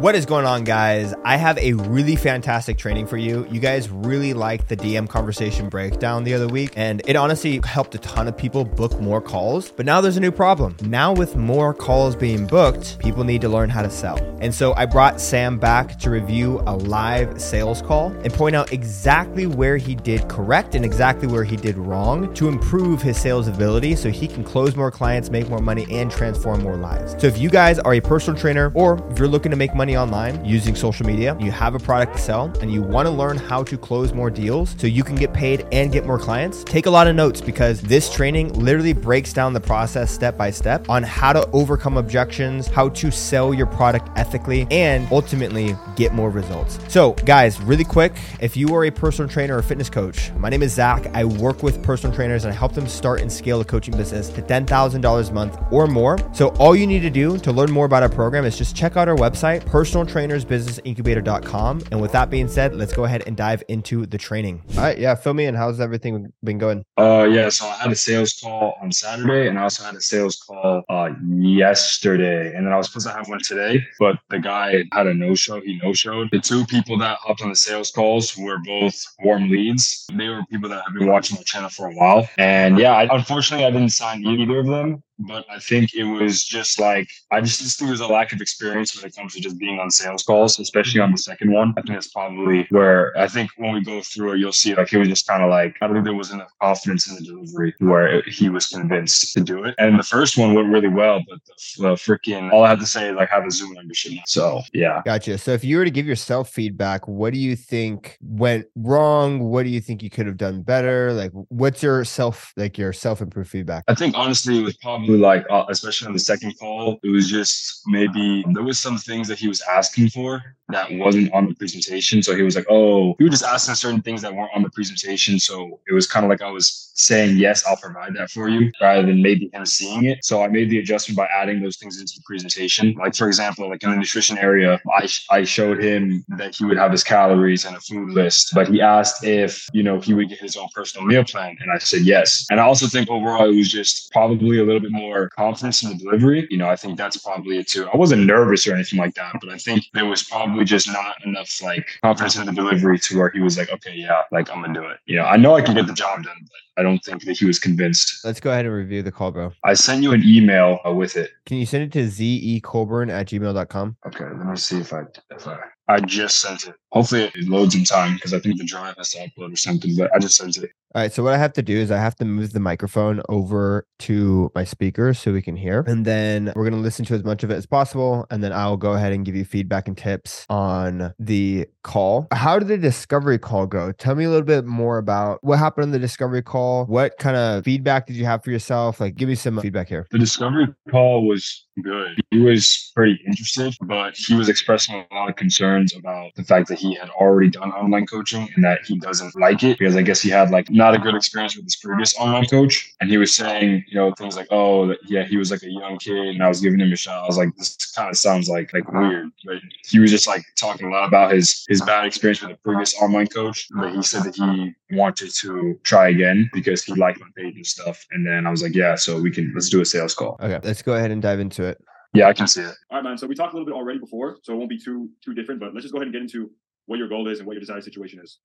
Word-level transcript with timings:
What 0.00 0.14
is 0.14 0.24
going 0.24 0.46
on, 0.46 0.64
guys? 0.64 1.12
I 1.26 1.36
have 1.36 1.58
a 1.58 1.74
really 1.74 2.16
fantastic 2.16 2.78
training 2.78 3.06
for 3.06 3.18
you. 3.18 3.46
You 3.50 3.60
guys 3.60 3.90
really 3.90 4.32
liked 4.32 4.70
the 4.70 4.76
DM 4.78 5.06
conversation 5.06 5.68
breakdown 5.68 6.24
the 6.24 6.32
other 6.32 6.48
week, 6.48 6.72
and 6.74 7.02
it 7.04 7.16
honestly 7.16 7.60
helped 7.66 7.94
a 7.94 7.98
ton 7.98 8.26
of 8.26 8.34
people 8.34 8.64
book 8.64 8.98
more 8.98 9.20
calls. 9.20 9.70
But 9.70 9.84
now 9.84 10.00
there's 10.00 10.16
a 10.16 10.20
new 10.20 10.32
problem. 10.32 10.74
Now, 10.80 11.12
with 11.12 11.36
more 11.36 11.74
calls 11.74 12.16
being 12.16 12.46
booked, 12.46 12.98
people 12.98 13.24
need 13.24 13.42
to 13.42 13.50
learn 13.50 13.68
how 13.68 13.82
to 13.82 13.90
sell. 13.90 14.16
And 14.40 14.54
so 14.54 14.72
I 14.74 14.86
brought 14.86 15.20
Sam 15.20 15.58
back 15.58 15.98
to 15.98 16.08
review 16.08 16.62
a 16.66 16.74
live 16.74 17.38
sales 17.38 17.82
call 17.82 18.06
and 18.24 18.32
point 18.32 18.56
out 18.56 18.72
exactly 18.72 19.46
where 19.46 19.76
he 19.76 19.94
did 19.94 20.26
correct 20.30 20.74
and 20.74 20.82
exactly 20.82 21.28
where 21.28 21.44
he 21.44 21.56
did 21.56 21.76
wrong 21.76 22.32
to 22.32 22.48
improve 22.48 23.02
his 23.02 23.20
sales 23.20 23.48
ability 23.48 23.96
so 23.96 24.08
he 24.08 24.26
can 24.26 24.44
close 24.44 24.76
more 24.76 24.90
clients, 24.90 25.28
make 25.28 25.50
more 25.50 25.60
money, 25.60 25.86
and 25.90 26.10
transform 26.10 26.62
more 26.62 26.76
lives. 26.76 27.14
So 27.18 27.26
if 27.26 27.36
you 27.36 27.50
guys 27.50 27.78
are 27.80 27.92
a 27.92 28.00
personal 28.00 28.40
trainer 28.40 28.72
or 28.74 29.06
if 29.10 29.18
you're 29.18 29.28
looking 29.28 29.50
to 29.50 29.58
make 29.58 29.74
money 29.74 29.89
online 29.96 30.44
using 30.44 30.74
social 30.74 31.06
media, 31.06 31.36
you 31.40 31.50
have 31.50 31.74
a 31.74 31.78
product 31.78 32.16
to 32.16 32.22
sell, 32.22 32.52
and 32.60 32.72
you 32.72 32.82
want 32.82 33.06
to 33.06 33.10
learn 33.10 33.36
how 33.36 33.62
to 33.64 33.76
close 33.76 34.12
more 34.12 34.30
deals 34.30 34.74
so 34.78 34.86
you 34.86 35.04
can 35.04 35.16
get 35.16 35.32
paid 35.32 35.66
and 35.72 35.92
get 35.92 36.06
more 36.06 36.18
clients, 36.18 36.64
take 36.64 36.86
a 36.86 36.90
lot 36.90 37.06
of 37.06 37.14
notes 37.16 37.40
because 37.40 37.80
this 37.80 38.12
training 38.12 38.52
literally 38.52 38.92
breaks 38.92 39.32
down 39.32 39.52
the 39.52 39.60
process 39.60 40.10
step 40.10 40.36
by 40.36 40.50
step 40.50 40.88
on 40.88 41.02
how 41.02 41.32
to 41.32 41.48
overcome 41.52 41.96
objections, 41.96 42.66
how 42.66 42.88
to 42.90 43.10
sell 43.10 43.52
your 43.54 43.66
product 43.66 44.08
ethically, 44.16 44.66
and 44.70 45.08
ultimately 45.10 45.76
get 45.96 46.12
more 46.12 46.30
results. 46.30 46.78
So, 46.88 47.12
guys, 47.24 47.60
really 47.60 47.84
quick, 47.84 48.16
if 48.40 48.56
you 48.56 48.74
are 48.74 48.84
a 48.84 48.90
personal 48.90 49.28
trainer 49.28 49.56
or 49.56 49.62
fitness 49.62 49.90
coach, 49.90 50.30
my 50.32 50.48
name 50.48 50.62
is 50.62 50.76
Zakk. 50.76 51.10
I 51.14 51.24
work 51.24 51.62
with 51.62 51.82
personal 51.82 52.14
trainers 52.14 52.44
and 52.44 52.52
I 52.52 52.56
help 52.56 52.72
them 52.72 52.86
start 52.86 53.20
and 53.20 53.30
scale 53.30 53.60
a 53.60 53.64
coaching 53.64 53.96
business 53.96 54.28
to 54.30 54.42
$10,000 54.42 55.28
a 55.28 55.32
month 55.32 55.58
or 55.70 55.86
more. 55.86 56.18
So, 56.32 56.48
all 56.58 56.74
you 56.76 56.86
need 56.86 57.00
to 57.00 57.10
do 57.10 57.38
to 57.38 57.52
learn 57.52 57.70
more 57.70 57.86
about 57.86 58.02
our 58.02 58.08
program 58.08 58.44
is 58.44 58.56
just 58.56 58.76
check 58.76 58.96
out 58.96 59.08
our 59.08 59.16
website, 59.16 59.64
personaltrainersbusinessincubator.com. 59.80 61.82
And 61.90 62.02
with 62.02 62.12
that 62.12 62.28
being 62.28 62.48
said, 62.48 62.76
let's 62.76 62.92
go 62.92 63.04
ahead 63.04 63.22
and 63.26 63.34
dive 63.34 63.62
into 63.68 64.04
the 64.04 64.18
training. 64.18 64.62
All 64.76 64.82
right. 64.82 64.98
Yeah. 64.98 65.14
Fill 65.14 65.32
me 65.32 65.46
in. 65.46 65.54
How's 65.54 65.80
everything 65.80 66.30
been 66.44 66.58
going? 66.58 66.84
Uh, 66.98 67.26
yeah. 67.30 67.48
So 67.48 67.66
I 67.66 67.76
had 67.76 67.90
a 67.90 67.96
sales 67.96 68.38
call 68.42 68.74
on 68.82 68.92
Saturday, 68.92 69.48
and 69.48 69.58
I 69.58 69.62
also 69.62 69.84
had 69.84 69.94
a 69.94 70.02
sales 70.02 70.36
call 70.36 70.82
uh 70.90 71.10
yesterday, 71.26 72.54
and 72.54 72.66
then 72.66 72.72
I 72.72 72.76
was 72.76 72.88
supposed 72.88 73.06
to 73.06 73.12
have 73.12 73.28
one 73.28 73.40
today, 73.42 73.82
but 73.98 74.16
the 74.28 74.38
guy 74.38 74.84
had 74.92 75.06
a 75.06 75.14
no 75.14 75.34
show. 75.34 75.60
He 75.60 75.80
no 75.82 75.94
showed. 75.94 76.28
The 76.30 76.40
two 76.40 76.66
people 76.66 76.98
that 76.98 77.18
hopped 77.22 77.42
on 77.42 77.48
the 77.48 77.56
sales 77.56 77.90
calls 77.90 78.36
were 78.36 78.58
both 78.58 79.02
warm 79.20 79.48
leads. 79.48 80.06
They 80.12 80.28
were 80.28 80.44
people 80.50 80.68
that 80.68 80.84
have 80.84 80.94
been 80.94 81.08
watching 81.08 81.36
my 81.36 81.42
channel 81.42 81.70
for 81.70 81.86
a 81.86 81.94
while, 81.94 82.28
and 82.36 82.78
yeah, 82.78 82.92
I, 82.92 83.14
unfortunately, 83.14 83.64
I 83.64 83.70
didn't 83.70 83.92
sign 83.92 84.24
either 84.24 84.58
of 84.58 84.66
them 84.66 85.02
but 85.26 85.44
I 85.50 85.58
think 85.58 85.94
it 85.94 86.04
was 86.04 86.44
just 86.44 86.80
like 86.80 87.08
I 87.30 87.40
just, 87.40 87.60
just 87.60 87.78
think 87.78 87.90
was 87.90 88.00
a 88.00 88.06
lack 88.06 88.32
of 88.32 88.40
experience 88.40 88.96
when 88.96 89.08
it 89.08 89.14
comes 89.14 89.34
to 89.34 89.40
just 89.40 89.58
being 89.58 89.78
on 89.78 89.90
sales 89.90 90.22
calls, 90.22 90.58
especially 90.58 91.00
on 91.00 91.10
the 91.10 91.16
mm-hmm. 91.16 91.30
second 91.30 91.52
one. 91.52 91.74
I 91.76 91.82
think 91.82 91.94
that's 91.94 92.08
probably 92.08 92.66
where 92.70 93.16
I 93.18 93.28
think 93.28 93.50
when 93.56 93.72
we 93.72 93.82
go 93.82 94.00
through 94.00 94.34
it, 94.34 94.38
you'll 94.38 94.52
see 94.52 94.74
like 94.74 94.88
he 94.88 94.96
was 94.96 95.08
just 95.08 95.26
kind 95.26 95.42
of 95.42 95.50
like 95.50 95.76
I 95.80 95.86
don't 95.86 95.96
think 95.96 96.04
there 96.04 96.14
was 96.14 96.30
enough 96.30 96.52
confidence 96.60 97.08
in 97.08 97.16
the 97.16 97.22
delivery 97.22 97.74
where 97.78 98.06
it, 98.06 98.28
he 98.28 98.48
was 98.48 98.66
convinced 98.66 99.32
to 99.34 99.40
do 99.40 99.64
it. 99.64 99.74
And 99.78 99.98
the 99.98 100.04
first 100.04 100.38
one 100.38 100.54
went 100.54 100.68
really 100.68 100.88
well, 100.88 101.22
but 101.28 101.38
the, 101.44 101.82
the 101.82 101.94
freaking 101.94 102.52
all 102.52 102.64
I 102.64 102.70
had 102.70 102.80
to 102.80 102.86
say 102.86 103.10
is 103.10 103.16
like 103.16 103.28
have 103.30 103.44
a 103.44 103.50
Zoom 103.50 103.74
membership. 103.74 104.12
So 104.26 104.62
yeah, 104.72 105.02
Gotcha. 105.10 105.38
So 105.38 105.52
if 105.52 105.64
you 105.64 105.76
were 105.76 105.84
to 105.84 105.90
give 105.90 106.06
yourself 106.06 106.50
feedback, 106.50 107.08
what 107.08 107.32
do 107.32 107.38
you 107.40 107.56
think 107.56 108.16
went 108.20 108.66
wrong? 108.76 109.40
What 109.40 109.64
do 109.64 109.68
you 109.68 109.80
think 109.80 110.02
you 110.02 110.10
could 110.10 110.26
have 110.26 110.36
done 110.36 110.62
better? 110.62 111.12
Like, 111.12 111.32
what's 111.48 111.82
your 111.82 112.04
self, 112.04 112.52
like 112.56 112.78
your 112.78 112.92
self 112.92 113.20
improved 113.20 113.50
feedback? 113.50 113.84
I 113.88 113.94
think 113.94 114.16
honestly 114.16 114.60
it 114.60 114.62
was 114.62 114.76
probably 114.76 115.09
like 115.18 115.44
uh, 115.50 115.64
especially 115.68 116.06
on 116.08 116.12
the 116.12 116.18
second 116.18 116.58
call, 116.58 116.98
it 117.02 117.08
was 117.08 117.28
just 117.28 117.82
maybe 117.86 118.44
there 118.52 118.62
was 118.62 118.78
some 118.78 118.98
things 118.98 119.28
that 119.28 119.38
he 119.38 119.48
was 119.48 119.62
asking 119.62 120.08
for 120.10 120.42
that 120.68 120.92
wasn't 120.92 121.32
on 121.32 121.48
the 121.48 121.54
presentation. 121.54 122.22
So 122.22 122.34
he 122.36 122.42
was 122.42 122.56
like, 122.56 122.66
"Oh, 122.68 123.14
he 123.18 123.24
was 123.24 123.32
just 123.32 123.44
asking 123.44 123.74
certain 123.74 124.02
things 124.02 124.22
that 124.22 124.34
weren't 124.34 124.50
on 124.54 124.62
the 124.62 124.70
presentation." 124.70 125.38
So 125.38 125.80
it 125.88 125.94
was 125.94 126.06
kind 126.06 126.24
of 126.24 126.30
like 126.30 126.42
I 126.42 126.50
was 126.50 126.92
saying, 126.94 127.36
"Yes, 127.36 127.64
I'll 127.66 127.76
provide 127.76 128.14
that 128.14 128.30
for 128.30 128.48
you," 128.48 128.70
rather 128.80 129.02
than 129.02 129.22
maybe 129.22 129.50
him 129.52 129.66
seeing 129.66 130.04
it. 130.04 130.24
So 130.24 130.42
I 130.42 130.48
made 130.48 130.70
the 130.70 130.78
adjustment 130.78 131.16
by 131.16 131.28
adding 131.34 131.62
those 131.62 131.76
things 131.76 132.00
into 132.00 132.14
the 132.16 132.22
presentation. 132.24 132.94
Like 132.98 133.14
for 133.14 133.26
example, 133.26 133.68
like 133.68 133.82
in 133.82 133.90
the 133.90 133.96
nutrition 133.96 134.38
area, 134.38 134.80
I 134.92 135.08
I 135.30 135.44
showed 135.44 135.82
him 135.82 136.24
that 136.28 136.54
he 136.56 136.64
would 136.64 136.78
have 136.78 136.92
his 136.92 137.04
calories 137.04 137.64
and 137.64 137.76
a 137.76 137.80
food 137.80 138.10
list, 138.10 138.52
but 138.54 138.68
he 138.68 138.80
asked 138.80 139.24
if 139.24 139.66
you 139.72 139.82
know 139.82 140.00
he 140.00 140.14
would 140.14 140.28
get 140.28 140.38
his 140.38 140.56
own 140.56 140.68
personal 140.74 141.06
meal 141.06 141.24
plan, 141.24 141.56
and 141.60 141.70
I 141.70 141.78
said 141.78 142.02
yes. 142.02 142.46
And 142.50 142.60
I 142.60 142.64
also 142.64 142.86
think 142.86 143.08
overall 143.08 143.48
it 143.50 143.56
was 143.56 143.70
just 143.70 144.10
probably 144.12 144.58
a 144.58 144.64
little 144.64 144.80
bit 144.80 144.92
more 144.92 144.99
confidence 145.36 145.82
in 145.82 145.90
the 145.90 145.96
delivery. 145.96 146.46
You 146.50 146.58
know, 146.58 146.68
I 146.68 146.76
think 146.76 146.96
that's 146.96 147.16
probably 147.16 147.58
it 147.58 147.68
too. 147.68 147.88
I 147.92 147.96
wasn't 147.96 148.26
nervous 148.26 148.66
or 148.66 148.74
anything 148.74 148.98
like 148.98 149.14
that, 149.14 149.34
but 149.40 149.50
I 149.50 149.58
think 149.58 149.84
there 149.94 150.06
was 150.06 150.22
probably 150.22 150.64
just 150.64 150.88
not 150.88 151.16
enough 151.24 151.60
like 151.62 151.86
confidence 152.02 152.36
in 152.36 152.46
the 152.46 152.52
delivery 152.52 152.98
to 152.98 153.18
where 153.18 153.30
he 153.30 153.40
was 153.40 153.58
like, 153.58 153.70
okay, 153.70 153.94
yeah, 153.94 154.22
like 154.32 154.50
I'm 154.50 154.62
gonna 154.62 154.74
do 154.74 154.86
it. 154.86 154.98
You 155.06 155.16
know, 155.16 155.24
I 155.24 155.36
know 155.36 155.54
I 155.54 155.62
can 155.62 155.74
get 155.74 155.86
the 155.86 155.92
job 155.92 156.22
done, 156.24 156.36
but 156.40 156.80
I 156.80 156.82
don't 156.82 156.98
think 157.00 157.24
that 157.24 157.36
he 157.38 157.44
was 157.44 157.58
convinced. 157.58 158.24
Let's 158.24 158.40
go 158.40 158.50
ahead 158.50 158.64
and 158.64 158.74
review 158.74 159.02
the 159.02 159.12
call, 159.12 159.30
bro. 159.32 159.52
I 159.64 159.74
sent 159.74 160.02
you 160.02 160.12
an 160.12 160.22
email 160.24 160.78
uh, 160.86 160.92
with 160.92 161.16
it. 161.16 161.30
Can 161.46 161.58
you 161.58 161.66
send 161.66 161.84
it 161.84 161.92
to 161.92 162.06
zecolburn 162.06 163.10
at 163.10 163.28
gmail.com? 163.28 163.96
Okay, 164.06 164.24
let 164.24 164.46
me 164.46 164.56
see 164.56 164.78
if 164.78 164.92
I 164.92 165.02
if 165.30 165.46
I 165.46 165.58
I 165.88 166.00
just 166.00 166.40
sent 166.40 166.68
it. 166.68 166.74
Hopefully 166.92 167.24
it 167.24 167.48
loads 167.48 167.74
in 167.74 167.84
time 167.84 168.14
because 168.14 168.32
I 168.32 168.38
think 168.38 168.58
the 168.58 168.64
drive 168.64 168.94
has 168.96 169.10
to 169.10 169.18
upload 169.18 169.52
or 169.52 169.56
something. 169.56 169.96
But 169.96 170.14
I 170.14 170.18
just 170.18 170.36
sent 170.36 170.56
it. 170.56 170.70
All 170.92 171.00
right. 171.00 171.12
So 171.12 171.22
what 171.22 171.32
I 171.32 171.38
have 171.38 171.52
to 171.52 171.62
do 171.62 171.76
is 171.76 171.92
I 171.92 171.98
have 171.98 172.16
to 172.16 172.24
move 172.24 172.52
the 172.52 172.58
microphone 172.58 173.22
over 173.28 173.86
to 174.00 174.50
my 174.56 174.64
speaker 174.64 175.14
so 175.14 175.32
we 175.32 175.40
can 175.40 175.54
hear. 175.54 175.84
And 175.86 176.04
then 176.04 176.52
we're 176.56 176.68
going 176.68 176.74
to 176.74 176.80
listen 176.80 177.04
to 177.04 177.14
as 177.14 177.22
much 177.22 177.44
of 177.44 177.50
it 177.52 177.54
as 177.54 177.64
possible. 177.64 178.26
And 178.30 178.42
then 178.42 178.52
I'll 178.52 178.76
go 178.76 178.94
ahead 178.94 179.12
and 179.12 179.24
give 179.24 179.36
you 179.36 179.44
feedback 179.44 179.86
and 179.86 179.96
tips 179.96 180.46
on 180.50 181.14
the 181.20 181.68
call. 181.84 182.26
How 182.32 182.58
did 182.58 182.66
the 182.66 182.76
discovery 182.76 183.38
call 183.38 183.66
go? 183.66 183.92
Tell 183.92 184.16
me 184.16 184.24
a 184.24 184.28
little 184.28 184.44
bit 184.44 184.64
more 184.64 184.98
about 184.98 185.38
what 185.44 185.60
happened 185.60 185.84
on 185.84 185.90
the 185.92 185.98
discovery 186.00 186.42
call. 186.42 186.86
What 186.86 187.16
kind 187.18 187.36
of 187.36 187.64
feedback 187.64 188.08
did 188.08 188.16
you 188.16 188.24
have 188.24 188.42
for 188.42 188.50
yourself? 188.50 189.00
Like 189.00 189.14
give 189.14 189.28
me 189.28 189.36
some 189.36 189.60
feedback 189.60 189.88
here. 189.88 190.08
The 190.10 190.18
discovery 190.18 190.66
call 190.90 191.24
was 191.24 191.66
good. 191.82 192.20
He 192.32 192.38
was 192.40 192.90
pretty 192.96 193.18
interested, 193.26 193.76
but 193.82 194.16
he 194.16 194.34
was 194.34 194.48
expressing 194.48 195.06
a 195.10 195.14
lot 195.14 195.30
of 195.30 195.36
concerns 195.36 195.94
about 195.94 196.34
the 196.34 196.42
fact 196.42 196.68
that 196.68 196.78
he 196.78 196.94
had 196.94 197.10
already 197.10 197.48
done 197.48 197.70
online 197.70 198.06
coaching 198.06 198.48
and 198.56 198.64
that 198.64 198.80
he 198.84 198.98
doesn't 198.98 199.36
like 199.36 199.62
it 199.62 199.78
because 199.78 199.96
I 199.96 200.02
guess 200.02 200.20
he 200.20 200.30
had 200.30 200.50
like 200.50 200.68
not 200.80 200.94
a 200.94 200.98
good 200.98 201.14
experience 201.14 201.54
with 201.54 201.64
his 201.64 201.76
previous 201.76 202.16
online 202.18 202.46
coach. 202.46 202.94
And 203.00 203.10
he 203.10 203.18
was 203.18 203.34
saying, 203.34 203.84
you 203.86 203.96
know, 203.96 204.12
things 204.14 204.34
like, 204.34 204.48
oh, 204.50 204.94
yeah, 205.06 205.24
he 205.24 205.36
was 205.36 205.50
like 205.50 205.62
a 205.62 205.70
young 205.70 205.98
kid 205.98 206.28
and 206.34 206.42
I 206.42 206.48
was 206.48 206.60
giving 206.60 206.80
him 206.80 206.90
a 206.92 206.96
shot. 206.96 207.22
I 207.22 207.26
was 207.26 207.36
like, 207.36 207.54
this 207.56 207.76
kind 207.92 208.08
of 208.08 208.16
sounds 208.16 208.48
like 208.48 208.72
like 208.72 208.90
weird. 208.90 209.28
But 209.44 209.58
he 209.84 209.98
was 209.98 210.10
just 210.10 210.26
like 210.26 210.42
talking 210.56 210.86
a 210.88 210.90
lot 210.90 211.06
about 211.06 211.32
his 211.32 211.64
his 211.68 211.82
bad 211.82 212.06
experience 212.06 212.40
with 212.40 212.52
the 212.52 212.56
previous 212.58 212.94
online 213.00 213.26
coach. 213.26 213.68
But 213.74 213.94
he 213.94 214.02
said 214.02 214.24
that 214.24 214.34
he 214.34 214.72
wanted 214.96 215.30
to 215.42 215.78
try 215.84 216.08
again 216.08 216.48
because 216.52 216.82
he 216.82 216.94
liked 216.94 217.20
my 217.20 217.28
page 217.36 217.56
and 217.56 217.66
stuff. 217.66 218.04
And 218.10 218.26
then 218.26 218.46
I 218.46 218.50
was 218.50 218.62
like, 218.62 218.74
yeah, 218.74 218.94
so 218.94 219.20
we 219.20 219.30
can 219.30 219.52
let's 219.54 219.68
do 219.68 219.80
a 219.82 219.84
sales 219.84 220.14
call. 220.14 220.38
Okay. 220.40 220.58
Let's 220.66 220.82
go 220.82 220.94
ahead 220.94 221.10
and 221.10 221.20
dive 221.20 221.40
into 221.40 221.64
it. 221.64 221.78
Yeah, 222.14 222.28
I 222.28 222.32
can 222.32 222.48
see 222.48 222.62
it. 222.62 222.74
All 222.90 222.98
right, 222.98 223.04
man. 223.04 223.18
So 223.18 223.26
we 223.26 223.34
talked 223.34 223.52
a 223.52 223.56
little 223.56 223.66
bit 223.66 223.74
already 223.74 224.00
before, 224.00 224.38
so 224.42 224.54
it 224.54 224.56
won't 224.56 224.70
be 224.70 224.78
too 224.78 225.10
too 225.24 225.34
different. 225.34 225.60
But 225.60 225.74
let's 225.74 225.84
just 225.84 225.92
go 225.92 225.98
ahead 225.98 226.06
and 226.06 226.14
get 226.14 226.22
into 226.22 226.50
what 226.86 226.98
your 226.98 227.08
goal 227.08 227.28
is 227.28 227.38
and 227.38 227.46
what 227.46 227.52
your 227.52 227.60
desired 227.60 227.84
situation 227.84 228.18
is. 228.20 228.38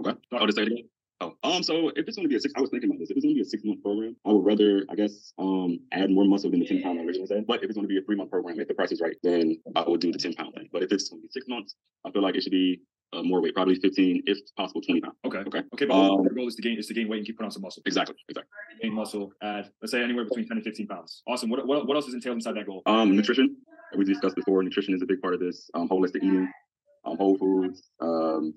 Okay. 0.00 0.18
I'll 0.32 0.46
just 0.46 0.56
say 0.56 0.62
it 0.62 0.72
again. 0.72 0.88
Oh, 1.22 1.34
um, 1.42 1.62
so 1.62 1.88
if 1.96 2.08
it's 2.08 2.16
going 2.16 2.24
to 2.24 2.30
be 2.30 2.36
a 2.36 2.40
six, 2.40 2.54
I 2.56 2.60
was 2.62 2.70
thinking 2.70 2.88
about 2.88 2.98
this. 2.98 3.10
If 3.10 3.16
it's 3.18 3.24
going 3.24 3.34
to 3.34 3.38
be 3.40 3.42
a 3.42 3.44
six 3.44 3.62
month 3.62 3.82
program, 3.82 4.16
I 4.24 4.32
would 4.32 4.44
rather, 4.44 4.86
I 4.88 4.94
guess, 4.94 5.34
um, 5.38 5.78
add 5.92 6.10
more 6.10 6.24
muscle 6.24 6.50
than 6.50 6.60
the 6.60 6.66
ten 6.66 6.82
pound 6.82 6.98
I 6.98 7.04
originally 7.04 7.26
said. 7.26 7.46
But 7.46 7.62
if 7.62 7.64
it's 7.64 7.74
going 7.74 7.86
to 7.86 7.92
be 7.92 7.98
a 7.98 8.02
three 8.02 8.16
month 8.16 8.30
program, 8.30 8.58
if 8.58 8.68
the 8.68 8.74
price 8.74 8.90
is 8.90 9.02
right, 9.02 9.16
then 9.22 9.60
I 9.76 9.84
would 9.86 10.00
do 10.00 10.12
the 10.12 10.18
ten 10.18 10.32
pound 10.32 10.54
thing. 10.54 10.70
But 10.72 10.82
if 10.82 10.92
it's 10.92 11.10
going 11.10 11.20
to 11.20 11.26
be 11.26 11.30
six 11.30 11.46
months, 11.46 11.74
I 12.06 12.10
feel 12.10 12.22
like 12.22 12.36
it 12.36 12.42
should 12.42 12.52
be 12.52 12.80
uh, 13.12 13.22
more 13.22 13.42
weight, 13.42 13.54
probably 13.54 13.74
fifteen, 13.74 14.22
if 14.24 14.38
possible, 14.56 14.80
twenty 14.80 15.02
pounds. 15.02 15.16
Okay. 15.26 15.38
Okay. 15.38 15.62
Okay, 15.74 15.84
but 15.84 15.94
Um, 15.94 16.22
your 16.22 16.32
goal 16.32 16.48
is 16.48 16.54
to 16.54 16.62
gain 16.62 16.78
is 16.78 16.86
to 16.86 16.94
gain 16.94 17.08
weight 17.08 17.18
and 17.18 17.26
keep 17.26 17.36
putting 17.36 17.46
on 17.46 17.50
some 17.50 17.62
muscle. 17.62 17.82
Exactly. 17.84 18.16
Exactly. 18.28 18.50
Gain 18.80 18.94
muscle, 18.94 19.30
add 19.42 19.70
let's 19.82 19.92
say 19.92 20.02
anywhere 20.02 20.24
between 20.24 20.48
ten 20.48 20.56
and 20.56 20.64
fifteen 20.64 20.86
pounds. 20.86 21.22
Awesome. 21.28 21.50
What 21.50 21.66
what, 21.66 21.86
what 21.86 21.96
else 21.96 22.08
is 22.08 22.14
entailed 22.14 22.36
inside 22.36 22.56
that 22.56 22.66
goal? 22.66 22.80
Um, 22.86 23.14
nutrition. 23.14 23.56
We 23.94 24.04
discussed 24.04 24.36
before. 24.36 24.62
Nutrition 24.62 24.94
is 24.94 25.02
a 25.02 25.06
big 25.06 25.20
part 25.20 25.34
of 25.34 25.40
this. 25.40 25.68
Um, 25.74 25.88
holistic 25.88 26.18
eating, 26.18 26.50
um, 27.04 27.16
whole 27.18 27.36
foods. 27.36 27.82
Um, 28.00 28.54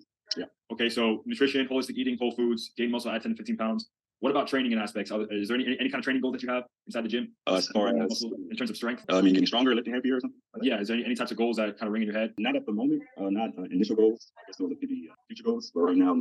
Okay, 0.71 0.89
so 0.89 1.21
nutrition, 1.25 1.67
holistic 1.67 1.95
eating, 1.97 2.17
whole 2.17 2.31
foods, 2.31 2.71
gain 2.75 2.89
muscle, 2.89 3.11
add 3.11 3.21
ten 3.21 3.31
to 3.31 3.37
fifteen 3.37 3.57
pounds. 3.57 3.89
What 4.21 4.31
about 4.31 4.47
training 4.47 4.71
and 4.71 4.81
aspects? 4.81 5.11
Is 5.31 5.49
there 5.49 5.57
any, 5.57 5.65
any 5.65 5.89
kind 5.89 5.95
of 5.95 6.03
training 6.05 6.21
goal 6.21 6.31
that 6.31 6.41
you 6.41 6.49
have 6.49 6.63
inside 6.87 7.03
the 7.03 7.09
gym? 7.09 7.33
uh, 7.45 7.55
as 7.55 7.67
far 7.67 7.89
as, 7.89 7.95
Muscle 7.95 8.31
in 8.49 8.55
terms 8.55 8.69
of 8.69 8.77
strength? 8.77 9.03
uh, 9.11 9.17
I 9.17 9.21
mean, 9.21 9.33
getting 9.33 9.45
stronger, 9.45 9.75
lifting 9.75 9.93
heavier 9.93 10.15
or 10.15 10.21
something. 10.21 10.39
Yeah, 10.61 10.79
is 10.79 10.87
there 10.87 10.95
any, 10.95 11.05
any 11.05 11.13
types 11.13 11.31
of 11.31 11.37
goals 11.37 11.57
that 11.57 11.77
kind 11.77 11.87
of 11.87 11.91
ring 11.91 12.03
in 12.03 12.07
your 12.07 12.17
head? 12.17 12.33
Not 12.39 12.55
at 12.55 12.65
the 12.65 12.71
moment. 12.71 13.03
Uh, 13.19 13.29
not 13.29 13.49
uh, 13.59 13.63
initial 13.63 13.97
goals. 13.97 14.31
I 14.37 14.47
guess 14.47 14.55
those 14.55 14.71
maybe 14.79 15.09
uh, 15.11 15.15
future 15.27 15.43
goals. 15.43 15.73
But 15.75 15.81
right 15.81 15.97
now, 15.97 16.13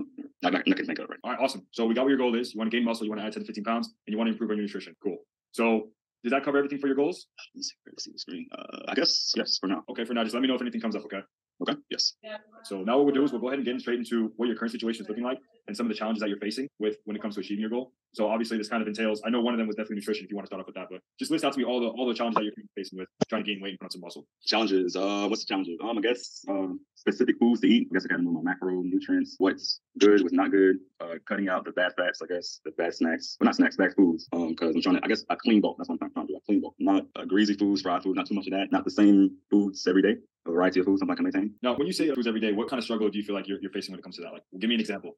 not, 0.43 0.53
not, 0.53 0.53
not 0.67 0.77
can 0.77 0.85
think 0.85 0.99
of 0.99 1.05
it 1.05 1.11
right. 1.11 1.19
All 1.23 1.31
right, 1.31 1.41
awesome. 1.41 1.65
So 1.71 1.87
we 1.87 1.95
got 1.95 2.03
what 2.03 2.09
your 2.09 2.19
goal 2.19 2.35
is. 2.35 2.53
You 2.53 2.59
want 2.59 2.73
to 2.73 2.77
gain 2.77 2.85
muscle, 2.85 3.05
you 3.07 3.11
want 3.11 3.21
to 3.21 3.27
add 3.27 3.35
10 3.35 3.43
to 3.43 3.47
15 3.47 3.63
pounds, 3.63 3.95
and 4.07 4.13
you 4.13 4.19
want 4.19 4.27
to 4.27 4.33
improve 4.33 4.51
on 4.51 4.57
your 4.57 4.67
nutrition. 4.67 4.97
Cool. 5.01 5.19
So 5.53 5.91
does 6.25 6.33
that 6.33 6.45
cover 6.45 6.59
everything 6.59 6.79
for 6.79 6.89
your 6.89 6.97
goals? 6.97 7.29
Let 7.55 7.59
me 7.59 7.63
see, 7.63 7.75
let 7.87 7.93
me 7.93 7.99
see 8.01 8.13
the 8.13 8.19
screen. 8.19 8.49
Uh, 8.53 8.79
I 8.89 8.95
guess 8.95 9.33
yes 9.37 9.59
for 9.59 9.69
now. 9.69 9.85
Okay, 9.91 10.05
for 10.05 10.15
now, 10.15 10.25
just 10.25 10.35
let 10.35 10.41
me 10.41 10.49
know 10.49 10.57
if 10.57 10.61
anything 10.61 10.81
comes 10.81 10.97
up, 10.97 11.05
okay? 11.05 11.21
Okay. 11.63 11.75
Yes. 11.91 12.15
So 12.63 12.83
now 12.83 12.97
what 12.97 13.07
we'll 13.07 13.15
do 13.15 13.25
is 13.25 13.33
we'll 13.33 13.41
go 13.41 13.49
ahead 13.49 13.59
and 13.59 13.67
get 13.67 13.81
straight 13.81 13.99
into 13.99 14.33
what 14.37 14.47
your 14.47 14.57
current 14.57 14.73
situation 14.73 15.03
is 15.05 15.09
looking 15.09 15.25
like 15.25 15.39
and 15.69 15.77
some 15.77 15.87
of 15.87 15.93
the 15.93 15.99
challenges 15.99 16.21
that 16.21 16.29
you're 16.29 16.39
facing 16.39 16.69
with 16.79 16.97
when 17.05 17.17
it 17.17 17.23
comes 17.23 17.35
to 17.37 17.41
achieving 17.41 17.61
your 17.61 17.71
goal. 17.71 17.93
So 18.15 18.29
obviously 18.29 18.59
this 18.59 18.69
kind 18.69 18.83
of 18.83 18.89
entails, 18.89 19.23
I 19.25 19.31
know 19.31 19.41
one 19.41 19.55
of 19.55 19.59
them 19.59 19.67
was 19.67 19.77
definitely 19.77 19.97
nutrition 19.97 20.25
if 20.25 20.31
you 20.31 20.37
want 20.37 20.45
to 20.45 20.49
start 20.49 20.61
off 20.61 20.67
with 20.67 20.75
that, 20.75 20.89
but 20.91 21.01
just 21.19 21.31
list 21.31 21.45
out 21.45 21.53
to 21.55 21.59
me 21.59 21.65
all 21.65 21.81
the 21.81 21.89
all 21.89 22.07
the 22.07 22.15
challenges 22.15 22.37
that 22.37 22.45
you're 22.45 22.53
facing 22.77 22.99
with 22.99 23.09
trying 23.29 23.45
to 23.45 23.51
gain 23.51 23.63
weight 23.63 23.71
and 23.71 23.79
put 23.81 23.87
on 23.87 23.91
some 23.91 24.01
muscle. 24.03 24.27
Challenges. 24.45 24.97
Uh, 24.97 25.27
what's 25.29 25.45
the 25.45 25.49
challenges? 25.49 25.79
Um, 25.83 25.97
I 25.97 26.01
guess 26.03 26.45
um, 26.49 26.81
specific 26.95 27.37
foods 27.39 27.61
to 27.63 27.69
eat. 27.69 27.89
I 27.91 27.95
guess 27.95 28.05
I 28.05 28.09
got 28.09 28.17
to 28.17 28.23
know 28.23 28.33
my 28.33 28.53
macronutrients. 28.53 29.35
What's 29.39 29.81
good, 29.99 30.23
what's 30.23 30.35
not 30.35 30.51
good. 30.51 30.77
Uh, 31.01 31.15
cutting 31.27 31.49
out 31.49 31.65
the 31.65 31.73
bad 31.73 31.93
fats. 31.97 32.21
I 32.23 32.27
guess 32.27 32.61
the 32.65 32.73
bad 32.73 32.95
snacks, 32.95 33.37
but 33.39 33.47
not 33.47 33.57
snacks, 33.57 33.77
bad 33.77 33.95
foods. 33.97 34.29
Um, 34.33 34.51
because 34.51 34.75
I'm 34.75 34.83
trying 34.83 34.97
to. 34.97 35.05
I 35.05 35.09
guess 35.09 35.25
a 35.31 35.37
clean 35.37 35.61
bulk. 35.61 35.79
That's 35.79 35.89
what 35.89 35.99
I'm 36.03 36.11
trying 36.13 36.27
to 36.27 36.33
do. 36.35 36.37
A 36.37 36.41
clean 36.43 36.61
bulk. 36.61 36.75
Not 36.79 37.07
uh, 37.17 37.25
greasy 37.25 37.55
foods, 37.55 37.83
fried 37.83 38.03
food. 38.03 38.17
Not 38.17 38.27
too 38.27 38.35
much 38.35 38.47
of 38.47 38.53
that. 38.53 38.71
Not 38.71 38.85
the 38.85 38.91
same 38.91 39.37
foods 39.51 39.87
every 39.87 40.03
day. 40.03 40.17
A 40.47 40.51
variety 40.51 40.81
of 40.81 40.87
foods. 40.87 41.01
Something 41.01 41.13
I 41.13 41.17
can 41.17 41.25
maintain. 41.25 41.55
Now, 41.63 41.77
when 41.77 41.87
you 41.87 41.93
say 41.93 42.13
foods 42.15 42.27
every 42.27 42.41
day, 42.41 42.53
what 42.53 42.69
kind 42.69 42.79
of 42.79 42.85
struggle 42.85 43.09
do 43.09 43.17
you 43.19 43.25
feel 43.25 43.35
like 43.35 43.49
you're, 43.49 43.59
you're 43.63 43.73
facing 43.73 43.93
when 43.93 44.01
it 44.01 44.03
comes 44.03 44.17
to 44.17 44.23
that? 44.23 44.33
Like, 44.33 44.43
give 44.61 44.69
me 44.69 44.75
an 44.75 44.81
example. 44.81 45.17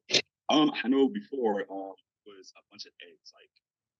Um, 0.49 0.71
I 0.83 0.87
know 0.87 1.09
before 1.09 1.65
um 1.69 1.93
was 2.25 2.51
a 2.57 2.61
bunch 2.73 2.85
of 2.89 2.93
eggs, 3.05 3.31
like 3.33 3.53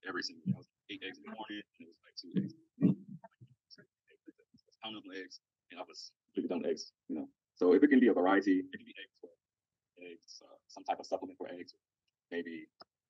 every 0.09 0.21
single 0.25 0.43
day. 0.45 0.53
I 0.53 0.59
was 0.59 0.69
like, 0.69 0.83
eight 0.91 1.01
eggs 1.05 1.17
in 1.21 1.25
the 1.29 1.33
morning, 1.33 1.61
and 1.61 1.81
it 1.85 1.89
was 1.89 2.01
like 2.01 2.17
two 2.17 2.31
eggs. 2.37 2.53
Pound 4.83 4.97
of 4.97 5.05
eggs, 5.17 5.41
and 5.71 5.81
I 5.81 5.83
was 5.87 6.13
done 6.45 6.61
with 6.61 6.69
eggs. 6.69 6.93
You 7.09 7.15
know, 7.17 7.27
so 7.57 7.73
if 7.73 7.81
it 7.81 7.89
can 7.89 7.99
be 7.99 8.09
a 8.09 8.13
variety, 8.13 8.61
it 8.61 8.77
can 8.77 8.85
be 8.85 8.93
eggs 9.01 9.15
for 9.17 9.29
eggs, 10.05 10.41
uh, 10.45 10.57
some 10.67 10.83
type 10.83 10.99
of 10.99 11.05
supplement 11.05 11.37
for 11.37 11.47
eggs, 11.49 11.73
maybe 12.31 12.67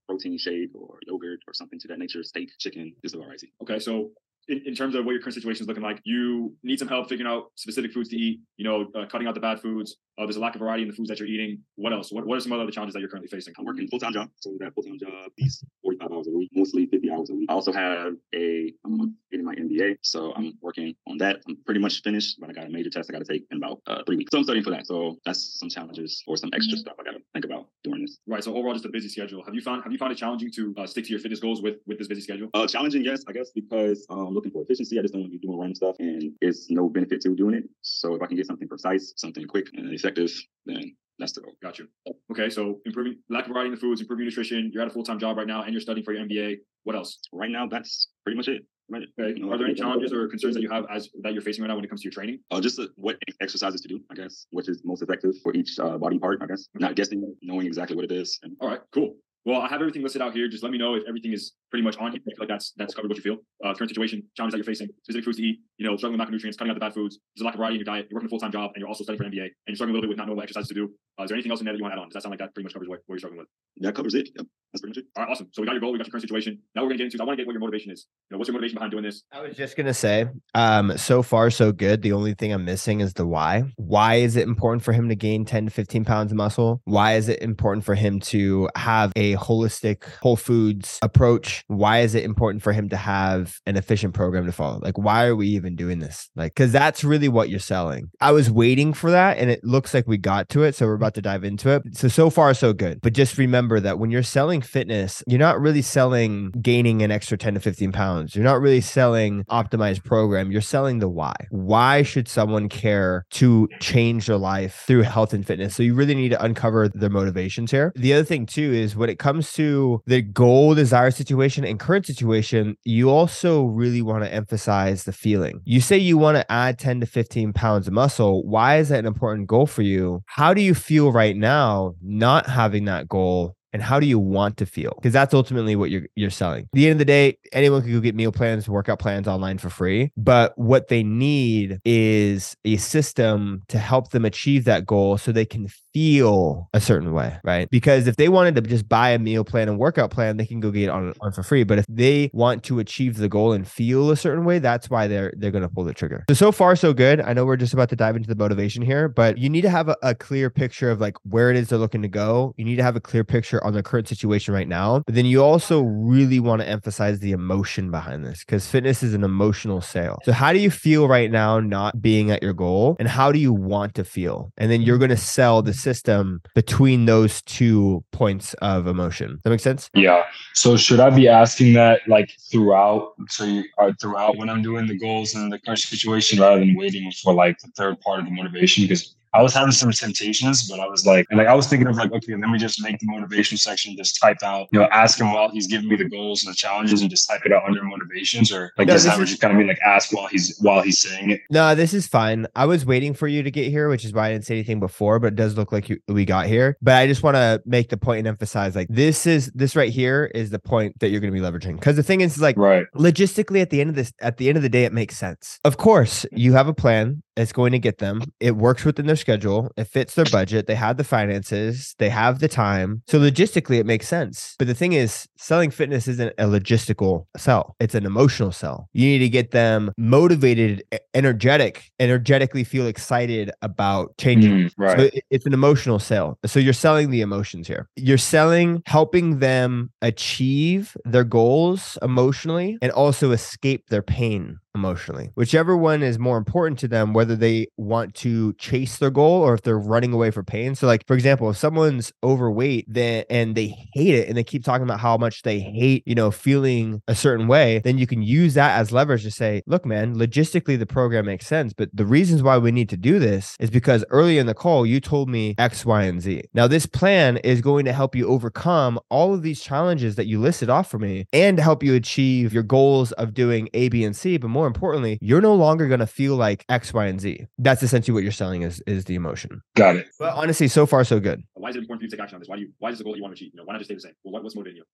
protein 0.07 0.37
shake 0.37 0.69
or 0.75 0.99
yogurt 1.07 1.39
or 1.47 1.53
something 1.53 1.79
to 1.79 1.87
that 1.87 1.99
nature, 1.99 2.23
steak, 2.23 2.51
chicken, 2.59 2.93
just 3.03 3.15
a 3.15 3.17
variety. 3.17 3.51
Okay, 3.61 3.79
so 3.79 4.11
in, 4.47 4.61
in 4.65 4.75
terms 4.75 4.95
of 4.95 5.05
what 5.05 5.11
your 5.11 5.21
current 5.21 5.33
situation 5.33 5.63
is 5.63 5.67
looking 5.67 5.83
like, 5.83 5.99
you 6.03 6.55
need 6.63 6.79
some 6.79 6.87
help 6.87 7.09
figuring 7.09 7.31
out 7.31 7.51
specific 7.55 7.91
foods 7.91 8.09
to 8.09 8.15
eat, 8.17 8.39
you 8.57 8.65
know, 8.65 8.85
uh, 8.95 9.05
cutting 9.11 9.27
out 9.27 9.33
the 9.33 9.41
bad 9.41 9.59
foods. 9.59 9.97
Uh, 10.17 10.25
there's 10.25 10.37
a 10.37 10.39
lack 10.39 10.55
of 10.55 10.61
variety 10.61 10.83
in 10.83 10.89
the 10.89 10.95
foods 10.95 11.09
that 11.09 11.19
you're 11.19 11.27
eating. 11.27 11.59
What 11.75 11.91
else? 11.91 12.11
What, 12.11 12.25
what 12.25 12.37
are 12.37 12.41
some 12.41 12.53
other 12.53 12.71
challenges 12.71 12.93
that 12.93 13.01
you're 13.01 13.09
currently 13.09 13.27
facing? 13.27 13.53
I'm 13.57 13.65
working 13.65 13.87
full 13.87 13.99
time 13.99 14.13
job, 14.13 14.29
so 14.37 14.55
that 14.59 14.73
full 14.73 14.83
time 14.83 14.97
job 14.97 15.31
is 15.37 15.63
45 15.83 16.11
hours 16.11 16.27
a 16.27 16.31
week, 16.31 16.49
mostly 16.53 16.85
50 16.85 17.11
hours 17.11 17.29
a 17.29 17.33
week. 17.33 17.49
I 17.49 17.53
also 17.53 17.73
have 17.73 18.13
a 18.33 18.73
I'm 18.85 19.15
getting 19.29 19.45
my 19.45 19.55
MBA, 19.55 19.97
so 20.01 20.33
I'm 20.35 20.53
working 20.61 20.95
on 21.07 21.17
that. 21.17 21.41
I'm 21.47 21.57
pretty 21.65 21.81
much 21.81 22.01
finished, 22.01 22.39
but 22.39 22.49
I 22.49 22.53
got 22.53 22.65
a 22.65 22.69
major 22.69 22.89
test 22.89 23.09
I 23.09 23.13
got 23.13 23.25
to 23.25 23.31
take 23.31 23.45
in 23.51 23.57
about 23.57 23.81
uh, 23.87 24.03
three 24.05 24.15
weeks. 24.15 24.31
So 24.31 24.37
I'm 24.37 24.43
studying 24.45 24.63
for 24.63 24.71
that. 24.71 24.87
So 24.87 25.17
that's 25.25 25.59
some 25.59 25.69
challenges 25.69 26.23
or 26.27 26.37
some 26.37 26.49
extra 26.53 26.77
stuff 26.77 26.95
I 26.99 27.03
got 27.03 27.11
to 27.11 27.19
think 27.33 27.45
about 27.45 27.67
during 27.83 28.01
this. 28.01 28.17
Right. 28.25 28.43
So 28.43 28.55
overall, 28.55 28.73
just 28.73 28.85
a 28.85 28.89
busy 28.89 29.09
schedule. 29.09 29.43
Have 29.43 29.53
you 29.53 29.61
found 29.61 29.83
have 29.83 29.91
you 29.91 29.97
found 29.97 30.13
it 30.13 30.17
challenging 30.17 30.51
to 30.51 30.73
uh, 30.77 30.87
stick 30.87 31.05
to 31.05 31.09
your 31.11 31.19
fitness 31.19 31.39
goals 31.39 31.61
with 31.61 31.75
with 31.87 31.97
this 31.97 32.07
busy 32.07 32.21
schedule? 32.21 32.49
Uh, 32.53 32.65
challenging, 32.67 33.03
yes, 33.03 33.23
I 33.27 33.33
guess, 33.33 33.51
because 33.51 34.05
um, 34.09 34.33
looking 34.33 34.51
for 34.51 34.61
efficiency. 34.61 34.97
I 34.97 35.01
just 35.01 35.13
don't 35.13 35.23
want 35.23 35.33
to 35.33 35.37
be 35.37 35.45
doing 35.45 35.59
random 35.59 35.75
stuff, 35.75 35.95
and 35.99 36.31
it's 36.39 36.69
no 36.69 36.87
benefit 36.87 37.21
to 37.21 37.35
doing 37.35 37.55
it. 37.55 37.65
So 37.81 38.15
if 38.15 38.21
I 38.21 38.27
can 38.27 38.37
get 38.37 38.47
something 38.47 38.67
precise, 38.67 39.13
something 39.17 39.45
quick 39.45 39.67
and 39.73 39.89
effective, 40.05 40.31
then 40.65 40.95
that's 41.19 41.33
the 41.33 41.41
goal. 41.41 41.53
Got 41.61 41.79
you. 41.79 41.87
Okay. 42.31 42.49
So 42.49 42.79
improving 42.85 43.17
lack 43.29 43.45
of 43.45 43.51
variety 43.51 43.69
in 43.69 43.75
the 43.75 43.79
foods, 43.79 44.01
improving 44.01 44.25
nutrition. 44.25 44.71
You're 44.73 44.83
at 44.83 44.89
a 44.89 44.91
full 44.91 45.03
time 45.03 45.19
job 45.19 45.37
right 45.37 45.47
now, 45.47 45.63
and 45.63 45.71
you're 45.71 45.81
studying 45.81 46.03
for 46.03 46.13
your 46.13 46.25
MBA. 46.25 46.57
What 46.83 46.95
else? 46.95 47.19
Right 47.31 47.49
now, 47.49 47.67
that's 47.67 48.09
pretty 48.23 48.37
much 48.37 48.47
it. 48.47 48.65
Right. 48.87 49.03
Okay. 49.19 49.39
You 49.39 49.45
know, 49.45 49.51
Are 49.51 49.57
there 49.57 49.65
any 49.65 49.75
challenges 49.75 50.13
or 50.13 50.27
concerns 50.27 50.53
that 50.53 50.61
you 50.61 50.69
have 50.69 50.85
as 50.91 51.09
that 51.23 51.33
you're 51.33 51.41
facing 51.41 51.63
right 51.63 51.69
now 51.69 51.75
when 51.75 51.83
it 51.83 51.87
comes 51.87 52.01
to 52.01 52.05
your 52.05 52.11
training? 52.11 52.39
Uh, 52.51 52.61
just 52.61 52.79
uh, 52.79 52.87
what 52.95 53.17
exercises 53.41 53.81
to 53.81 53.87
do, 53.87 53.99
I 54.11 54.15
guess, 54.15 54.45
which 54.51 54.69
is 54.69 54.81
most 54.83 55.01
effective 55.01 55.33
for 55.41 55.55
each 55.55 55.79
uh, 55.79 55.97
body 55.97 56.19
part, 56.19 56.41
I 56.43 56.45
guess. 56.45 56.67
Not 56.75 56.95
guessing, 56.95 57.35
knowing 57.41 57.65
exactly 57.65 57.95
what 57.95 58.05
it 58.05 58.11
is. 58.11 58.39
And 58.43 58.55
All 58.59 58.69
right. 58.69 58.81
Cool. 58.93 59.15
Well, 59.45 59.61
I 59.61 59.67
have 59.67 59.79
everything 59.79 60.01
listed 60.01 60.21
out 60.21 60.33
here. 60.33 60.47
Just 60.47 60.63
let 60.63 60.71
me 60.71 60.77
know 60.77 60.95
if 60.95 61.03
everything 61.07 61.31
is 61.31 61.53
pretty 61.75 61.83
much 61.83 61.97
on 61.97 62.11
here. 62.11 62.21
I 62.23 62.31
feel 62.31 62.35
like 62.39 62.47
that's 62.47 62.71
that's 62.77 62.93
covered 62.93 63.09
what 63.09 63.17
you 63.17 63.23
feel. 63.23 63.37
Uh, 63.59 63.75
current 63.75 63.89
situation, 63.89 64.23
challenges 64.37 64.53
that 64.53 64.59
you're 64.59 64.71
facing, 64.71 64.87
specific 65.03 65.25
foods 65.25 65.37
to 65.37 65.43
eat, 65.43 65.59
you 65.77 65.85
know, 65.85 65.97
struggling 65.97 66.17
with 66.17 66.23
macronutrients, 66.23 66.57
cutting 66.57 66.71
out 66.71 66.75
the 66.75 66.79
bad 66.79 66.93
foods. 66.93 67.19
There's 67.35 67.43
a 67.43 67.45
lack 67.45 67.55
of 67.55 67.59
variety 67.59 67.75
in 67.75 67.79
your 67.83 67.91
diet. 67.91 68.07
You're 68.09 68.15
working 68.15 68.27
a 68.27 68.33
full 68.33 68.39
time 68.39 68.53
job, 68.53 68.71
and 68.73 68.79
you're 68.79 68.87
also 68.87 69.03
studying 69.03 69.19
for 69.19 69.25
an 69.25 69.31
MBA, 69.31 69.43
and 69.43 69.67
you're 69.67 69.75
struggling 69.75 69.91
a 69.91 69.97
little 69.99 70.07
bit 70.07 70.15
with 70.15 70.17
not 70.17 70.27
knowing 70.27 70.37
what 70.37 70.43
exercises 70.43 70.69
to 70.69 70.73
do. 70.73 70.87
Uh, 71.19 71.23
is 71.23 71.29
there 71.29 71.35
anything 71.35 71.51
else 71.51 71.59
in 71.59 71.65
there 71.65 71.73
that 71.73 71.77
you 71.77 71.83
want 71.83 71.91
to 71.91 71.99
add 71.99 72.01
on? 72.01 72.07
Does 72.07 72.15
that 72.15 72.23
sound 72.23 72.31
like 72.31 72.39
that 72.39 72.53
pretty 72.53 72.63
much 72.63 72.73
covers 72.73 72.87
what, 72.87 72.99
what 73.05 73.15
you're 73.15 73.19
struggling 73.19 73.39
with? 73.39 73.47
that 73.81 73.95
covers 73.95 74.13
it. 74.15 74.29
Yep. 74.35 74.45
That's 74.71 74.81
pretty 74.81 74.91
much 74.91 74.97
it. 74.97 75.05
All 75.15 75.23
right, 75.23 75.31
awesome. 75.31 75.47
So 75.51 75.61
we 75.61 75.65
got 75.65 75.73
your 75.73 75.81
goal, 75.81 75.91
we 75.91 75.97
got 75.97 76.07
your 76.07 76.11
current 76.11 76.23
situation. 76.23 76.59
Now 76.75 76.83
we're 76.83 76.89
gonna 76.89 76.99
get 76.99 77.05
into. 77.05 77.17
I 77.21 77.25
want 77.25 77.37
to 77.37 77.41
get 77.41 77.47
what 77.47 77.53
your 77.53 77.61
motivation 77.61 77.91
is. 77.91 78.07
You 78.29 78.35
know, 78.35 78.39
what's 78.39 78.47
your 78.47 78.53
motivation 78.53 78.75
behind 78.75 78.91
doing 78.91 79.03
this? 79.03 79.23
I 79.31 79.41
was 79.41 79.55
just 79.55 79.77
gonna 79.77 79.93
say, 79.93 80.27
um, 80.53 80.97
so 80.97 81.21
far 81.23 81.49
so 81.49 81.71
good. 81.71 82.01
The 82.01 82.11
only 82.11 82.33
thing 82.33 82.51
I'm 82.51 82.65
missing 82.65 82.99
is 82.99 83.13
the 83.13 83.25
why. 83.25 83.63
Why 83.77 84.15
is 84.15 84.35
it 84.35 84.47
important 84.47 84.83
for 84.83 84.91
him 84.91 85.07
to 85.09 85.15
gain 85.15 85.45
10 85.45 85.65
to 85.65 85.71
15 85.71 86.03
pounds 86.03 86.31
of 86.31 86.37
muscle? 86.37 86.81
Why 86.83 87.13
is 87.15 87.29
it 87.29 87.41
important 87.41 87.85
for 87.85 87.95
him 87.95 88.19
to 88.21 88.69
have 88.75 89.13
a 89.15 89.35
holistic 89.35 90.03
whole 90.21 90.35
foods 90.35 90.99
approach? 91.01 91.63
Why 91.67 91.99
is 91.99 92.15
it 92.15 92.23
important 92.23 92.63
for 92.63 92.73
him 92.73 92.89
to 92.89 92.97
have 92.97 93.59
an 93.65 93.77
efficient 93.77 94.13
program 94.13 94.45
to 94.45 94.51
follow? 94.51 94.79
Like, 94.81 94.97
why 94.97 95.25
are 95.25 95.35
we 95.35 95.47
even 95.49 95.75
doing 95.75 95.99
this? 95.99 96.29
Like, 96.35 96.53
because 96.53 96.71
that's 96.71 97.03
really 97.03 97.29
what 97.29 97.49
you're 97.49 97.59
selling. 97.59 98.09
I 98.21 98.31
was 98.31 98.51
waiting 98.51 98.93
for 98.93 99.11
that, 99.11 99.37
and 99.37 99.49
it 99.49 99.63
looks 99.63 99.93
like 99.93 100.07
we 100.07 100.17
got 100.17 100.49
to 100.49 100.63
it. 100.63 100.75
So 100.75 100.85
we're 100.85 100.93
about 100.93 101.15
to 101.15 101.21
dive 101.21 101.43
into 101.43 101.69
it. 101.69 101.83
So 101.93 102.07
so 102.07 102.29
far 102.29 102.53
so 102.53 102.73
good. 102.73 102.99
But 103.01 103.13
just 103.13 103.37
remember 103.37 103.79
that 103.79 103.99
when 103.99 104.11
you're 104.11 104.23
selling 104.23 104.61
fitness, 104.61 105.23
you're 105.27 105.39
not 105.39 105.59
really 105.59 105.81
selling 105.81 106.51
gaining 106.61 107.01
an 107.01 107.11
extra 107.11 107.37
10 107.37 107.55
to 107.55 107.59
15 107.59 107.91
pounds. 107.91 108.35
You're 108.35 108.43
not 108.43 108.61
really 108.61 108.81
selling 108.81 109.43
optimized 109.45 110.03
program. 110.03 110.51
You're 110.51 110.61
selling 110.61 110.99
the 110.99 111.09
why. 111.09 111.35
Why 111.49 112.03
should 112.03 112.27
someone 112.27 112.69
care 112.69 113.25
to 113.31 113.67
change 113.79 114.27
their 114.27 114.37
life 114.37 114.83
through 114.85 115.03
health 115.03 115.33
and 115.33 115.45
fitness? 115.45 115.75
So 115.75 115.83
you 115.83 115.95
really 115.95 116.15
need 116.15 116.29
to 116.29 116.43
uncover 116.43 116.89
their 116.89 117.09
motivations 117.09 117.71
here. 117.71 117.91
The 117.95 118.13
other 118.13 118.23
thing 118.23 118.45
too 118.45 118.73
is 118.73 118.95
when 118.95 119.09
it 119.09 119.19
comes 119.19 119.53
to 119.53 120.01
the 120.05 120.21
goal, 120.21 120.75
desire 120.75 121.11
situation, 121.11 121.44
and 121.63 121.79
current 121.79 122.05
situation, 122.05 122.75
you 122.83 123.09
also 123.09 123.63
really 123.65 124.01
want 124.01 124.23
to 124.23 124.33
emphasize 124.33 125.03
the 125.03 125.13
feeling. 125.13 125.61
You 125.65 125.81
say 125.81 125.97
you 125.97 126.17
want 126.17 126.37
to 126.37 126.51
add 126.51 126.79
10 126.79 126.99
to 127.01 127.05
15 127.05 127.53
pounds 127.53 127.87
of 127.87 127.93
muscle. 127.93 128.43
Why 128.45 128.77
is 128.77 128.89
that 128.89 128.99
an 128.99 129.05
important 129.05 129.47
goal 129.47 129.67
for 129.67 129.81
you? 129.81 130.21
How 130.25 130.53
do 130.53 130.61
you 130.61 130.73
feel 130.73 131.11
right 131.11 131.35
now 131.35 131.95
not 132.01 132.47
having 132.47 132.85
that 132.85 133.07
goal? 133.07 133.55
And 133.75 133.83
how 133.83 133.99
do 133.99 134.07
you 134.07 134.17
want 134.17 134.55
to 134.55 134.65
feel? 134.65 134.93
Because 134.95 135.11
that's 135.11 135.33
ultimately 135.33 135.75
what 135.75 135.91
you're 135.91 136.07
you're 136.15 136.29
selling. 136.29 136.63
At 136.63 136.71
the 136.71 136.85
end 136.85 136.93
of 136.93 136.99
the 136.99 137.05
day 137.05 137.37
anyone 137.51 137.81
can 137.81 137.91
go 137.91 137.99
get 137.99 138.15
meal 138.15 138.31
plans 138.31 138.69
workout 138.69 138.99
plans 138.99 139.27
online 139.27 139.57
for 139.57 139.69
free 139.69 140.11
but 140.17 140.57
what 140.57 140.87
they 140.87 141.03
need 141.03 141.79
is 141.85 142.55
a 142.65 142.77
system 142.77 143.63
to 143.67 143.77
help 143.77 144.11
them 144.11 144.25
achieve 144.25 144.65
that 144.65 144.85
goal 144.85 145.17
so 145.17 145.31
they 145.31 145.45
can 145.45 145.67
feel 145.93 146.69
a 146.73 146.79
certain 146.79 147.13
way 147.13 147.37
right? 147.43 147.69
Because 147.69 148.07
if 148.07 148.15
they 148.15 148.29
wanted 148.29 148.55
to 148.55 148.61
just 148.61 148.87
buy 148.87 149.09
a 149.09 149.19
meal 149.19 149.43
plan 149.43 149.69
and 149.69 149.77
workout 149.77 150.11
plan 150.11 150.37
they 150.37 150.45
can 150.45 150.59
go 150.59 150.71
get 150.71 150.83
it 150.83 150.89
on, 150.89 151.13
on 151.21 151.31
for 151.31 151.43
free. 151.43 151.63
But 151.63 151.79
if 151.79 151.85
they 151.89 152.29
want 152.33 152.63
to 152.63 152.79
achieve 152.79 153.17
the 153.17 153.29
goal 153.29 153.53
and 153.53 153.67
feel 153.67 154.11
a 154.11 154.17
certain 154.17 154.45
way 154.45 154.59
that's 154.59 154.89
why 154.89 155.07
they're 155.07 155.33
they're 155.37 155.51
to 155.51 155.69
pull 155.69 155.83
the 155.83 155.93
trigger. 155.93 156.25
So 156.29 156.35
so 156.35 156.51
far 156.51 156.75
so 156.75 156.93
good. 156.93 157.21
I 157.21 157.33
know 157.33 157.45
we're 157.45 157.57
just 157.57 157.73
about 157.73 157.89
to 157.89 157.95
dive 157.95 158.15
into 158.15 158.27
the 158.27 158.35
motivation 158.35 158.81
here 158.81 159.07
but 159.07 159.37
you 159.37 159.49
need 159.49 159.61
to 159.61 159.69
have 159.69 159.89
a, 159.89 159.97
a 160.01 160.15
clear 160.15 160.49
picture 160.49 160.91
of 160.91 161.01
like 161.01 161.15
where 161.23 161.49
it 161.49 161.57
is 161.57 161.69
they're 161.69 161.79
looking 161.79 162.01
to 162.01 162.07
go. 162.07 162.53
You 162.57 162.65
need 162.65 162.75
to 162.75 162.83
have 162.83 162.95
a 162.95 163.01
clear 163.01 163.23
picture 163.23 163.63
on 163.65 163.73
the 163.73 163.83
current 163.83 164.07
situation 164.07 164.53
right 164.53 164.67
now. 164.67 165.01
But 165.05 165.15
then 165.15 165.25
you 165.25 165.43
also 165.43 165.81
really 165.81 166.39
want 166.39 166.61
to 166.61 166.67
emphasize 166.67 167.19
the 167.19 167.31
emotion 167.31 167.91
behind 167.91 168.23
this 168.25 168.39
because 168.39 168.67
fitness 168.67 169.03
is 169.03 169.13
an 169.13 169.23
emotional 169.23 169.81
sale. 169.81 170.19
So, 170.23 170.31
how 170.31 170.53
do 170.53 170.59
you 170.59 170.69
feel 170.69 171.07
right 171.07 171.31
now 171.31 171.59
not 171.59 172.01
being 172.01 172.31
at 172.31 172.43
your 172.43 172.53
goal? 172.53 172.95
And 172.99 173.07
how 173.07 173.31
do 173.31 173.39
you 173.39 173.51
want 173.51 173.95
to 173.95 174.03
feel? 174.03 174.51
And 174.57 174.71
then 174.71 174.81
you're 174.81 174.97
going 174.97 175.09
to 175.09 175.17
sell 175.17 175.61
the 175.61 175.73
system 175.73 176.41
between 176.53 177.05
those 177.05 177.41
two 177.41 178.03
points 178.11 178.53
of 178.55 178.87
emotion. 178.87 179.31
Does 179.31 179.41
that 179.43 179.49
make 179.49 179.59
sense? 179.59 179.89
Yeah. 179.93 180.23
So 180.53 180.77
should 180.77 180.99
I 180.99 181.09
be 181.09 181.27
asking 181.27 181.73
that 181.73 182.01
like 182.07 182.29
throughout? 182.51 183.13
So 183.29 183.43
you 183.43 183.63
are 183.77 183.93
throughout 183.93 184.37
when 184.37 184.49
I'm 184.49 184.61
doing 184.61 184.85
the 184.85 184.97
goals 184.97 185.33
and 185.33 185.51
the 185.51 185.59
current 185.59 185.79
situation, 185.79 186.39
rather 186.39 186.59
than 186.59 186.75
waiting 186.75 187.11
for 187.23 187.33
like 187.33 187.57
the 187.59 187.69
third 187.75 187.99
part 188.01 188.19
of 188.19 188.25
the 188.25 188.31
motivation? 188.31 188.83
Because 188.83 189.14
I 189.35 189.41
was 189.43 189.53
having 189.53 189.71
some 189.71 189.91
temptations, 189.91 190.67
but 190.69 190.79
I 190.79 190.87
was 190.87 191.05
like, 191.05 191.25
and 191.29 191.37
like 191.37 191.47
I 191.47 191.53
was 191.53 191.67
thinking 191.67 191.87
of 191.87 191.95
like, 191.97 192.11
okay, 192.11 192.35
let 192.35 192.49
me 192.49 192.57
just 192.57 192.81
make 192.81 192.99
the 192.99 193.07
motivation 193.07 193.57
section, 193.57 193.95
just 193.97 194.19
type 194.21 194.41
out, 194.43 194.67
you 194.71 194.79
know, 194.79 194.87
ask 194.91 195.19
him 195.19 195.33
while 195.33 195.49
he's 195.49 195.67
giving 195.67 195.89
me 195.89 195.95
the 195.95 196.07
goals 196.09 196.43
and 196.45 196.53
the 196.53 196.57
challenges, 196.57 197.01
and 197.01 197.09
just 197.09 197.27
type 197.29 197.41
it 197.45 197.51
out 197.51 197.63
under 197.67 197.83
motivations, 197.83 198.51
or 198.51 198.71
like 198.77 198.87
No, 198.87 198.93
does 198.93 199.03
that 199.05 199.19
is- 199.19 199.29
just 199.29 199.41
kind 199.41 199.53
of 199.53 199.59
be 199.59 199.65
like 199.67 199.79
ask 199.85 200.13
while 200.13 200.27
he's 200.27 200.57
while 200.61 200.81
he's 200.81 200.99
saying 201.01 201.31
it? 201.31 201.41
No, 201.49 201.75
this 201.75 201.93
is 201.93 202.07
fine. 202.07 202.47
I 202.55 202.65
was 202.65 202.85
waiting 202.85 203.13
for 203.13 203.27
you 203.27 203.43
to 203.43 203.51
get 203.51 203.69
here, 203.69 203.89
which 203.89 204.05
is 204.05 204.13
why 204.13 204.27
I 204.27 204.31
didn't 204.31 204.45
say 204.45 204.55
anything 204.55 204.79
before, 204.79 205.19
but 205.19 205.27
it 205.27 205.35
does 205.35 205.57
look 205.57 205.71
like 205.71 205.89
you, 205.89 205.97
we 206.07 206.25
got 206.25 206.45
here. 206.47 206.77
But 206.81 206.95
I 206.95 207.07
just 207.07 207.23
want 207.23 207.35
to 207.35 207.61
make 207.65 207.89
the 207.89 207.97
point 207.97 208.19
and 208.19 208.27
emphasize 208.27 208.75
like 208.75 208.87
this 208.89 209.25
is 209.25 209.51
this 209.53 209.75
right 209.75 209.91
here 209.91 210.31
is 210.33 210.49
the 210.49 210.59
point 210.59 210.99
that 210.99 211.09
you're 211.09 211.19
going 211.21 211.33
to 211.33 211.39
be 211.39 211.45
leveraging. 211.45 211.75
Because 211.75 211.95
the 211.95 212.03
thing 212.03 212.21
is, 212.21 212.35
is 212.35 212.41
like 212.41 212.57
Right. 212.57 212.85
logistically 212.95 213.61
at 213.61 213.69
the 213.69 213.81
end 213.81 213.89
of 213.89 213.95
this 213.95 214.13
at 214.21 214.37
the 214.37 214.47
end 214.47 214.57
of 214.57 214.63
the 214.63 214.69
day 214.69 214.85
it 214.85 214.93
makes 214.93 215.17
sense 215.17 215.59
of 215.63 215.77
course 215.77 216.25
you 216.31 216.53
have 216.53 216.67
a 216.67 216.73
plan 216.73 217.21
it's 217.37 217.51
going 217.51 217.71
to 217.71 217.79
get 217.79 217.97
them. 217.97 218.21
It 218.39 218.55
works 218.55 218.85
within 218.85 219.07
their 219.07 219.15
schedule. 219.15 219.71
It 219.77 219.85
fits 219.85 220.15
their 220.15 220.25
budget. 220.25 220.67
They 220.67 220.75
have 220.75 220.97
the 220.97 221.03
finances. 221.03 221.95
They 221.97 222.09
have 222.09 222.39
the 222.39 222.47
time. 222.47 223.03
So 223.07 223.19
logistically 223.19 223.79
it 223.79 223.85
makes 223.85 224.07
sense. 224.07 224.55
But 224.57 224.67
the 224.67 224.73
thing 224.73 224.93
is 224.93 225.27
selling 225.37 225.71
fitness 225.71 226.07
isn't 226.07 226.33
a 226.37 226.45
logistical 226.45 227.25
sell. 227.37 227.75
It's 227.79 227.95
an 227.95 228.05
emotional 228.05 228.51
sell. 228.51 228.89
You 228.93 229.07
need 229.07 229.19
to 229.19 229.29
get 229.29 229.51
them 229.51 229.91
motivated 229.97 230.83
energetic 231.13 231.91
energetically 231.99 232.63
feel 232.63 232.87
excited 232.87 233.51
about 233.61 234.15
changing. 234.17 234.51
Mm, 234.51 234.71
right. 234.77 234.99
so 234.99 235.19
it's 235.29 235.45
an 235.45 235.53
emotional 235.53 235.99
sale. 235.99 236.37
So 236.45 236.59
you're 236.59 236.73
selling 236.73 237.09
the 237.09 237.21
emotions 237.21 237.67
here. 237.67 237.89
You're 237.95 238.17
selling 238.17 238.81
helping 238.85 239.39
them 239.39 239.91
achieve 240.01 240.95
their 241.05 241.23
goals 241.23 241.97
emotionally 242.01 242.77
and 242.81 242.91
also 242.91 243.31
escape 243.31 243.89
their 243.89 244.01
pain 244.01 244.59
emotionally. 244.75 245.31
Whichever 245.35 245.75
one 245.75 246.03
is 246.03 246.19
more 246.19 246.37
important 246.37 246.79
to 246.79 246.87
them, 246.87 247.13
whether 247.13 247.35
they 247.35 247.67
want 247.77 248.13
to 248.15 248.53
chase 248.53 248.97
their 248.97 249.09
goal 249.09 249.41
or 249.41 249.53
if 249.53 249.61
they're 249.61 249.79
running 249.79 250.13
away 250.13 250.31
for 250.31 250.43
pain. 250.43 250.75
So, 250.75 250.87
like 250.87 251.05
for 251.07 251.15
example, 251.15 251.49
if 251.49 251.57
someone's 251.57 252.11
overweight 252.23 252.85
then 252.87 253.23
and 253.29 253.55
they 253.55 253.75
hate 253.93 254.15
it 254.15 254.27
and 254.27 254.37
they 254.37 254.43
keep 254.43 254.63
talking 254.63 254.83
about 254.83 254.99
how 254.99 255.17
much 255.17 255.41
they 255.43 255.59
hate, 255.59 256.03
you 256.05 256.15
know, 256.15 256.31
feeling 256.31 257.01
a 257.07 257.15
certain 257.15 257.47
way, 257.47 257.81
then 257.83 257.97
you 257.97 258.07
can 258.07 258.21
use 258.21 258.53
that 258.55 258.79
as 258.79 258.91
leverage 258.91 259.23
to 259.23 259.31
say, 259.31 259.63
look, 259.65 259.85
man, 259.85 260.15
logistically 260.15 260.77
the 260.77 260.85
program 260.85 261.25
makes 261.25 261.47
sense, 261.47 261.73
but 261.73 261.89
the 261.93 262.05
reasons 262.05 262.43
why 262.43 262.57
we 262.57 262.71
need 262.71 262.89
to 262.89 262.97
do 262.97 263.19
this 263.19 263.55
is 263.59 263.69
because 263.69 264.03
early 264.09 264.37
in 264.37 264.45
the 264.45 264.53
call 264.53 264.85
you 264.85 264.99
told 264.99 265.29
me 265.29 265.55
X, 265.57 265.85
Y, 265.85 266.03
and 266.03 266.21
Z. 266.21 266.43
Now 266.53 266.67
this 266.67 266.85
plan 266.85 267.37
is 267.37 267.61
going 267.61 267.85
to 267.85 267.93
help 267.93 268.15
you 268.15 268.27
overcome 268.27 268.99
all 269.09 269.33
of 269.33 269.41
these 269.41 269.61
challenges 269.61 270.15
that 270.15 270.27
you 270.27 270.39
listed 270.39 270.69
off 270.69 270.89
for 270.89 270.99
me 270.99 271.25
and 271.33 271.59
help 271.59 271.83
you 271.83 271.93
achieve 271.95 272.53
your 272.53 272.63
goals 272.63 273.11
of 273.13 273.33
doing 273.33 273.69
A, 273.73 273.89
B, 273.89 274.03
and 274.03 274.15
C. 274.15 274.37
But 274.37 274.49
more 274.49 274.64
importantly, 274.67 275.17
you're 275.21 275.41
no 275.41 275.55
longer 275.55 275.87
going 275.87 275.99
to 275.99 276.07
feel 276.07 276.35
like 276.35 276.65
X, 276.69 276.93
Y, 276.93 277.05
and 277.05 277.19
Z. 277.19 277.47
That's 277.57 277.83
essentially 277.83 278.13
what 278.13 278.23
you're 278.23 278.31
selling 278.31 278.61
is 278.61 278.81
is 278.87 279.05
the 279.05 279.15
emotion. 279.15 279.61
Got 279.75 279.97
it. 279.97 280.07
But 280.19 280.33
honestly, 280.35 280.67
so 280.67 280.85
far 280.85 281.03
so 281.03 281.19
good. 281.19 281.43
Why 281.53 281.69
is 281.69 281.75
it 281.75 281.79
important 281.79 282.01
for 282.01 282.05
you 282.05 282.09
to 282.09 282.15
take 282.15 282.23
action 282.23 282.35
on 282.35 282.41
this? 282.41 282.49
Why 282.49 282.55
do 282.57 282.63
you? 282.63 282.71
Why 282.79 282.89
is 282.89 282.93
this 282.93 282.99
the 282.99 283.03
goal 283.05 283.13
that 283.13 283.17
you 283.17 283.23
want 283.23 283.35
to 283.35 283.39
achieve? 283.39 283.51
You 283.53 283.57
know, 283.57 283.65
why 283.65 283.73
not 283.73 283.79
just 283.79 283.89
stay 283.89 283.95
the 283.95 284.01
same? 284.01 284.13
Well, 284.23 284.33
what, 284.33 284.43
what's 284.43 284.55
motivating 284.55 284.77
you? 284.77 284.85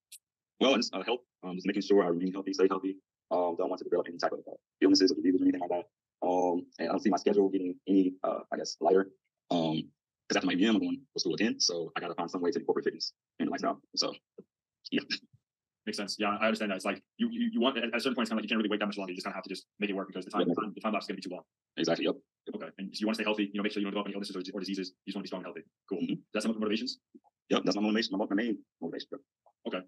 Well, 0.60 0.76
it's 0.76 0.90
uh, 0.94 1.04
health. 1.04 1.22
Um, 1.44 1.56
just 1.56 1.66
making 1.66 1.82
sure 1.82 2.04
I 2.04 2.08
remain 2.08 2.34
healthy, 2.34 2.54
stay 2.54 2.68
healthy. 2.70 2.98
Um, 3.32 3.56
don't 3.58 3.70
want 3.70 3.80
to 3.80 3.86
develop 3.86 4.08
any 4.08 4.18
type 4.18 4.34
of 4.34 4.40
uh, 4.40 4.56
illnesses 4.82 5.12
or 5.12 5.16
diseases 5.16 5.42
or 5.42 5.46
anything 5.46 5.62
like 5.62 5.70
that. 5.70 5.86
Um, 6.28 6.66
and 6.78 6.90
I 6.90 6.92
don't 6.92 7.02
see 7.02 7.10
my 7.10 7.18
schedule 7.18 7.50
getting 7.50 7.76
any, 7.88 8.14
uh, 8.24 8.40
I 8.52 8.58
guess, 8.58 8.78
lighter. 8.80 9.08
Um, 9.50 9.90
because 10.28 10.38
after 10.38 10.48
my 10.48 10.54
EM, 10.54 10.76
I'm 10.76 10.80
going 10.80 11.02
to 11.14 11.20
school 11.20 11.34
again, 11.34 11.60
so 11.60 11.92
I 11.96 12.00
got 12.00 12.08
to 12.08 12.16
find 12.16 12.32
some 12.32 12.42
way 12.42 12.52
to 12.52 12.60
incorporate 12.60 12.86
fitness 12.86 13.12
in 13.40 13.48
the 13.48 13.52
lifestyle. 13.52 13.82
So, 13.98 14.14
yeah. 14.92 15.02
Makes 15.86 15.98
sense. 15.98 16.16
Yeah, 16.20 16.38
I 16.40 16.46
understand 16.46 16.72
that. 16.72 16.76
It's 16.76 16.86
like 16.86 17.02
you 17.18 17.30
you, 17.32 17.50
you 17.54 17.60
want 17.60 17.78
at 17.78 17.86
a 17.86 18.00
certain 18.00 18.14
point, 18.16 18.26
it's 18.26 18.30
kind 18.30 18.34
of 18.34 18.38
like 18.38 18.44
you 18.44 18.50
can't 18.50 18.58
really 18.60 18.70
wait 18.70 18.80
that 18.80 18.86
much 18.86 18.98
longer. 18.98 19.12
You 19.12 19.16
just 19.18 19.26
kind 19.26 19.34
of 19.34 19.38
have 19.38 19.44
to 19.46 19.50
just 19.50 19.66
make 19.80 19.90
it 19.90 19.94
work 19.94 20.08
because 20.08 20.26
the 20.26 20.32
time, 20.32 20.42
Yeah. 20.42 20.54
the 20.56 20.62
time, 20.62 20.72
the 20.76 20.82
time 20.82 20.94
lapse 20.94 21.06
is 21.06 21.08
going 21.08 21.20
to 21.20 21.22
be 21.22 21.30
too 21.30 21.34
long. 21.36 21.44
Exactly. 21.78 22.06
Yep. 22.06 22.16
Okay, 22.56 22.68
and 22.78 22.90
so 22.96 23.00
you 23.02 23.08
want 23.08 23.16
to 23.16 23.24
stay 23.24 23.28
healthy. 23.28 23.44
You 23.46 23.52
know, 23.56 23.64
make 23.64 23.72
sure 23.72 23.82
you 23.82 23.86
don't 23.86 23.92
develop 23.94 24.08
any 24.08 24.14
illnesses 24.14 24.36
or, 24.36 24.42
or 24.54 24.60
diseases. 24.60 24.94
You 25.06 25.12
just 25.12 25.16
want 25.18 25.24
to 25.24 25.24
be 25.24 25.28
strong 25.28 25.42
and 25.44 25.48
healthy. 25.48 25.64
Cool. 25.90 26.00
Mhm. 26.02 26.20
That's 26.34 26.44
some 26.44 26.52
of 26.52 26.56
the 26.56 26.60
motivations. 26.62 27.00
Yep. 27.50 27.62
That's 27.66 27.76
my 27.76 27.82
motivation. 27.82 28.18
My, 28.18 28.26
my 28.30 28.36
main 28.36 28.58
motivation. 28.82 29.08
Yep. 29.12 29.22
Okay. 29.68 29.82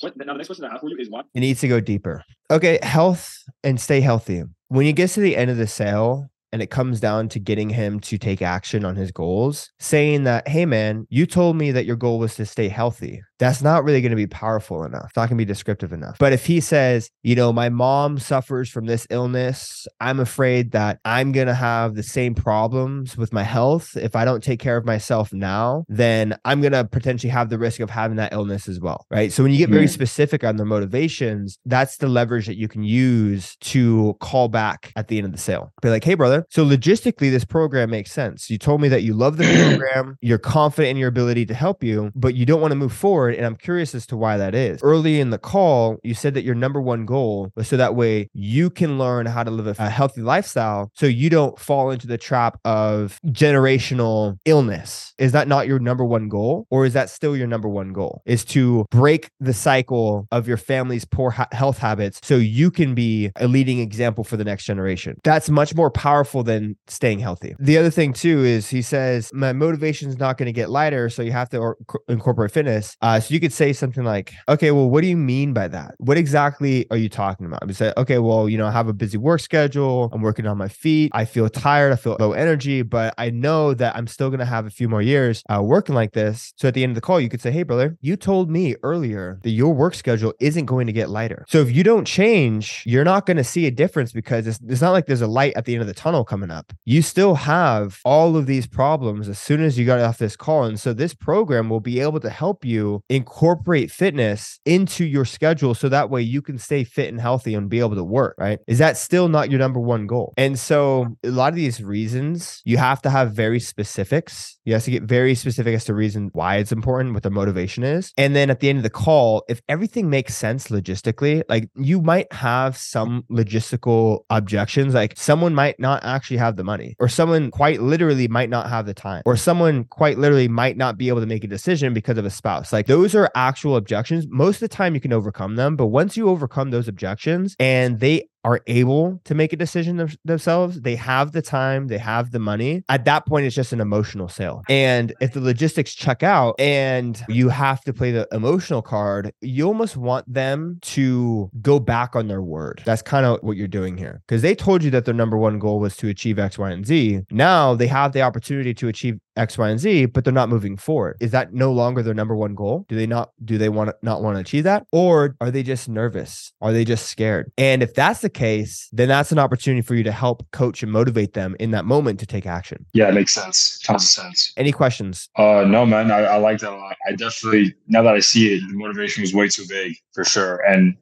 What 0.00 0.16
now? 0.16 0.32
The 0.32 0.38
next 0.38 0.48
question 0.48 0.64
I 0.66 0.72
have 0.72 0.80
for 0.80 0.88
you 0.90 0.96
is 0.98 1.08
why 1.10 1.22
It 1.34 1.40
needs 1.40 1.60
to 1.60 1.68
go 1.68 1.80
deeper. 1.80 2.22
Okay, 2.50 2.78
health 2.82 3.34
and 3.64 3.80
stay 3.80 4.00
healthy. 4.00 4.42
When 4.68 4.84
you 4.86 4.92
get 4.92 5.10
to 5.10 5.20
the 5.20 5.36
end 5.36 5.50
of 5.50 5.56
the 5.56 5.66
sale 5.66 6.30
and 6.52 6.60
it 6.62 6.70
comes 6.70 7.00
down 7.00 7.28
to 7.30 7.38
getting 7.38 7.68
him 7.70 8.00
to 8.00 8.18
take 8.18 8.42
action 8.42 8.84
on 8.84 8.96
his 8.96 9.10
goals, 9.12 9.70
saying 9.78 10.24
that, 10.24 10.48
hey 10.48 10.64
man, 10.66 11.06
you 11.10 11.26
told 11.26 11.56
me 11.56 11.70
that 11.72 11.86
your 11.86 11.96
goal 11.96 12.18
was 12.18 12.34
to 12.36 12.46
stay 12.46 12.68
healthy. 12.68 13.22
That's 13.40 13.62
not 13.62 13.84
really 13.84 14.02
going 14.02 14.10
to 14.10 14.16
be 14.16 14.26
powerful 14.26 14.84
enough. 14.84 15.06
It's 15.06 15.16
not 15.16 15.28
going 15.28 15.38
to 15.38 15.44
be 15.44 15.46
descriptive 15.46 15.92
enough. 15.92 16.16
But 16.18 16.32
if 16.32 16.44
he 16.46 16.60
says, 16.60 17.10
you 17.22 17.34
know, 17.34 17.52
my 17.52 17.70
mom 17.70 18.18
suffers 18.18 18.68
from 18.68 18.86
this 18.86 19.06
illness, 19.10 19.88
I'm 19.98 20.20
afraid 20.20 20.72
that 20.72 21.00
I'm 21.04 21.32
going 21.32 21.46
to 21.46 21.54
have 21.54 21.94
the 21.94 22.02
same 22.02 22.34
problems 22.34 23.16
with 23.16 23.32
my 23.32 23.42
health. 23.42 23.96
If 23.96 24.14
I 24.14 24.24
don't 24.24 24.44
take 24.44 24.60
care 24.60 24.76
of 24.76 24.84
myself 24.84 25.32
now, 25.32 25.84
then 25.88 26.36
I'm 26.44 26.60
going 26.60 26.72
to 26.72 26.84
potentially 26.84 27.30
have 27.30 27.48
the 27.48 27.58
risk 27.58 27.80
of 27.80 27.88
having 27.88 28.18
that 28.18 28.32
illness 28.32 28.68
as 28.68 28.78
well. 28.78 29.06
Right. 29.10 29.32
So 29.32 29.42
when 29.42 29.52
you 29.52 29.58
get 29.58 29.70
very 29.70 29.88
specific 29.88 30.44
on 30.44 30.56
their 30.56 30.66
motivations, 30.66 31.58
that's 31.64 31.96
the 31.96 32.08
leverage 32.08 32.46
that 32.46 32.56
you 32.56 32.68
can 32.68 32.82
use 32.82 33.56
to 33.56 34.16
call 34.20 34.48
back 34.48 34.92
at 34.96 35.08
the 35.08 35.16
end 35.16 35.24
of 35.24 35.32
the 35.32 35.38
sale. 35.38 35.72
Be 35.80 35.88
like, 35.88 36.04
hey, 36.04 36.14
brother, 36.14 36.46
so 36.50 36.64
logistically, 36.64 37.30
this 37.30 37.44
program 37.44 37.90
makes 37.90 38.12
sense. 38.12 38.50
You 38.50 38.58
told 38.58 38.82
me 38.82 38.88
that 38.88 39.02
you 39.02 39.14
love 39.14 39.38
the 39.38 39.44
program, 39.68 40.18
you're 40.20 40.38
confident 40.38 40.90
in 40.90 40.96
your 40.98 41.08
ability 41.08 41.46
to 41.46 41.54
help 41.54 41.82
you, 41.82 42.12
but 42.14 42.34
you 42.34 42.44
don't 42.44 42.60
want 42.60 42.72
to 42.72 42.76
move 42.76 42.92
forward. 42.92 43.29
And 43.38 43.46
I'm 43.46 43.56
curious 43.56 43.94
as 43.94 44.06
to 44.06 44.16
why 44.16 44.36
that 44.36 44.54
is. 44.54 44.80
Early 44.82 45.20
in 45.20 45.30
the 45.30 45.38
call, 45.38 45.98
you 46.02 46.14
said 46.14 46.34
that 46.34 46.44
your 46.44 46.54
number 46.54 46.80
one 46.80 47.04
goal 47.06 47.50
was 47.56 47.68
so 47.68 47.76
that 47.76 47.94
way 47.94 48.28
you 48.32 48.70
can 48.70 48.98
learn 48.98 49.26
how 49.26 49.42
to 49.42 49.50
live 49.50 49.66
a, 49.66 49.84
a 49.84 49.90
healthy 49.90 50.22
lifestyle 50.22 50.90
so 50.94 51.06
you 51.06 51.30
don't 51.30 51.58
fall 51.58 51.90
into 51.90 52.06
the 52.06 52.18
trap 52.18 52.58
of 52.64 53.18
generational 53.26 54.36
illness. 54.44 55.14
Is 55.18 55.32
that 55.32 55.48
not 55.48 55.66
your 55.66 55.78
number 55.78 56.04
one 56.04 56.28
goal? 56.28 56.66
Or 56.70 56.84
is 56.86 56.94
that 56.94 57.10
still 57.10 57.36
your 57.36 57.46
number 57.46 57.68
one 57.68 57.92
goal? 57.92 58.22
Is 58.26 58.44
to 58.46 58.86
break 58.90 59.30
the 59.40 59.52
cycle 59.52 60.26
of 60.30 60.48
your 60.48 60.56
family's 60.56 61.04
poor 61.04 61.30
ha- 61.30 61.48
health 61.52 61.78
habits 61.78 62.20
so 62.22 62.36
you 62.36 62.70
can 62.70 62.94
be 62.94 63.30
a 63.36 63.46
leading 63.46 63.78
example 63.80 64.24
for 64.24 64.36
the 64.36 64.44
next 64.44 64.64
generation. 64.64 65.16
That's 65.24 65.48
much 65.50 65.74
more 65.74 65.90
powerful 65.90 66.42
than 66.42 66.76
staying 66.86 67.20
healthy. 67.20 67.54
The 67.58 67.78
other 67.78 67.90
thing 67.90 68.12
too 68.12 68.44
is 68.44 68.68
he 68.68 68.82
says 68.82 69.30
my 69.32 69.52
motivation 69.52 70.08
is 70.08 70.18
not 70.18 70.38
going 70.38 70.46
to 70.46 70.52
get 70.52 70.70
lighter, 70.70 71.08
so 71.08 71.22
you 71.22 71.32
have 71.32 71.48
to 71.50 71.58
or- 71.58 71.76
incorporate 72.08 72.50
fitness. 72.50 72.96
Uh, 73.00 73.19
so 73.20 73.32
you 73.32 73.40
could 73.40 73.52
say 73.52 73.72
something 73.72 74.04
like, 74.04 74.34
"Okay, 74.48 74.70
well, 74.70 74.90
what 74.90 75.02
do 75.02 75.06
you 75.06 75.16
mean 75.16 75.52
by 75.52 75.68
that? 75.68 75.94
What 75.98 76.16
exactly 76.16 76.86
are 76.90 76.96
you 76.96 77.08
talking 77.08 77.46
about?" 77.46 77.62
You 77.66 77.74
say, 77.74 77.92
"Okay, 77.96 78.18
well, 78.18 78.48
you 78.48 78.58
know, 78.58 78.66
I 78.66 78.72
have 78.72 78.88
a 78.88 78.92
busy 78.92 79.18
work 79.18 79.40
schedule. 79.40 80.10
I'm 80.12 80.22
working 80.22 80.46
on 80.46 80.58
my 80.58 80.68
feet. 80.68 81.12
I 81.14 81.24
feel 81.24 81.48
tired. 81.48 81.92
I 81.92 81.96
feel 81.96 82.16
low 82.18 82.32
energy, 82.32 82.82
but 82.82 83.14
I 83.18 83.30
know 83.30 83.74
that 83.74 83.96
I'm 83.96 84.06
still 84.06 84.30
going 84.30 84.40
to 84.40 84.46
have 84.46 84.66
a 84.66 84.70
few 84.70 84.88
more 84.88 85.02
years 85.02 85.42
uh, 85.48 85.62
working 85.62 85.94
like 85.94 86.12
this." 86.12 86.52
So 86.56 86.68
at 86.68 86.74
the 86.74 86.82
end 86.82 86.90
of 86.90 86.94
the 86.96 87.00
call, 87.00 87.20
you 87.20 87.28
could 87.28 87.40
say, 87.40 87.50
"Hey, 87.50 87.62
brother, 87.62 87.96
you 88.00 88.16
told 88.16 88.50
me 88.50 88.74
earlier 88.82 89.38
that 89.42 89.50
your 89.50 89.72
work 89.74 89.94
schedule 89.94 90.34
isn't 90.40 90.66
going 90.66 90.86
to 90.86 90.92
get 90.92 91.10
lighter. 91.10 91.44
So 91.48 91.58
if 91.58 91.74
you 91.74 91.84
don't 91.84 92.06
change, 92.06 92.82
you're 92.86 93.04
not 93.04 93.26
going 93.26 93.36
to 93.36 93.44
see 93.44 93.66
a 93.66 93.70
difference 93.70 94.12
because 94.12 94.46
it's, 94.46 94.58
it's 94.66 94.80
not 94.80 94.92
like 94.92 95.06
there's 95.06 95.20
a 95.20 95.26
light 95.26 95.52
at 95.56 95.64
the 95.64 95.74
end 95.74 95.82
of 95.82 95.86
the 95.86 95.94
tunnel 95.94 96.24
coming 96.24 96.50
up. 96.50 96.72
You 96.84 97.02
still 97.02 97.34
have 97.34 98.00
all 98.04 98.36
of 98.36 98.46
these 98.46 98.66
problems 98.66 99.28
as 99.28 99.38
soon 99.38 99.62
as 99.62 99.78
you 99.78 99.86
got 99.86 100.00
off 100.00 100.18
this 100.18 100.36
call. 100.36 100.64
And 100.64 100.80
so 100.80 100.92
this 100.92 101.14
program 101.14 101.68
will 101.68 101.80
be 101.80 102.00
able 102.00 102.20
to 102.20 102.30
help 102.30 102.64
you 102.64 103.02
incorporate 103.10 103.90
fitness 103.90 104.60
into 104.64 105.04
your 105.04 105.24
schedule 105.24 105.74
so 105.74 105.88
that 105.88 106.08
way 106.08 106.22
you 106.22 106.40
can 106.40 106.58
stay 106.58 106.84
fit 106.84 107.08
and 107.08 107.20
healthy 107.20 107.54
and 107.54 107.68
be 107.68 107.80
able 107.80 107.96
to 107.96 108.04
work, 108.04 108.36
right? 108.38 108.60
Is 108.66 108.78
that 108.78 108.96
still 108.96 109.28
not 109.28 109.50
your 109.50 109.58
number 109.58 109.80
one 109.80 110.06
goal? 110.06 110.32
And 110.36 110.58
so 110.58 111.16
a 111.24 111.30
lot 111.30 111.48
of 111.48 111.56
these 111.56 111.82
reasons, 111.82 112.62
you 112.64 112.76
have 112.78 113.02
to 113.02 113.10
have 113.10 113.32
very 113.32 113.58
specifics. 113.60 114.58
You 114.64 114.74
have 114.74 114.84
to 114.84 114.90
get 114.92 115.02
very 115.02 115.34
specific 115.34 115.74
as 115.74 115.84
to 115.86 115.94
reason 115.94 116.30
why 116.32 116.56
it's 116.56 116.70
important, 116.70 117.14
what 117.14 117.24
the 117.24 117.30
motivation 117.30 117.82
is. 117.82 118.12
And 118.16 118.36
then 118.36 118.48
at 118.48 118.60
the 118.60 118.68
end 118.68 118.78
of 118.78 118.82
the 118.84 118.90
call, 118.90 119.42
if 119.48 119.60
everything 119.68 120.08
makes 120.08 120.36
sense 120.36 120.68
logistically, 120.68 121.42
like 121.48 121.68
you 121.74 122.00
might 122.00 122.32
have 122.32 122.76
some 122.76 123.24
logistical 123.30 124.20
objections, 124.30 124.94
like 124.94 125.14
someone 125.16 125.54
might 125.54 125.80
not 125.80 126.04
actually 126.04 126.36
have 126.36 126.54
the 126.56 126.64
money, 126.64 126.94
or 127.00 127.08
someone 127.08 127.50
quite 127.50 127.80
literally 127.82 128.28
might 128.28 128.50
not 128.50 128.68
have 128.70 128.86
the 128.86 128.94
time, 128.94 129.22
or 129.26 129.36
someone 129.36 129.84
quite 129.84 130.18
literally 130.18 130.46
might 130.46 130.76
not 130.76 130.96
be 130.96 131.08
able 131.08 131.20
to 131.20 131.26
make 131.26 131.42
a 131.42 131.48
decision 131.48 131.92
because 131.92 132.16
of 132.16 132.24
a 132.24 132.30
spouse. 132.30 132.72
Like 132.72 132.86
those 132.86 132.99
are 133.14 133.30
actual 133.34 133.76
objections. 133.76 134.26
Most 134.28 134.56
of 134.56 134.68
the 134.68 134.68
time 134.68 134.94
you 134.94 135.00
can 135.00 135.12
overcome 135.12 135.56
them, 135.56 135.76
but 135.76 135.86
once 135.86 136.16
you 136.16 136.28
overcome 136.28 136.70
those 136.70 136.88
objections 136.88 137.56
and 137.58 138.00
they 138.00 138.28
are 138.44 138.60
able 138.66 139.20
to 139.24 139.34
make 139.34 139.52
a 139.52 139.56
decision 139.56 139.96
them- 139.96 140.10
themselves, 140.24 140.80
they 140.80 140.96
have 140.96 141.32
the 141.32 141.42
time, 141.42 141.88
they 141.88 141.98
have 141.98 142.30
the 142.30 142.38
money. 142.38 142.82
At 142.88 143.04
that 143.04 143.26
point, 143.26 143.46
it's 143.46 143.54
just 143.54 143.72
an 143.72 143.80
emotional 143.80 144.28
sale. 144.28 144.62
And 144.68 145.12
if 145.20 145.32
the 145.32 145.40
logistics 145.40 145.94
check 145.94 146.22
out 146.22 146.54
and 146.58 147.22
you 147.28 147.48
have 147.48 147.82
to 147.82 147.92
play 147.92 148.10
the 148.12 148.26
emotional 148.32 148.82
card, 148.82 149.32
you 149.40 149.66
almost 149.66 149.96
want 149.96 150.32
them 150.32 150.78
to 150.82 151.50
go 151.60 151.78
back 151.78 152.16
on 152.16 152.28
their 152.28 152.42
word. 152.42 152.82
That's 152.84 153.02
kind 153.02 153.26
of 153.26 153.38
what 153.42 153.56
you're 153.56 153.68
doing 153.68 153.96
here. 153.96 154.22
Because 154.26 154.42
they 154.42 154.54
told 154.54 154.82
you 154.82 154.90
that 154.92 155.04
their 155.04 155.14
number 155.14 155.36
one 155.36 155.58
goal 155.58 155.80
was 155.80 155.96
to 155.98 156.08
achieve 156.08 156.38
X, 156.38 156.58
Y, 156.58 156.70
and 156.70 156.86
Z. 156.86 157.20
Now 157.30 157.74
they 157.74 157.86
have 157.86 158.12
the 158.12 158.22
opportunity 158.22 158.74
to 158.74 158.88
achieve 158.88 159.18
X, 159.36 159.56
Y, 159.56 159.68
and 159.68 159.80
Z, 159.80 160.06
but 160.06 160.24
they're 160.24 160.32
not 160.32 160.48
moving 160.48 160.76
forward. 160.76 161.16
Is 161.20 161.30
that 161.30 161.52
no 161.52 161.72
longer 161.72 162.02
their 162.02 162.14
number 162.14 162.36
one 162.36 162.54
goal? 162.54 162.84
Do 162.88 162.96
they 162.96 163.06
not 163.06 163.30
do 163.44 163.58
they 163.58 163.68
want 163.68 163.90
to 163.90 163.96
not 164.02 164.22
want 164.22 164.36
to 164.36 164.40
achieve 164.40 164.64
that? 164.64 164.86
Or 164.92 165.36
are 165.40 165.50
they 165.50 165.62
just 165.62 165.88
nervous? 165.88 166.52
Are 166.60 166.72
they 166.72 166.84
just 166.84 167.06
scared? 167.06 167.50
And 167.56 167.82
if 167.82 167.94
that's 167.94 168.20
the 168.20 168.29
case, 168.30 168.88
then 168.92 169.08
that's 169.08 169.32
an 169.32 169.38
opportunity 169.38 169.82
for 169.82 169.94
you 169.94 170.02
to 170.04 170.12
help 170.12 170.48
coach 170.52 170.82
and 170.82 170.90
motivate 170.90 171.34
them 171.34 171.56
in 171.60 171.70
that 171.72 171.84
moment 171.84 172.20
to 172.20 172.26
take 172.26 172.46
action. 172.46 172.86
Yeah, 172.92 173.08
it 173.08 173.14
makes 173.14 173.32
sense. 173.32 173.78
Tons 173.80 174.04
of 174.04 174.08
sense. 174.08 174.52
Any 174.56 174.72
questions? 174.72 175.28
Uh, 175.36 175.64
no, 175.66 175.84
man, 175.84 176.10
I, 176.10 176.20
I 176.20 176.36
like 176.36 176.60
that 176.60 176.72
a 176.72 176.76
lot. 176.76 176.96
I 177.08 177.12
definitely, 177.12 177.74
now 177.88 178.02
that 178.02 178.14
I 178.14 178.20
see 178.20 178.54
it, 178.54 178.60
the 178.60 178.76
motivation 178.76 179.22
was 179.22 179.34
way 179.34 179.48
too 179.48 179.64
big 179.68 179.94
for 180.12 180.24
sure. 180.24 180.56
And 180.66 180.96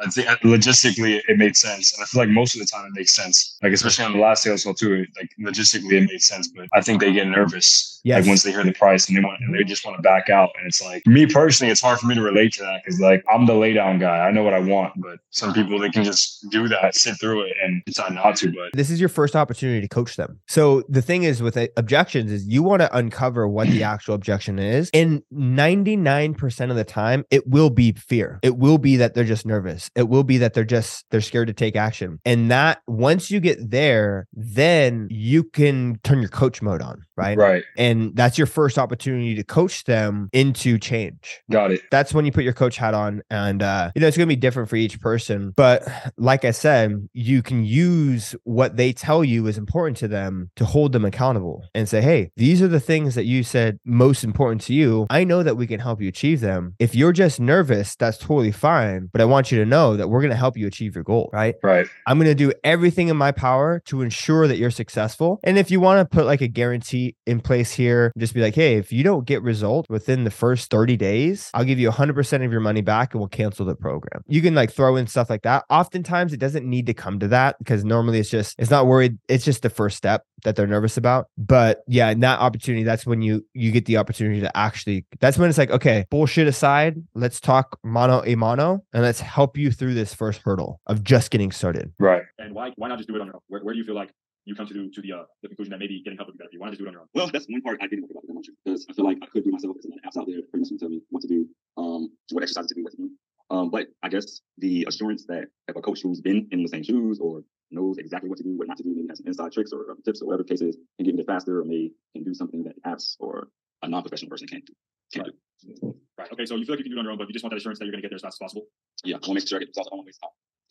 I 0.00 0.08
think 0.10 0.28
logistically 0.42 1.20
it 1.28 1.38
made 1.38 1.56
sense. 1.56 1.94
And 1.94 2.02
I 2.02 2.06
feel 2.06 2.22
like 2.22 2.30
most 2.30 2.54
of 2.54 2.60
the 2.60 2.66
time 2.66 2.86
it 2.86 2.92
makes 2.94 3.14
sense. 3.14 3.58
Like, 3.62 3.72
especially 3.72 4.04
on 4.04 4.12
the 4.12 4.18
last 4.18 4.42
sales 4.42 4.64
call 4.64 4.74
too, 4.74 5.06
like 5.16 5.30
logistically 5.40 5.92
it 5.92 6.10
made 6.10 6.22
sense. 6.22 6.48
But 6.48 6.68
I 6.72 6.80
think 6.80 7.00
they 7.00 7.12
get 7.12 7.26
nervous. 7.26 8.00
Yes. 8.04 8.20
Like 8.20 8.28
once 8.28 8.42
they 8.42 8.50
hear 8.50 8.62
the 8.64 8.72
price 8.72 9.08
and 9.08 9.16
they 9.16 9.22
want, 9.22 9.40
and 9.40 9.54
they 9.54 9.64
just 9.64 9.84
want 9.84 9.96
to 9.96 10.02
back 10.02 10.28
out. 10.28 10.50
And 10.58 10.66
it's 10.66 10.82
like, 10.82 11.06
me 11.06 11.26
personally, 11.26 11.70
it's 11.70 11.80
hard 11.80 11.98
for 11.98 12.06
me 12.06 12.14
to 12.14 12.22
relate 12.22 12.52
to 12.54 12.62
that 12.62 12.82
because 12.84 13.00
like 13.00 13.24
I'm 13.32 13.46
the 13.46 13.54
lay 13.54 13.72
down 13.72 13.98
guy. 13.98 14.18
I 14.18 14.30
know 14.30 14.42
what 14.42 14.54
I 14.54 14.60
want, 14.60 14.92
but 14.96 15.18
some 15.30 15.54
people, 15.54 15.78
they 15.78 15.90
can 15.90 16.04
just 16.04 16.48
do 16.50 16.68
that, 16.68 16.73
sit 16.92 17.18
through 17.18 17.42
it 17.42 17.52
and 17.62 17.82
decide 17.86 18.14
not 18.14 18.36
to. 18.36 18.52
But 18.52 18.72
This 18.72 18.90
is 18.90 19.00
your 19.00 19.08
first 19.08 19.36
opportunity 19.36 19.80
to 19.80 19.88
coach 19.88 20.16
them. 20.16 20.40
So 20.48 20.82
the 20.88 21.02
thing 21.02 21.24
is 21.24 21.42
with 21.42 21.56
uh, 21.56 21.68
objections 21.76 22.30
is 22.30 22.46
you 22.46 22.62
want 22.62 22.80
to 22.80 22.96
uncover 22.96 23.48
what 23.48 23.68
the 23.68 23.82
actual 23.94 24.14
objection 24.14 24.58
is. 24.58 24.90
And 24.92 25.22
99% 25.32 26.70
of 26.70 26.76
the 26.76 26.84
time 26.84 27.24
it 27.30 27.46
will 27.46 27.70
be 27.70 27.92
fear. 27.92 28.38
It 28.42 28.56
will 28.56 28.78
be 28.78 28.96
that 28.96 29.14
they're 29.14 29.24
just 29.24 29.46
nervous. 29.46 29.90
It 29.94 30.08
will 30.08 30.24
be 30.24 30.38
that 30.38 30.54
they're 30.54 30.64
just 30.64 31.04
they're 31.10 31.20
scared 31.20 31.48
to 31.48 31.54
take 31.54 31.76
action. 31.76 32.20
And 32.24 32.50
that 32.50 32.82
once 32.86 33.30
you 33.30 33.40
get 33.40 33.70
there, 33.70 34.26
then 34.32 35.08
you 35.10 35.44
can 35.44 35.98
turn 36.04 36.20
your 36.20 36.28
coach 36.28 36.62
mode 36.62 36.82
on, 36.82 37.04
right? 37.16 37.36
right. 37.36 37.64
And 37.76 38.14
that's 38.14 38.38
your 38.38 38.46
first 38.46 38.78
opportunity 38.78 39.34
to 39.34 39.44
coach 39.44 39.84
them 39.84 40.28
into 40.32 40.78
change. 40.78 41.40
Got 41.50 41.72
it. 41.72 41.82
That's 41.90 42.14
when 42.14 42.24
you 42.24 42.32
put 42.32 42.44
your 42.44 42.52
coach 42.52 42.76
hat 42.76 42.94
on. 42.94 43.22
And, 43.30 43.62
uh, 43.62 43.90
you 43.94 44.00
know, 44.00 44.06
it's 44.08 44.16
going 44.16 44.28
to 44.28 44.34
be 44.34 44.40
different 44.40 44.68
for 44.68 44.76
each 44.76 45.00
person. 45.00 45.52
But 45.56 45.86
like 46.16 46.44
I 46.44 46.50
said, 46.50 46.63
you 47.12 47.42
can 47.42 47.64
use 47.64 48.34
what 48.44 48.76
they 48.76 48.92
tell 48.92 49.24
you 49.24 49.46
is 49.46 49.58
important 49.58 49.96
to 49.98 50.08
them 50.08 50.50
to 50.56 50.64
hold 50.64 50.92
them 50.92 51.04
accountable 51.04 51.64
and 51.74 51.88
say, 51.88 52.00
hey, 52.00 52.30
these 52.36 52.62
are 52.62 52.68
the 52.68 52.80
things 52.80 53.14
that 53.14 53.24
you 53.24 53.42
said 53.42 53.78
most 53.84 54.24
important 54.24 54.60
to 54.62 54.74
you. 54.74 55.06
I 55.10 55.24
know 55.24 55.42
that 55.42 55.56
we 55.56 55.66
can 55.66 55.80
help 55.80 56.00
you 56.00 56.08
achieve 56.08 56.40
them. 56.40 56.74
If 56.78 56.94
you're 56.94 57.12
just 57.12 57.40
nervous, 57.40 57.96
that's 57.96 58.18
totally 58.18 58.52
fine. 58.52 59.08
But 59.12 59.20
I 59.20 59.24
want 59.24 59.50
you 59.50 59.58
to 59.58 59.66
know 59.66 59.96
that 59.96 60.08
we're 60.08 60.20
going 60.20 60.30
to 60.30 60.36
help 60.36 60.56
you 60.56 60.66
achieve 60.66 60.94
your 60.94 61.04
goal, 61.04 61.30
right? 61.32 61.54
Right. 61.62 61.86
I'm 62.06 62.18
going 62.18 62.30
to 62.30 62.34
do 62.34 62.52
everything 62.62 63.08
in 63.08 63.16
my 63.16 63.32
power 63.32 63.80
to 63.86 64.02
ensure 64.02 64.46
that 64.46 64.58
you're 64.58 64.70
successful. 64.70 65.40
And 65.44 65.58
if 65.58 65.70
you 65.70 65.80
want 65.80 65.98
to 65.98 66.16
put 66.16 66.26
like 66.26 66.40
a 66.40 66.48
guarantee 66.48 67.16
in 67.26 67.40
place 67.40 67.72
here, 67.72 68.12
just 68.16 68.34
be 68.34 68.40
like, 68.40 68.54
hey, 68.54 68.76
if 68.76 68.92
you 68.92 69.02
don't 69.02 69.26
get 69.26 69.42
results 69.42 69.88
within 69.88 70.24
the 70.24 70.30
first 70.30 70.70
30 70.70 70.96
days, 70.96 71.50
I'll 71.54 71.64
give 71.64 71.78
you 71.78 71.90
100% 71.90 72.44
of 72.44 72.52
your 72.52 72.60
money 72.60 72.82
back 72.82 73.14
and 73.14 73.20
we'll 73.20 73.28
cancel 73.28 73.66
the 73.66 73.74
program. 73.74 74.22
You 74.26 74.40
can 74.42 74.54
like 74.54 74.72
throw 74.72 74.96
in 74.96 75.06
stuff 75.06 75.30
like 75.30 75.42
that. 75.42 75.64
Oftentimes, 75.68 76.32
it 76.32 76.40
doesn't 76.40 76.53
need 76.62 76.86
to 76.86 76.94
come 76.94 77.18
to 77.18 77.28
that 77.28 77.58
because 77.58 77.84
normally 77.84 78.20
it's 78.20 78.30
just, 78.30 78.54
it's 78.58 78.70
not 78.70 78.86
worried. 78.86 79.18
It's 79.28 79.44
just 79.44 79.62
the 79.62 79.70
first 79.70 79.96
step 79.96 80.24
that 80.44 80.56
they're 80.56 80.66
nervous 80.66 80.96
about. 80.96 81.28
But 81.36 81.82
yeah, 81.88 82.10
in 82.10 82.20
that 82.20 82.38
opportunity, 82.38 82.84
that's 82.84 83.04
when 83.04 83.22
you 83.22 83.44
you 83.54 83.72
get 83.72 83.86
the 83.86 83.96
opportunity 83.96 84.40
to 84.40 84.56
actually 84.56 85.06
that's 85.20 85.38
when 85.38 85.48
it's 85.48 85.58
like, 85.58 85.70
okay, 85.70 86.06
bullshit 86.10 86.46
aside, 86.46 87.02
let's 87.14 87.40
talk 87.40 87.78
mano 87.82 88.22
a 88.24 88.34
mano 88.34 88.84
and 88.92 89.02
let's 89.02 89.20
help 89.20 89.56
you 89.56 89.70
through 89.70 89.94
this 89.94 90.14
first 90.14 90.42
hurdle 90.44 90.80
of 90.86 91.02
just 91.02 91.30
getting 91.30 91.50
started. 91.50 91.92
Right. 91.98 92.22
And 92.38 92.54
why 92.54 92.72
why 92.76 92.88
not 92.88 92.98
just 92.98 93.08
do 93.08 93.16
it 93.16 93.20
on 93.20 93.26
your 93.26 93.36
own? 93.36 93.42
Where, 93.48 93.62
where 93.64 93.74
do 93.74 93.78
you 93.78 93.84
feel 93.84 93.94
like 93.94 94.10
you 94.44 94.54
come 94.54 94.66
to 94.66 94.74
the, 94.74 94.90
to 94.90 95.00
the 95.00 95.12
uh, 95.12 95.24
the 95.42 95.48
conclusion 95.48 95.70
that 95.70 95.78
maybe 95.78 96.02
getting 96.04 96.18
help 96.18 96.28
would 96.28 96.36
be 96.36 96.38
better 96.38 96.50
for 96.50 96.54
you? 96.54 96.60
Why 96.60 96.66
not 96.66 96.72
just 96.72 96.80
do 96.80 96.86
it 96.86 96.88
on 96.88 96.92
your 96.92 97.02
own? 97.02 97.08
Well, 97.14 97.28
that's 97.32 97.46
one 97.48 97.62
part 97.62 97.78
I 97.80 97.86
didn't 97.86 98.02
think 98.02 98.12
about 98.12 98.26
that 98.26 98.34
much 98.34 98.48
because 98.64 98.86
I 98.88 98.92
feel 98.92 99.04
like 99.04 99.18
I 99.22 99.26
could 99.26 99.44
do 99.44 99.50
myself 99.50 99.74
because 99.74 99.90
there's 99.90 100.00
apps 100.04 100.20
out 100.20 100.26
there 100.26 100.40
pretty 100.50 100.70
much 100.70 100.80
tell 100.80 100.88
me 100.88 101.00
what 101.10 101.22
to 101.22 101.28
do, 101.28 101.48
um, 101.76 102.10
what 102.30 102.42
exercises 102.42 102.68
to 102.68 102.74
do, 102.74 102.84
what 102.84 102.92
to 102.92 102.98
do. 102.98 103.10
Um, 103.50 103.70
but 103.70 103.88
I 104.02 104.08
guess 104.08 104.40
the 104.58 104.84
assurance 104.88 105.26
that 105.26 105.48
if 105.68 105.76
a 105.76 105.82
coach 105.82 106.00
who's 106.02 106.20
been 106.20 106.48
in 106.50 106.62
the 106.62 106.68
same 106.68 106.82
shoes 106.82 107.18
or 107.20 107.42
knows 107.70 107.98
exactly 107.98 108.28
what 108.28 108.38
to 108.38 108.44
do, 108.44 108.56
what 108.56 108.68
not 108.68 108.76
to 108.78 108.82
do, 108.82 108.94
maybe 108.94 109.08
has 109.08 109.18
some 109.18 109.26
inside 109.26 109.52
tricks 109.52 109.72
or 109.72 109.96
tips 110.04 110.22
or 110.22 110.26
whatever 110.26 110.42
the 110.42 110.48
case 110.48 110.62
is, 110.62 110.76
can 110.98 111.06
get 111.06 111.18
it 111.18 111.26
faster 111.26 111.60
or 111.60 111.64
may 111.64 111.90
can 112.14 112.24
do 112.24 112.34
something 112.34 112.62
that 112.64 112.80
apps 112.84 113.16
or 113.18 113.48
a 113.82 113.88
non-professional 113.88 114.30
person 114.30 114.48
can't 114.48 114.64
do. 114.64 114.72
Can't 115.12 115.28
do. 115.28 115.94
Right. 116.18 116.32
Okay. 116.32 116.46
So 116.46 116.56
you 116.56 116.64
feel 116.64 116.74
like 116.74 116.78
you 116.78 116.84
can 116.84 116.92
do 116.92 116.96
it 116.96 117.00
on 117.00 117.04
your 117.04 117.12
own, 117.12 117.18
but 117.18 117.28
you 117.28 117.32
just 117.32 117.44
want 117.44 117.52
that 117.52 117.58
assurance 117.58 117.78
that 117.78 117.84
you're 117.84 117.92
going 117.92 118.02
to 118.02 118.08
get 118.08 118.10
there 118.10 118.16
as 118.16 118.22
fast 118.22 118.36
as 118.36 118.44
possible. 118.44 118.66
Yeah, 119.04 119.16
I 119.16 119.18
want 119.18 119.24
to 119.24 119.34
make 119.34 119.48
sure 119.48 119.58
I 119.58 119.60
get 119.60 119.68
results. 119.68 119.88
I 119.88 119.90
don't 119.90 119.98
want 119.98 120.06
to 120.06 120.08
waste 120.08 120.20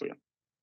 time. 0.10 0.18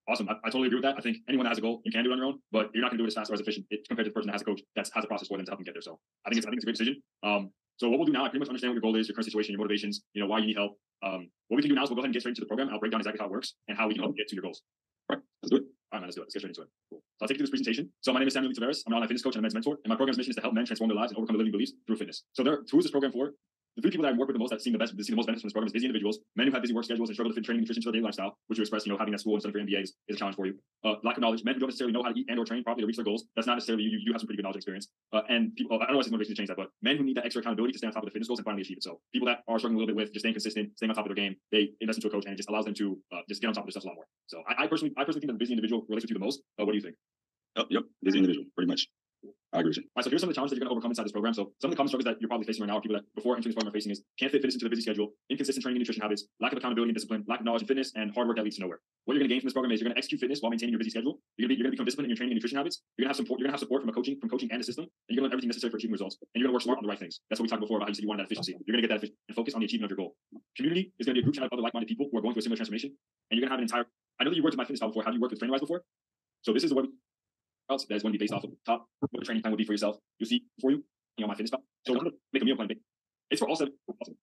Awesome. 0.09 0.29
I, 0.29 0.35
I 0.43 0.50
totally 0.50 0.67
agree 0.67 0.79
with 0.79 0.85
that. 0.85 0.97
I 0.99 1.02
think 1.02 1.19
anyone 1.29 1.45
that 1.45 1.50
has 1.50 1.59
a 1.59 1.61
goal, 1.61 1.83
you 1.85 1.93
can 1.93 2.02
do 2.02 2.11
it 2.11 2.14
on 2.14 2.19
your 2.19 2.26
own, 2.26 2.38
but 2.50 2.71
you're 2.75 2.83
not 2.83 2.90
going 2.90 2.99
to 2.99 3.02
do 3.02 3.07
it 3.07 3.09
as 3.09 3.14
fast 3.14 3.31
or 3.31 3.35
as 3.35 3.40
efficient 3.40 3.67
compared 3.87 4.07
to 4.07 4.11
the 4.11 4.14
person 4.14 4.26
that 4.26 4.33
has 4.33 4.43
a 4.43 4.45
coach 4.45 4.61
that 4.75 4.90
has 4.93 5.05
a 5.05 5.07
process 5.07 5.29
for 5.29 5.37
them 5.37 5.47
to 5.47 5.50
help 5.50 5.61
them 5.61 5.64
get 5.64 5.75
there. 5.75 5.83
So 5.83 6.00
I 6.26 6.31
think 6.31 6.38
it's 6.38 6.47
I 6.47 6.50
think 6.50 6.59
it's 6.59 6.64
a 6.64 6.67
great 6.67 6.79
decision. 6.79 7.02
Um, 7.23 7.50
so 7.81 7.89
what 7.89 7.99
we'll 7.99 8.05
do 8.05 8.13
now, 8.13 8.27
I 8.27 8.29
pretty 8.29 8.41
much 8.41 8.49
understand 8.49 8.73
what 8.73 8.75
your 8.75 8.83
goal 8.83 9.01
is, 9.01 9.09
your 9.09 9.15
current 9.15 9.25
situation, 9.25 9.53
your 9.53 9.59
motivations, 9.59 10.03
you 10.13 10.21
know, 10.21 10.29
why 10.29 10.39
you 10.39 10.47
need 10.47 10.57
help. 10.57 10.77
Um, 11.03 11.31
what 11.49 11.57
we 11.57 11.63
can 11.63 11.71
do 11.71 11.75
now 11.75 11.85
is 11.85 11.89
we'll 11.89 11.97
go 11.97 12.03
ahead 12.03 12.13
and 12.13 12.13
get 12.13 12.21
straight 12.21 12.37
into 12.37 12.43
the 12.43 12.47
program. 12.47 12.69
I'll 12.69 12.79
break 12.79 12.93
down 12.93 13.01
exactly 13.01 13.19
how 13.19 13.25
it 13.25 13.31
works 13.33 13.55
and 13.69 13.79
how 13.79 13.89
we 13.89 13.95
can 13.95 14.03
help 14.03 14.13
you 14.13 14.21
get 14.21 14.29
to 14.29 14.37
your 14.37 14.43
goals. 14.43 14.61
Right. 15.09 15.19
Let's 15.43 15.49
do 15.49 15.57
it. 15.57 15.63
All 15.89 15.97
right, 15.97 16.01
man, 16.01 16.09
let's 16.09 16.17
do 16.17 16.21
it. 16.21 16.29
Let's 16.29 16.35
get 16.35 16.41
straight 16.41 16.51
into 16.51 16.61
it. 16.61 16.69
Cool. 16.91 17.01
So 17.01 17.25
I'll 17.25 17.29
take 17.29 17.41
you 17.41 17.47
through 17.47 17.57
this 17.57 17.65
presentation. 17.65 17.89
So 18.03 18.13
my 18.13 18.21
name 18.21 18.29
is 18.29 18.35
Samuel 18.35 18.53
Taveras. 18.53 18.85
I'm 18.85 18.93
an 18.93 18.97
online 19.01 19.09
fitness 19.09 19.23
coach 19.23 19.35
and 19.37 19.41
a 19.41 19.45
men's 19.49 19.55
mentor, 19.55 19.79
and 19.83 19.89
my 19.89 19.97
program's 19.97 20.19
mission 20.19 20.29
is 20.29 20.37
to 20.37 20.43
help 20.43 20.53
men 20.53 20.67
transform 20.67 20.93
their 20.93 21.01
lives 21.01 21.13
and 21.13 21.17
overcome 21.17 21.41
limiting 21.41 21.57
beliefs 21.57 21.73
through 21.87 21.97
fitness. 21.97 22.23
So 22.37 22.45
there, 22.45 22.61
who 22.71 22.79
is 22.79 22.85
this 22.85 22.93
program 22.93 23.13
for? 23.13 23.33
The 23.77 23.83
three 23.83 23.91
people 23.93 24.05
that 24.05 24.15
I 24.15 24.19
work 24.19 24.29
with 24.29 24.35
the 24.35 24.41
most 24.41 24.50
that 24.50 24.61
see 24.61 24.71
the 24.71 24.79
best, 24.79 24.97
that 24.97 25.05
see 25.05 25.12
the 25.12 25.17
most 25.17 25.27
benefits 25.27 25.43
from 25.43 25.49
this 25.49 25.53
program 25.53 25.69
is 25.69 25.73
busy 25.73 25.87
individuals, 25.87 26.19
men 26.35 26.47
who 26.47 26.53
have 26.53 26.62
busy 26.62 26.75
work 26.75 26.85
schedules 26.85 27.09
and 27.09 27.15
struggle 27.15 27.31
to 27.31 27.35
fit 27.35 27.45
training 27.45 27.61
and 27.61 27.65
nutrition 27.65 27.83
to 27.83 27.87
their 27.87 28.00
daily 28.00 28.05
lifestyle, 28.05 28.37
which 28.49 28.59
you 28.59 28.62
express, 28.62 28.85
you 28.85 28.93
know, 28.93 28.99
having 28.99 29.12
that 29.12 29.21
school 29.21 29.35
and 29.35 29.43
studying 29.43 29.67
for 29.67 29.71
MBAs 29.71 29.83
is, 29.83 29.95
is 30.09 30.17
a 30.17 30.19
challenge 30.19 30.37
for 30.37 30.47
you. 30.47 30.59
Uh, 30.85 30.95
lack 31.05 31.17
of 31.17 31.23
knowledge, 31.23 31.45
men 31.45 31.55
who 31.55 31.61
don't 31.61 31.71
necessarily 31.71 31.93
know 31.93 32.03
how 32.03 32.11
to 32.11 32.19
eat 32.19 32.27
and 32.29 32.39
or 32.39 32.45
train 32.45 32.65
properly 32.65 32.83
to 32.83 32.87
reach 32.87 32.97
their 32.97 33.05
goals. 33.05 33.25
That's 33.37 33.47
not 33.47 33.55
necessarily 33.55 33.85
you. 33.85 33.91
You, 33.91 33.99
you 34.07 34.12
have 34.12 34.21
some 34.21 34.27
pretty 34.27 34.39
good 34.39 34.45
knowledge 34.45 34.67
experience. 34.67 34.89
Uh, 35.12 35.23
and 35.29 35.55
people, 35.55 35.77
I 35.77 35.87
don't 35.87 35.93
know 35.93 35.97
what's 35.99 36.11
motivation 36.11 36.35
to 36.35 36.39
change 36.39 36.49
that, 36.49 36.57
but 36.57 36.71
men 36.83 36.97
who 36.97 37.05
need 37.05 37.17
that 37.17 37.25
extra 37.25 37.41
accountability 37.41 37.73
to 37.73 37.79
stay 37.79 37.87
on 37.87 37.93
top 37.93 38.03
of 38.03 38.09
the 38.09 38.12
fitness 38.12 38.29
goals 38.29 38.41
and 38.41 38.45
finally 38.45 38.62
achieve 38.62 38.79
it. 38.79 38.83
So 38.83 39.00
people 39.12 39.27
that 39.27 39.47
are 39.47 39.59
struggling 39.59 39.77
a 39.77 39.81
little 39.81 39.95
bit 39.95 39.97
with 39.97 40.12
just 40.12 40.23
staying 40.23 40.35
consistent, 40.35 40.77
staying 40.77 40.91
on 40.91 40.97
top 40.97 41.07
of 41.07 41.15
their 41.15 41.23
game, 41.23 41.37
they 41.53 41.71
invest 41.81 41.99
into 41.99 42.09
a 42.09 42.11
coach 42.11 42.25
and 42.27 42.35
it 42.35 42.37
just 42.37 42.50
allows 42.50 42.65
them 42.65 42.75
to 42.75 42.99
uh, 43.12 43.23
just 43.29 43.41
get 43.41 43.49
on 43.49 43.55
top 43.55 43.65
of 43.65 43.73
their 43.73 43.79
stuff 43.79 43.85
a 43.85 43.89
lot 43.89 43.97
more. 43.97 44.09
So 44.27 44.43
I, 44.49 44.65
I 44.65 44.67
personally, 44.67 44.95
I 44.99 45.05
personally 45.05 45.23
think 45.23 45.31
that 45.31 45.39
the 45.39 45.45
busy 45.45 45.53
individual 45.53 45.87
relates 45.89 46.05
with 46.05 46.11
you 46.11 46.19
the 46.19 46.25
most. 46.25 46.43
Uh, 46.59 46.65
what 46.65 46.73
do 46.73 46.79
you 46.79 46.85
think? 46.85 46.97
Oh, 47.57 47.65
yep, 47.71 47.83
busy 48.03 48.19
individual, 48.19 48.47
pretty 48.55 48.69
much. 48.69 48.89
I 49.53 49.61
agree. 49.61 49.75
All 49.77 49.83
right, 49.97 50.05
so 50.05 50.11
here's 50.11 50.23
some 50.23 50.31
of 50.31 50.35
the 50.35 50.39
challenges 50.39 50.55
that 50.55 50.62
you're 50.62 50.65
going 50.65 50.71
to 50.71 50.79
overcome 50.79 50.93
inside 50.93 51.05
this 51.05 51.12
program. 51.12 51.35
So 51.35 51.53
some 51.59 51.69
of 51.69 51.73
the 51.75 51.77
common 51.77 51.89
struggles 51.89 52.07
that 52.07 52.23
you're 52.23 52.31
probably 52.31 52.47
facing 52.47 52.62
right 52.62 52.71
now 52.71 52.79
are 52.79 52.81
people 52.81 52.97
that 52.97 53.05
before 53.19 53.35
entering 53.35 53.50
this 53.50 53.59
program 53.59 53.75
are 53.75 53.75
facing 53.75 53.91
is 53.91 54.00
can't 54.15 54.31
fit 54.31 54.41
fitness 54.41 54.55
into 54.55 54.65
their 54.65 54.71
busy 54.71 54.83
schedule, 54.83 55.11
inconsistent 55.29 55.62
training 55.62 55.77
and 55.77 55.83
nutrition 55.83 56.00
habits, 56.00 56.31
lack 56.41 56.53
of 56.53 56.59
accountability 56.59 56.91
and 56.91 56.97
discipline, 56.97 57.25
lack 57.27 57.41
of 57.41 57.45
knowledge 57.45 57.62
and 57.62 57.69
fitness, 57.69 57.93
and 57.97 58.15
hard 58.15 58.29
work 58.29 58.37
that 58.39 58.45
leads 58.47 58.57
to 58.57 58.62
nowhere. 58.62 58.79
What 59.05 59.15
you're 59.15 59.21
going 59.21 59.29
to 59.29 59.35
gain 59.35 59.41
from 59.43 59.49
this 59.50 59.59
program 59.59 59.73
is 59.75 59.81
you're 59.81 59.91
going 59.91 59.99
to 59.99 59.99
execute 59.99 60.21
fitness 60.21 60.39
while 60.41 60.50
maintaining 60.55 60.73
your 60.73 60.79
busy 60.79 60.95
schedule. 60.95 61.19
You're 61.37 61.50
going 61.50 61.59
to, 61.59 61.59
be, 61.59 61.59
you're 61.59 61.67
going 61.67 61.75
to 61.75 61.83
become 61.83 61.89
disciplined 61.91 62.07
in 62.07 62.11
your 62.15 62.21
training 62.21 62.33
and 62.33 62.39
nutrition 62.39 62.57
habits. 62.62 62.81
You're 62.97 63.05
going 63.05 63.11
to 63.11 63.19
have 63.19 63.21
support. 63.21 63.43
You're 63.43 63.50
going 63.50 63.59
to 63.59 63.59
have 63.59 63.65
support 63.67 63.83
from 63.83 63.91
a 63.91 63.97
coaching, 63.97 64.17
from 64.23 64.31
coaching 64.31 64.49
and 64.55 64.61
a 64.61 64.65
system, 64.65 64.87
and 64.87 65.11
you're 65.11 65.21
going 65.21 65.27
to 65.27 65.35
learn 65.35 65.43
everything 65.43 65.50
necessary 65.50 65.75
for 65.75 65.83
achieving 65.83 65.99
results. 65.99 66.17
And 66.23 66.39
you're 66.39 66.47
going 66.47 66.55
to 66.55 66.57
work 66.57 66.65
smart 66.65 66.79
on 66.79 66.87
the 66.87 66.93
right 66.93 67.00
things. 67.03 67.19
That's 67.29 67.43
what 67.43 67.45
we 67.45 67.50
talked 67.50 67.67
before 67.67 67.83
about 67.83 67.91
how 67.91 67.91
you 67.91 67.99
said 67.99 68.07
you 68.07 68.11
wanted 68.12 68.25
that 68.25 68.31
efficiency. 68.31 68.55
You're 68.55 68.73
going 68.73 68.81
to 68.81 68.87
get 68.87 68.95
that 68.95 69.03
efficiency 69.03 69.19
and 69.27 69.35
focus 69.35 69.53
on 69.59 69.61
the 69.61 69.68
achievement 69.68 69.90
of 69.90 69.99
your 69.99 70.01
goal. 70.07 70.16
Community 70.55 70.94
is 71.03 71.11
going 71.11 71.18
to 71.18 71.18
be 71.18 71.23
a 71.23 71.27
group 71.27 71.35
chat 71.35 71.44
of 71.44 71.53
other 71.53 71.64
like-minded 71.66 71.90
people 71.90 72.09
who 72.09 72.16
are 72.16 72.23
going 72.23 72.38
through 72.38 72.47
a 72.47 72.49
similar 72.49 72.57
transformation, 72.57 72.94
and 72.94 73.35
you're 73.35 73.44
going 73.44 73.53
to 73.53 73.57
have 73.59 73.61
an 73.61 73.68
entire. 73.68 73.85
I 74.16 74.25
know 74.25 74.31
that 74.31 74.38
you 74.38 74.44
worked 74.47 74.57
with 74.57 74.62
MyFitnessPal 74.62 74.94
before. 74.94 75.03
Have 75.05 75.12
you 75.12 75.21
worked 75.21 75.35
with 75.35 75.42
Trainerize 75.42 75.61
before? 75.61 75.83
So 76.47 76.53
this 76.53 76.64
is 76.64 76.73
what 76.73 76.87
else 77.70 77.87
that 77.87 77.94
is 77.94 78.02
going 78.02 78.12
to 78.12 78.18
be 78.18 78.22
based 78.22 78.33
off 78.33 78.44
of 78.44 78.50
the 78.50 78.56
top 78.66 78.87
what 79.00 79.20
the 79.20 79.24
training 79.24 79.42
plan 79.42 79.52
would 79.52 79.59
be 79.59 79.64
for 79.64 79.72
yourself. 79.72 79.96
You'll 80.18 80.28
see 80.28 80.42
for 80.61 80.70
you, 80.70 80.85
you 81.16 81.26
know, 81.26 81.33
MyFitnessPal. 81.33 81.62
So 81.87 81.92
we're 81.92 82.00
going 82.00 82.11
to 82.11 82.16
make 82.33 82.42
a 82.42 82.44
meal 82.44 82.56
plan. 82.56 82.68
It's 83.30 83.40
for 83.40 83.48
all 83.48 83.56
seven. 83.56 83.74
Awesome. 84.00 84.16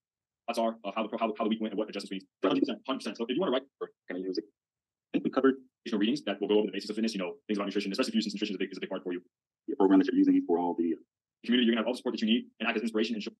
That's 0.46 0.58
our 0.58 0.76
uh, 0.84 0.92
how 0.94 1.06
the 1.06 1.16
how, 1.18 1.32
how 1.36 1.44
the 1.44 1.50
week 1.50 1.60
went 1.60 1.72
and 1.72 1.78
what 1.78 1.88
adjustments 1.88 2.10
we 2.10 2.18
need. 2.18 2.26
100 2.40 2.80
100 2.86 3.16
So 3.16 3.24
if 3.28 3.34
you 3.34 3.40
want 3.40 3.50
to 3.50 3.52
write, 3.52 3.66
or 3.80 3.90
can 4.08 4.16
I 4.16 4.20
use 4.20 4.38
it? 4.38 4.44
I 4.44 5.18
think 5.18 5.24
we 5.24 5.30
covered 5.30 5.54
additional 5.84 6.00
readings 6.00 6.22
that 6.24 6.40
will 6.40 6.48
go 6.48 6.58
over 6.58 6.66
the 6.66 6.72
basics 6.72 6.90
of 6.90 6.96
fitness. 6.96 7.14
You 7.14 7.20
know, 7.20 7.34
things 7.46 7.58
about 7.58 7.66
nutrition, 7.66 7.92
especially 7.92 8.10
if 8.10 8.14
you 8.16 8.22
since 8.22 8.34
nutrition 8.34 8.54
is 8.54 8.56
a 8.56 8.58
big 8.58 8.72
is 8.72 8.78
a 8.78 8.80
big 8.80 8.90
part 8.90 9.02
for 9.02 9.12
you. 9.12 9.20
The 9.68 9.76
program 9.76 10.00
that 10.00 10.06
you're 10.06 10.16
using 10.16 10.40
for 10.46 10.58
all 10.58 10.74
the 10.78 10.96
Community, 11.44 11.66
you're 11.66 11.74
gonna 11.74 11.82
have 11.82 11.86
all 11.86 11.92
the 11.92 11.98
support 11.98 12.14
that 12.14 12.20
you 12.20 12.26
need 12.26 12.46
and 12.58 12.68
act 12.68 12.76
as 12.76 12.82
inspiration 12.82 13.14
and 13.14 13.22
show. 13.22 13.30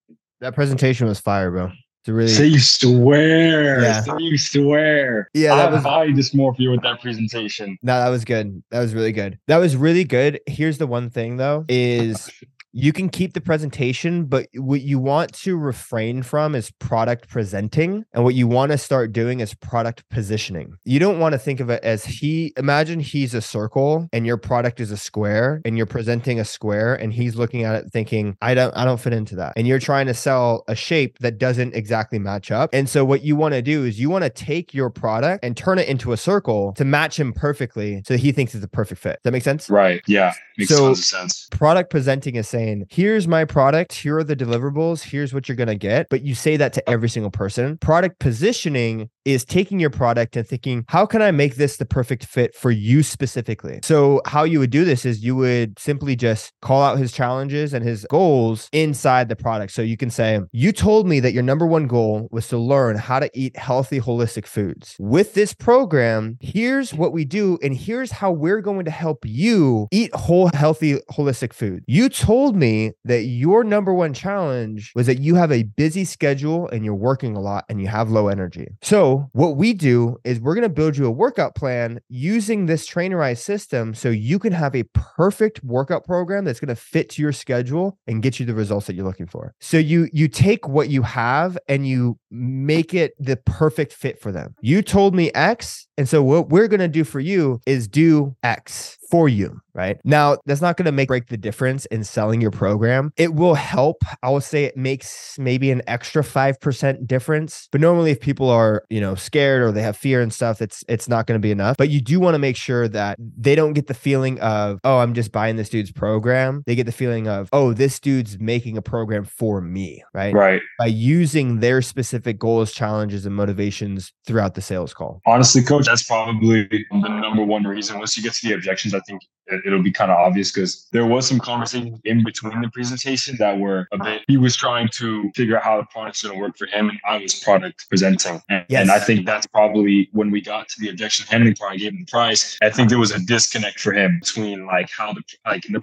That 0.40 0.54
presentation 0.54 1.08
was 1.08 1.18
fire, 1.18 1.50
bro. 1.50 1.72
A 2.06 2.12
really 2.12 2.28
Say 2.30 2.46
you 2.46 2.58
swear. 2.58 3.80
Yeah. 3.82 4.00
Say 4.00 4.12
you 4.18 4.38
swear. 4.38 5.28
Yeah, 5.34 5.56
that 5.56 5.68
I 5.68 5.74
was- 5.74 5.84
eye 5.84 6.08
dysmorphia 6.08 6.70
with 6.70 6.82
that 6.82 7.00
presentation. 7.02 7.78
No, 7.82 7.98
that 7.98 8.08
was 8.08 8.24
good. 8.24 8.62
That 8.70 8.80
was 8.80 8.94
really 8.94 9.12
good. 9.12 9.38
That 9.46 9.58
was 9.58 9.76
really 9.76 10.04
good. 10.04 10.40
Here's 10.46 10.78
the 10.78 10.86
one 10.86 11.10
thing 11.10 11.36
though 11.36 11.64
is 11.68 12.30
oh, 12.42 12.46
you 12.72 12.92
can 12.92 13.08
keep 13.08 13.32
the 13.32 13.40
presentation, 13.40 14.24
but 14.26 14.46
what 14.54 14.82
you 14.82 14.98
want 14.98 15.32
to 15.32 15.56
refrain 15.56 16.22
from 16.22 16.54
is 16.54 16.70
product 16.72 17.28
presenting. 17.28 18.04
And 18.12 18.24
what 18.24 18.34
you 18.34 18.46
want 18.46 18.72
to 18.72 18.78
start 18.78 19.12
doing 19.12 19.40
is 19.40 19.54
product 19.54 20.04
positioning. 20.10 20.74
You 20.84 20.98
don't 20.98 21.18
want 21.18 21.32
to 21.32 21.38
think 21.38 21.60
of 21.60 21.70
it 21.70 21.82
as 21.82 22.04
he 22.04 22.52
imagine 22.56 23.00
he's 23.00 23.34
a 23.34 23.40
circle 23.40 24.08
and 24.12 24.26
your 24.26 24.36
product 24.36 24.80
is 24.80 24.90
a 24.90 24.96
square 24.96 25.60
and 25.64 25.76
you're 25.76 25.86
presenting 25.86 26.38
a 26.38 26.44
square 26.44 26.94
and 26.94 27.12
he's 27.12 27.36
looking 27.36 27.64
at 27.64 27.74
it 27.76 27.90
thinking, 27.92 28.36
I 28.42 28.54
don't 28.54 28.76
I 28.76 28.84
don't 28.84 29.00
fit 29.00 29.12
into 29.12 29.36
that. 29.36 29.54
And 29.56 29.66
you're 29.66 29.78
trying 29.78 30.06
to 30.06 30.14
sell 30.14 30.64
a 30.68 30.74
shape 30.74 31.18
that 31.20 31.38
doesn't 31.38 31.74
exactly 31.74 32.18
match 32.18 32.50
up. 32.50 32.70
And 32.72 32.88
so 32.88 33.04
what 33.04 33.22
you 33.22 33.34
want 33.36 33.54
to 33.54 33.62
do 33.62 33.84
is 33.84 33.98
you 33.98 34.10
want 34.10 34.24
to 34.24 34.30
take 34.30 34.74
your 34.74 34.90
product 34.90 35.44
and 35.44 35.56
turn 35.56 35.78
it 35.78 35.88
into 35.88 36.12
a 36.12 36.16
circle 36.16 36.72
to 36.74 36.84
match 36.84 37.18
him 37.18 37.32
perfectly 37.32 38.02
so 38.06 38.16
he 38.16 38.32
thinks 38.32 38.54
it's 38.54 38.64
a 38.64 38.68
perfect 38.68 39.00
fit. 39.00 39.12
Does 39.16 39.20
that 39.24 39.32
make 39.32 39.42
sense? 39.42 39.70
Right. 39.70 40.02
Yeah. 40.06 40.34
Makes 40.56 40.70
So- 40.70 40.86
tons 40.86 40.98
of 40.98 41.04
sense. 41.04 41.48
product 41.50 41.90
presenting 41.90 42.36
is 42.36 42.48
saying, 42.58 42.86
here's 42.90 43.28
my 43.28 43.44
product, 43.44 43.92
here 43.92 44.18
are 44.18 44.24
the 44.24 44.36
deliverables, 44.36 45.02
here's 45.02 45.32
what 45.32 45.48
you're 45.48 45.56
going 45.56 45.68
to 45.68 45.76
get. 45.76 46.08
But 46.08 46.22
you 46.22 46.34
say 46.34 46.56
that 46.56 46.72
to 46.74 46.90
every 46.90 47.08
single 47.08 47.30
person. 47.30 47.78
Product 47.78 48.18
positioning 48.18 49.10
is 49.24 49.44
taking 49.44 49.78
your 49.78 49.90
product 49.90 50.36
and 50.36 50.46
thinking, 50.46 50.84
how 50.88 51.04
can 51.04 51.20
I 51.20 51.30
make 51.30 51.56
this 51.56 51.76
the 51.76 51.84
perfect 51.84 52.24
fit 52.24 52.54
for 52.54 52.70
you 52.70 53.02
specifically? 53.02 53.80
So, 53.82 54.22
how 54.26 54.44
you 54.44 54.58
would 54.58 54.70
do 54.70 54.84
this 54.84 55.04
is 55.04 55.22
you 55.22 55.36
would 55.36 55.78
simply 55.78 56.16
just 56.16 56.52
call 56.62 56.82
out 56.82 56.98
his 56.98 57.12
challenges 57.12 57.74
and 57.74 57.84
his 57.84 58.06
goals 58.10 58.68
inside 58.72 59.28
the 59.28 59.36
product. 59.36 59.72
So, 59.72 59.82
you 59.82 59.96
can 59.96 60.10
say, 60.10 60.40
You 60.52 60.72
told 60.72 61.06
me 61.06 61.20
that 61.20 61.32
your 61.32 61.42
number 61.42 61.66
one 61.66 61.86
goal 61.86 62.28
was 62.30 62.48
to 62.48 62.58
learn 62.58 62.96
how 62.96 63.20
to 63.20 63.30
eat 63.34 63.56
healthy, 63.56 64.00
holistic 64.00 64.46
foods. 64.46 64.96
With 64.98 65.34
this 65.34 65.52
program, 65.52 66.38
here's 66.40 66.94
what 66.94 67.12
we 67.12 67.24
do, 67.24 67.58
and 67.62 67.76
here's 67.76 68.10
how 68.10 68.32
we're 68.32 68.62
going 68.62 68.86
to 68.86 68.90
help 68.90 69.26
you 69.26 69.88
eat 69.92 70.14
whole, 70.14 70.50
healthy, 70.54 70.94
holistic 71.12 71.52
food. 71.52 71.84
You 71.86 72.08
told 72.08 72.47
me 72.56 72.92
that 73.04 73.22
your 73.22 73.64
number 73.64 73.92
one 73.92 74.12
challenge 74.12 74.92
was 74.94 75.06
that 75.06 75.18
you 75.18 75.34
have 75.34 75.52
a 75.52 75.62
busy 75.62 76.04
schedule 76.04 76.68
and 76.68 76.84
you're 76.84 76.94
working 76.94 77.36
a 77.36 77.40
lot 77.40 77.64
and 77.68 77.80
you 77.80 77.88
have 77.88 78.10
low 78.10 78.28
energy. 78.28 78.68
So, 78.82 79.28
what 79.32 79.56
we 79.56 79.72
do 79.72 80.16
is 80.24 80.40
we're 80.40 80.54
going 80.54 80.62
to 80.62 80.68
build 80.68 80.96
you 80.96 81.06
a 81.06 81.10
workout 81.10 81.54
plan 81.54 82.00
using 82.08 82.66
this 82.66 82.88
Trainerize 82.88 83.38
system 83.38 83.94
so 83.94 84.10
you 84.10 84.38
can 84.38 84.52
have 84.52 84.74
a 84.74 84.84
perfect 84.94 85.62
workout 85.64 86.04
program 86.04 86.44
that's 86.44 86.60
going 86.60 86.68
to 86.68 86.76
fit 86.76 87.10
to 87.10 87.22
your 87.22 87.32
schedule 87.32 87.98
and 88.06 88.22
get 88.22 88.38
you 88.38 88.46
the 88.46 88.54
results 88.54 88.86
that 88.86 88.94
you're 88.94 89.06
looking 89.06 89.26
for. 89.26 89.54
So, 89.60 89.78
you 89.78 90.08
you 90.12 90.28
take 90.28 90.68
what 90.68 90.88
you 90.88 91.02
have 91.02 91.58
and 91.68 91.86
you 91.86 92.18
make 92.30 92.94
it 92.94 93.14
the 93.18 93.36
perfect 93.36 93.92
fit 93.92 94.20
for 94.20 94.32
them. 94.32 94.54
You 94.60 94.82
told 94.82 95.14
me 95.14 95.30
X, 95.32 95.88
and 95.96 96.08
so 96.08 96.22
what 96.22 96.48
we're 96.48 96.68
going 96.68 96.80
to 96.80 96.88
do 96.88 97.04
for 97.04 97.20
you 97.20 97.60
is 97.66 97.88
do 97.88 98.36
X 98.42 98.97
for 99.10 99.28
you, 99.28 99.60
right? 99.74 99.98
Now, 100.04 100.38
that's 100.46 100.60
not 100.60 100.76
going 100.76 100.86
to 100.86 100.92
make 100.92 101.08
break 101.08 101.28
the 101.28 101.36
difference 101.36 101.86
in 101.86 102.04
selling 102.04 102.40
your 102.40 102.50
program. 102.50 103.12
It 103.16 103.34
will 103.34 103.54
help. 103.54 104.02
I 104.22 104.30
would 104.30 104.42
say 104.42 104.64
it 104.64 104.76
makes 104.76 105.36
maybe 105.38 105.70
an 105.70 105.82
extra 105.86 106.22
5% 106.22 107.06
difference. 107.06 107.68
But 107.72 107.80
normally 107.80 108.10
if 108.10 108.20
people 108.20 108.50
are, 108.50 108.84
you 108.90 109.00
know, 109.00 109.14
scared 109.14 109.62
or 109.62 109.72
they 109.72 109.82
have 109.82 109.96
fear 109.96 110.20
and 110.20 110.32
stuff, 110.32 110.60
it's 110.60 110.84
it's 110.88 111.08
not 111.08 111.26
going 111.26 111.40
to 111.40 111.42
be 111.42 111.50
enough. 111.50 111.76
But 111.76 111.90
you 111.90 112.00
do 112.00 112.20
want 112.20 112.34
to 112.34 112.38
make 112.38 112.56
sure 112.56 112.88
that 112.88 113.18
they 113.18 113.54
don't 113.54 113.72
get 113.72 113.86
the 113.86 113.94
feeling 113.94 114.38
of, 114.40 114.78
"Oh, 114.84 114.98
I'm 114.98 115.14
just 115.14 115.32
buying 115.32 115.56
this 115.56 115.68
dude's 115.68 115.92
program." 115.92 116.62
They 116.66 116.74
get 116.74 116.86
the 116.86 116.92
feeling 116.92 117.28
of, 117.28 117.48
"Oh, 117.52 117.72
this 117.72 117.98
dude's 118.00 118.38
making 118.38 118.76
a 118.76 118.82
program 118.82 119.24
for 119.24 119.60
me," 119.60 120.02
right? 120.12 120.34
Right. 120.34 120.62
By 120.78 120.86
using 120.86 121.60
their 121.60 121.82
specific 121.82 122.38
goals, 122.38 122.72
challenges 122.72 123.26
and 123.26 123.34
motivations 123.34 124.12
throughout 124.26 124.54
the 124.54 124.62
sales 124.62 124.92
call. 124.92 125.20
Honestly, 125.26 125.62
coach, 125.62 125.86
that's 125.86 126.02
probably 126.02 126.64
the 126.64 127.08
number 127.08 127.44
one 127.44 127.64
reason. 127.64 127.98
Once 127.98 128.16
you 128.16 128.22
get 128.22 128.34
to 128.34 128.48
the 128.48 128.54
objections, 128.54 128.92
I 128.98 129.00
think 129.06 129.22
it- 129.50 129.62
it'll 129.64 129.82
be 129.82 129.90
kind 129.90 130.10
of 130.10 130.18
obvious 130.18 130.52
because 130.52 130.86
there 130.92 131.06
was 131.06 131.26
some 131.26 131.38
conversations 131.40 131.98
in 132.04 132.22
between 132.22 132.60
the 132.60 132.68
presentation 132.68 133.34
that 133.38 133.58
were 133.58 133.88
a 133.92 133.98
bit. 133.98 134.22
He 134.28 134.36
was 134.36 134.54
trying 134.54 134.88
to 134.98 135.30
figure 135.34 135.56
out 135.56 135.62
how 135.64 135.78
the 135.80 135.86
product's 135.86 136.22
going 136.22 136.34
to 136.34 136.40
work 136.40 136.58
for 136.58 136.66
him, 136.66 136.90
and 136.90 136.98
I 137.08 137.16
was 137.16 137.34
product 137.34 137.88
presenting. 137.88 138.42
And, 138.50 138.66
Yes. 138.68 138.82
and 138.82 138.90
I 138.90 138.98
think 138.98 139.24
that's 139.24 139.46
probably 139.46 140.10
when 140.12 140.30
we 140.30 140.42
got 140.42 140.68
to 140.68 140.74
the 140.80 140.90
objection 140.90 141.24
handling 141.30 141.54
part. 141.54 141.72
I 141.72 141.76
gave 141.78 141.92
him 141.92 142.00
the 142.00 142.10
price. 142.10 142.58
I 142.62 142.68
think 142.68 142.90
there 142.90 142.98
was 142.98 143.10
a 143.10 143.20
disconnect 143.24 143.80
for 143.80 143.92
him 143.94 144.18
between 144.20 144.66
like 144.66 144.90
how 144.90 145.14
the 145.14 145.22
like 145.46 145.62
the. 145.62 145.78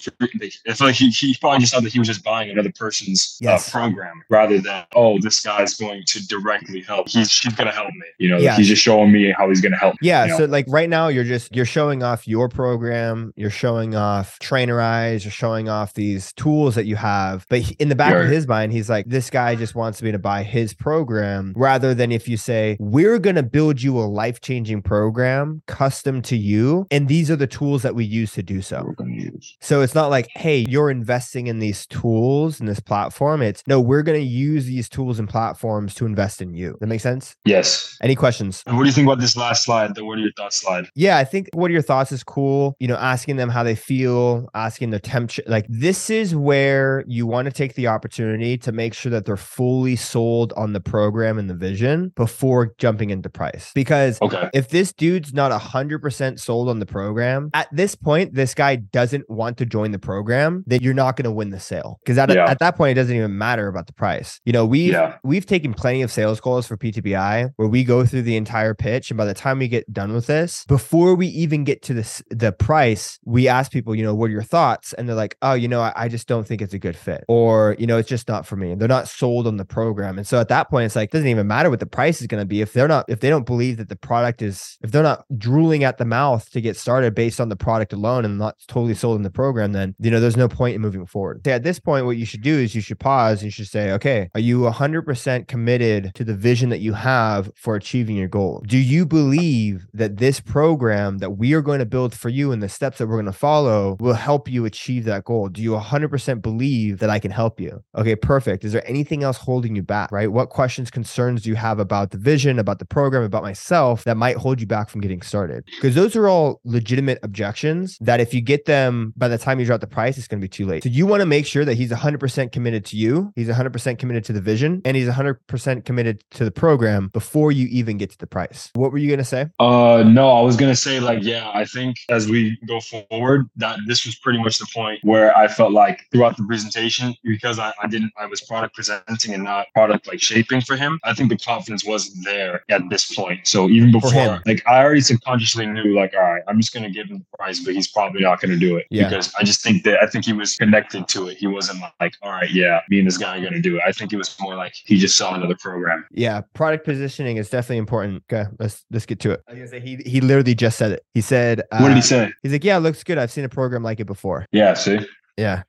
I 0.69 0.73
feel 0.73 0.87
like 0.87 0.95
he, 0.95 1.09
he 1.09 1.35
probably 1.41 1.59
just 1.59 1.73
thought 1.73 1.81
that 1.83 1.91
he 1.93 1.97
was 1.99 2.07
just 2.07 2.23
buying 2.23 2.51
another 2.51 2.71
person's 2.77 3.37
Yes. 3.41 3.67
uh, 3.67 3.71
program 3.79 4.21
rather 4.29 4.59
than 4.59 4.83
oh 4.95 5.17
this 5.19 5.41
guy's 5.41 5.73
going 5.73 6.03
to 6.05 6.27
directly 6.27 6.81
help. 6.81 7.09
He's 7.09 7.31
she's 7.31 7.55
going 7.55 7.67
to 7.67 7.73
help 7.73 7.87
me. 7.89 8.05
You 8.19 8.29
know, 8.29 8.37
Yeah. 8.37 8.55
he's 8.57 8.67
just 8.67 8.83
showing 8.83 9.11
me 9.11 9.33
how 9.35 9.49
he's 9.49 9.61
going 9.61 9.71
to 9.71 9.77
help. 9.79 9.95
me, 10.01 10.09
Yeah. 10.09 10.25
know? 10.27 10.37
So 10.37 10.45
like 10.45 10.65
right 10.67 10.89
now 10.89 11.07
you're 11.07 11.23
just 11.23 11.55
you're 11.55 11.65
showing 11.65 12.03
off 12.03 12.27
your 12.27 12.47
program, 12.47 13.04
you're 13.35 13.49
showing 13.49 13.95
off 13.95 14.39
Trainerize. 14.39 15.23
you're 15.23 15.31
showing 15.31 15.69
off 15.69 15.93
these 15.93 16.33
tools 16.33 16.75
that 16.75 16.85
you 16.85 16.95
have. 16.95 17.45
But 17.49 17.71
in 17.79 17.89
the 17.89 17.95
back 17.95 18.15
of 18.15 18.27
his 18.27 18.47
mind, 18.47 18.71
he's 18.71 18.89
like, 18.89 19.05
this 19.07 19.29
guy 19.29 19.55
just 19.55 19.75
wants 19.75 20.01
me 20.01 20.11
to 20.11 20.19
buy 20.19 20.43
his 20.43 20.73
program 20.73 21.53
rather 21.55 21.93
than 21.93 22.11
if 22.11 22.27
you 22.27 22.37
say, 22.37 22.77
we're 22.79 23.19
gonna 23.19 23.43
build 23.43 23.81
you 23.81 23.97
a 23.97 24.05
life-changing 24.05 24.81
program 24.81 25.61
custom 25.67 26.21
to 26.23 26.37
you. 26.37 26.87
And 26.91 27.07
these 27.07 27.29
are 27.31 27.35
the 27.35 27.47
tools 27.47 27.81
that 27.83 27.95
we 27.95 28.05
use 28.05 28.33
to 28.33 28.43
do 28.43 28.61
so. 28.61 28.93
going 28.97 29.19
to. 29.19 29.31
So 29.61 29.81
it's 29.81 29.95
not 29.95 30.09
like, 30.09 30.29
hey, 30.35 30.65
you're 30.67 30.89
investing 30.89 31.47
in 31.47 31.59
these 31.59 31.85
tools 31.87 32.59
and 32.59 32.69
this 32.69 32.79
platform. 32.79 33.41
It's 33.41 33.63
no, 33.67 33.79
we're 33.79 34.03
going 34.03 34.19
to 34.19 34.25
use 34.25 34.65
these 34.65 34.89
tools 34.89 35.19
and 35.19 35.27
platforms 35.27 35.93
to 35.95 36.05
invest 36.05 36.41
in 36.41 36.53
you. 36.53 36.77
That 36.79 36.87
makes 36.87 37.03
sense? 37.03 37.35
Yes. 37.45 37.97
Any 38.01 38.15
questions? 38.15 38.63
And 38.65 38.77
what 38.77 38.83
do 38.83 38.89
you 38.89 38.93
think 38.93 39.07
about 39.07 39.19
this 39.19 39.35
last 39.35 39.63
slide? 39.63 39.95
The 39.95 40.05
what 40.05 40.17
are 40.17 40.21
your 40.21 40.31
thoughts 40.33 40.61
slide? 40.61 40.87
Yeah, 40.95 41.17
I 41.17 41.23
think 41.23 41.49
what 41.53 41.69
are 41.69 41.73
your 41.73 41.81
thoughts 41.81 42.11
is 42.11 42.23
cool. 42.23 42.75
You 42.79 42.87
know, 42.87 42.94
asking 42.95 43.35
them 43.37 43.49
how 43.49 43.63
they 43.63 43.75
feel, 43.75 44.47
asking 44.53 44.89
their 44.89 44.99
temperature. 44.99 45.43
Like 45.47 45.65
this 45.69 46.09
is 46.09 46.35
where 46.35 47.03
you 47.07 47.27
want 47.27 47.45
to 47.45 47.51
take 47.51 47.75
the 47.75 47.87
opportunity 47.87 48.57
to 48.59 48.71
make 48.71 48.93
sure 48.93 49.09
that 49.11 49.25
they're 49.25 49.37
fully 49.37 49.95
sold 49.95 50.53
on 50.57 50.73
the 50.73 50.79
program 50.79 51.37
and 51.37 51.49
the 51.49 51.53
vision 51.55 52.11
before 52.15 52.73
jumping 52.77 53.09
into 53.09 53.29
price. 53.29 53.71
Because 53.75 54.19
Okay. 54.21 54.49
if 54.53 54.69
this 54.69 54.93
dude's 54.93 55.33
not 55.33 55.51
100% 55.51 56.39
sold 56.39 56.69
on 56.69 56.79
the 56.79 56.85
program, 56.85 57.49
at 57.53 57.67
this 57.71 57.95
point, 57.95 58.33
this 58.33 58.53
guy 58.53 58.75
doesn't 58.77 59.29
want 59.29 59.57
to 59.57 59.65
join 59.65 59.91
the 59.91 59.99
program, 59.99 60.63
then 60.67 60.81
you're 60.81 60.93
not 60.93 61.15
going 61.15 61.25
to 61.25 61.31
win 61.31 61.49
the 61.49 61.59
sale. 61.59 61.99
Because 62.03 62.17
at, 62.17 62.29
Yeah. 62.33 62.49
at 62.49 62.59
that 62.59 62.75
point, 62.75 62.91
it 62.91 63.01
doesn't 63.01 63.15
even 63.15 63.37
matter 63.37 63.67
about 63.67 63.87
the 63.87 63.93
price. 63.93 64.39
You 64.45 64.53
know, 64.53 64.65
we've, 64.65 64.91
Yeah. 64.91 65.15
we've 65.23 65.45
taken 65.45 65.73
plenty 65.73 66.01
of 66.01 66.11
sales 66.11 66.39
calls 66.39 66.67
for 66.67 66.77
PTBI 66.77 67.49
where 67.57 67.67
we 67.67 67.83
go 67.83 68.05
through 68.05 68.23
the 68.23 68.35
entire 68.37 68.73
pitch. 68.73 69.11
And 69.11 69.17
by 69.17 69.25
the 69.25 69.33
time 69.33 69.59
we 69.59 69.67
get 69.67 69.91
done 69.91 70.13
with 70.13 70.27
this, 70.27 70.65
before 70.67 71.15
we 71.15 71.27
even 71.27 71.63
get 71.63 71.81
to 71.83 71.93
this, 71.93 72.21
the 72.29 72.51
price, 72.51 72.84
we 73.25 73.47
ask 73.47 73.71
people, 73.71 73.95
you 73.95 74.03
know, 74.03 74.13
what 74.13 74.27
are 74.27 74.33
your 74.33 74.43
thoughts? 74.43 74.93
And 74.93 75.07
they're 75.07 75.15
like, 75.15 75.37
oh, 75.41 75.53
you 75.53 75.67
know, 75.67 75.81
I, 75.81 75.93
I 75.95 76.07
just 76.07 76.27
don't 76.27 76.47
think 76.47 76.61
it's 76.61 76.73
a 76.73 76.79
good 76.79 76.95
fit. 76.95 77.23
Or, 77.27 77.75
you 77.79 77.87
know, 77.87 77.97
it's 77.97 78.09
just 78.09 78.27
not 78.27 78.45
for 78.45 78.55
me. 78.55 78.71
And 78.71 78.81
They're 78.81 78.87
not 78.87 79.07
sold 79.07 79.47
on 79.47 79.57
the 79.57 79.65
program. 79.65 80.17
And 80.17 80.27
so 80.27 80.39
at 80.39 80.49
that 80.49 80.69
point, 80.69 80.85
it's 80.85 80.95
like, 80.95 81.11
doesn't 81.11 81.27
even 81.27 81.47
matter 81.47 81.69
what 81.69 81.79
the 81.79 81.85
price 81.85 82.21
is 82.21 82.27
going 82.27 82.41
to 82.41 82.45
be. 82.45 82.61
If 82.61 82.73
they're 82.73 82.87
not, 82.87 83.05
if 83.07 83.19
they 83.19 83.29
don't 83.29 83.45
believe 83.45 83.77
that 83.77 83.89
the 83.89 83.95
product 83.95 84.41
is, 84.41 84.77
if 84.81 84.91
they're 84.91 85.03
not 85.03 85.25
drooling 85.37 85.83
at 85.83 85.97
the 85.97 86.05
mouth 86.05 86.49
to 86.51 86.61
get 86.61 86.77
started 86.77 87.15
based 87.15 87.39
on 87.39 87.49
the 87.49 87.55
product 87.55 87.93
alone 87.93 88.25
and 88.25 88.37
not 88.37 88.55
totally 88.67 88.95
sold 88.95 89.17
in 89.17 89.23
the 89.23 89.29
program, 89.29 89.71
then, 89.71 89.95
you 89.99 90.11
know, 90.11 90.19
there's 90.19 90.37
no 90.37 90.47
point 90.47 90.75
in 90.75 90.81
moving 90.81 91.05
forward. 91.05 91.41
So 91.45 91.51
at 91.51 91.63
this 91.63 91.79
point, 91.79 92.05
what 92.05 92.17
you 92.17 92.25
should 92.25 92.41
do 92.41 92.57
is 92.57 92.75
you 92.75 92.81
should 92.81 92.99
pause 92.99 93.39
and 93.39 93.45
you 93.45 93.51
should 93.51 93.67
say, 93.67 93.91
okay, 93.91 94.29
are 94.33 94.39
you 94.39 94.61
100% 94.61 95.47
committed 95.47 96.11
to 96.15 96.23
the 96.23 96.35
vision 96.35 96.69
that 96.69 96.79
you 96.79 96.93
have 96.93 97.51
for 97.55 97.75
achieving 97.75 98.15
your 98.15 98.27
goal? 98.27 98.63
Do 98.67 98.77
you 98.77 99.05
believe 99.05 99.85
that 99.93 100.17
this 100.17 100.39
program 100.39 101.19
that 101.19 101.31
we 101.31 101.53
are 101.53 101.61
going 101.61 101.79
to 101.79 101.85
build 101.85 102.13
for 102.13 102.29
you 102.29 102.51
in 102.51 102.59
the 102.59 102.69
steps 102.75 102.97
that 102.97 103.07
we're 103.07 103.15
going 103.15 103.25
to 103.25 103.31
follow 103.31 103.97
will 103.99 104.13
help 104.13 104.47
you 104.47 104.65
achieve 104.65 105.05
that 105.05 105.23
goal? 105.23 105.49
Do 105.49 105.61
you 105.61 105.71
100% 105.71 106.41
believe 106.41 106.99
that 106.99 107.09
I 107.09 107.19
can 107.19 107.31
help 107.31 107.59
you? 107.59 107.83
Okay, 107.95 108.15
perfect. 108.15 108.63
Is 108.63 108.73
there 108.73 108.87
anything 108.87 109.23
else 109.23 109.37
holding 109.37 109.75
you 109.75 109.81
back, 109.83 110.11
right? 110.11 110.31
What 110.31 110.49
questions, 110.49 110.91
concerns 110.91 111.43
do 111.43 111.49
you 111.49 111.55
have 111.55 111.79
about 111.79 112.11
the 112.11 112.17
vision, 112.17 112.59
about 112.59 112.79
the 112.79 112.85
program, 112.85 113.23
about 113.23 113.43
myself 113.43 114.03
that 114.03 114.17
might 114.17 114.35
hold 114.37 114.59
you 114.61 114.67
back 114.67 114.89
from 114.89 115.01
getting 115.01 115.21
started? 115.21 115.63
Because 115.65 115.95
those 115.95 116.15
are 116.15 116.27
all 116.27 116.61
legitimate 116.63 117.19
objections 117.23 117.97
that 118.01 118.19
if 118.19 118.33
you 118.33 118.41
get 118.41 118.65
them 118.65 119.13
by 119.15 119.27
the 119.27 119.37
time 119.37 119.59
you 119.59 119.65
drop 119.65 119.81
the 119.81 119.87
price, 119.87 120.17
it's 120.17 120.27
going 120.27 120.39
to 120.39 120.45
be 120.45 120.49
too 120.49 120.65
late. 120.65 120.83
So 120.83 120.89
you 120.89 121.07
want 121.07 121.21
to 121.21 121.25
make 121.25 121.45
sure 121.45 121.65
that 121.65 121.75
he's 121.75 121.91
100% 121.91 122.51
committed 122.51 122.85
to 122.85 122.97
you, 122.97 123.31
he's 123.35 123.47
100% 123.47 123.97
committed 123.97 124.25
to 124.25 124.33
the 124.33 124.41
vision, 124.41 124.81
and 124.85 124.95
he's 124.95 125.07
100% 125.07 125.85
committed 125.85 126.23
to 126.31 126.45
the 126.45 126.51
program 126.51 127.09
before 127.13 127.51
you 127.51 127.67
even 127.67 127.97
get 127.97 128.11
to 128.11 128.17
the 128.17 128.27
price. 128.27 128.69
What 128.73 128.91
were 128.91 128.97
you 128.97 129.07
going 129.07 129.19
to 129.19 129.23
say? 129.23 129.47
Uh, 129.59 130.03
no, 130.05 130.29
I 130.29 130.41
was 130.41 130.57
gonna 130.57 130.75
say 130.75 130.99
like, 130.99 131.23
yeah, 131.23 131.49
I 131.53 131.65
think 131.65 131.97
as 132.09 132.27
we 132.27 132.54
go 132.67 132.79
forward, 132.79 133.49
that 133.57 133.79
this 133.87 134.05
was 134.05 134.15
pretty 134.15 134.39
much 134.41 134.57
the 134.57 134.67
point 134.73 134.99
where 135.03 135.35
I 135.37 135.47
felt 135.47 135.71
like 135.71 136.01
throughout 136.11 136.37
the 136.37 136.43
presentation, 136.43 137.15
because 137.23 137.59
I, 137.59 137.73
I 137.81 137.87
didn't, 137.87 138.11
I 138.17 138.25
was 138.25 138.41
product 138.41 138.75
presenting 138.75 139.33
and 139.33 139.43
not 139.43 139.67
product 139.73 140.07
like 140.07 140.21
shaping 140.21 140.61
for 140.61 140.75
him. 140.75 140.99
I 141.03 141.13
think 141.13 141.29
the 141.29 141.37
confidence 141.37 141.85
wasn't 141.85 142.25
there 142.25 142.63
at 142.69 142.81
this 142.89 143.13
point. 143.13 143.47
So 143.47 143.69
even 143.69 143.91
before, 143.91 144.41
like, 144.45 144.63
I 144.67 144.83
already 144.83 145.01
subconsciously 145.01 145.65
knew, 145.65 145.95
like, 145.95 146.13
all 146.15 146.21
right, 146.21 146.43
I'm 146.47 146.59
just 146.59 146.73
gonna 146.73 146.89
give 146.89 147.07
him 147.07 147.19
the 147.19 147.37
prize, 147.37 147.59
but 147.59 147.73
he's 147.73 147.87
probably 147.87 148.21
not 148.21 148.41
gonna 148.41 148.57
do 148.57 148.77
it 148.77 148.85
Yeah. 148.89 149.09
because 149.09 149.33
I 149.39 149.43
just 149.43 149.61
think 149.61 149.83
that 149.83 150.01
I 150.01 150.07
think 150.07 150.25
he 150.25 150.33
was 150.33 150.55
connected 150.55 151.07
to 151.09 151.27
it. 151.27 151.37
He 151.37 151.47
wasn't 151.47 151.81
like, 151.99 152.15
all 152.21 152.31
right, 152.31 152.49
yeah, 152.51 152.81
me 152.89 152.99
and 152.99 153.07
this 153.07 153.17
guy 153.17 153.37
are 153.37 153.43
gonna 153.43 153.61
do 153.61 153.77
it. 153.77 153.81
I 153.85 153.91
think 153.91 154.13
it 154.13 154.17
was 154.17 154.35
more 154.39 154.55
like 154.55 154.73
he 154.85 154.97
just 154.97 155.17
saw 155.17 155.33
another 155.35 155.55
program. 155.55 156.05
Yeah, 156.11 156.41
product 156.53 156.85
positioning 156.85 157.37
is 157.37 157.49
definitely 157.49 157.77
important. 157.77 158.23
Okay, 158.31 158.49
let's 158.59 158.85
let's 158.91 159.05
get 159.05 159.19
to 159.21 159.31
it. 159.31 159.41
I 159.47 159.51
was 159.51 159.59
gonna 159.59 159.67
say 159.67 159.79
he 159.79 159.95
he 160.09 160.21
literally 160.21 160.55
just 160.55 160.77
said 160.77 160.91
it. 160.91 161.05
He 161.13 161.21
said, 161.21 161.61
uh, 161.71 161.79
what 161.79 161.89
did 161.89 161.95
he 161.97 162.01
say? 162.01 162.31
He's 162.45 162.51
like, 162.51 162.63
yeah, 162.63 162.77
it 162.77 162.81
looks 162.81 163.03
good. 163.03 163.17
I've 163.17 163.31
seen 163.31 163.43
a 163.43 163.49
program 163.49 163.81
like 163.81 163.99
it 163.99 164.05
before. 164.05 164.45
Yeah, 164.51 164.75
see. 164.75 164.99
Yeah, 165.35 165.63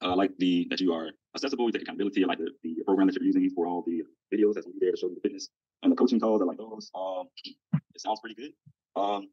uh, 0.00 0.16
like 0.16 0.30
the 0.38 0.66
that 0.70 0.80
you 0.80 0.94
are 0.94 1.10
accessible, 1.34 1.66
you 1.66 1.72
take 1.72 1.82
accountability, 1.82 2.24
I 2.24 2.28
like 2.28 2.38
the, 2.38 2.50
the 2.62 2.82
program 2.86 3.08
that 3.08 3.16
you're 3.16 3.24
using 3.24 3.50
for 3.54 3.66
all 3.66 3.84
the 3.86 4.02
videos 4.34 4.54
that's 4.54 4.66
there 4.80 4.92
to 4.92 4.96
show 4.96 5.08
you 5.08 5.16
the 5.16 5.20
fitness 5.20 5.50
and 5.82 5.92
the 5.92 5.96
coaching 5.96 6.18
calls. 6.18 6.40
I 6.40 6.46
like 6.46 6.56
those. 6.56 6.90
Um, 6.94 7.26
it 7.74 8.00
sounds 8.00 8.20
pretty 8.20 8.36
good. 8.36 8.52
Um, 8.96 9.28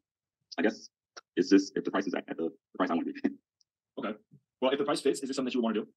I 0.58 0.62
guess 0.62 0.90
it's 1.34 1.48
just 1.48 1.74
if 1.74 1.84
the 1.84 1.90
price 1.90 2.06
is 2.06 2.12
at, 2.12 2.24
at 2.28 2.36
the, 2.36 2.50
the 2.50 2.76
price 2.76 2.90
I 2.90 2.94
want 2.94 3.06
to 3.06 3.12
be. 3.14 3.20
Okay. 3.98 4.12
Well, 4.60 4.70
if 4.70 4.78
the 4.78 4.84
price 4.84 5.00
fits, 5.00 5.20
is 5.22 5.28
this 5.28 5.36
something 5.36 5.46
that 5.46 5.54
you 5.54 5.62
want 5.62 5.76
to 5.76 5.80
do? 5.80 5.88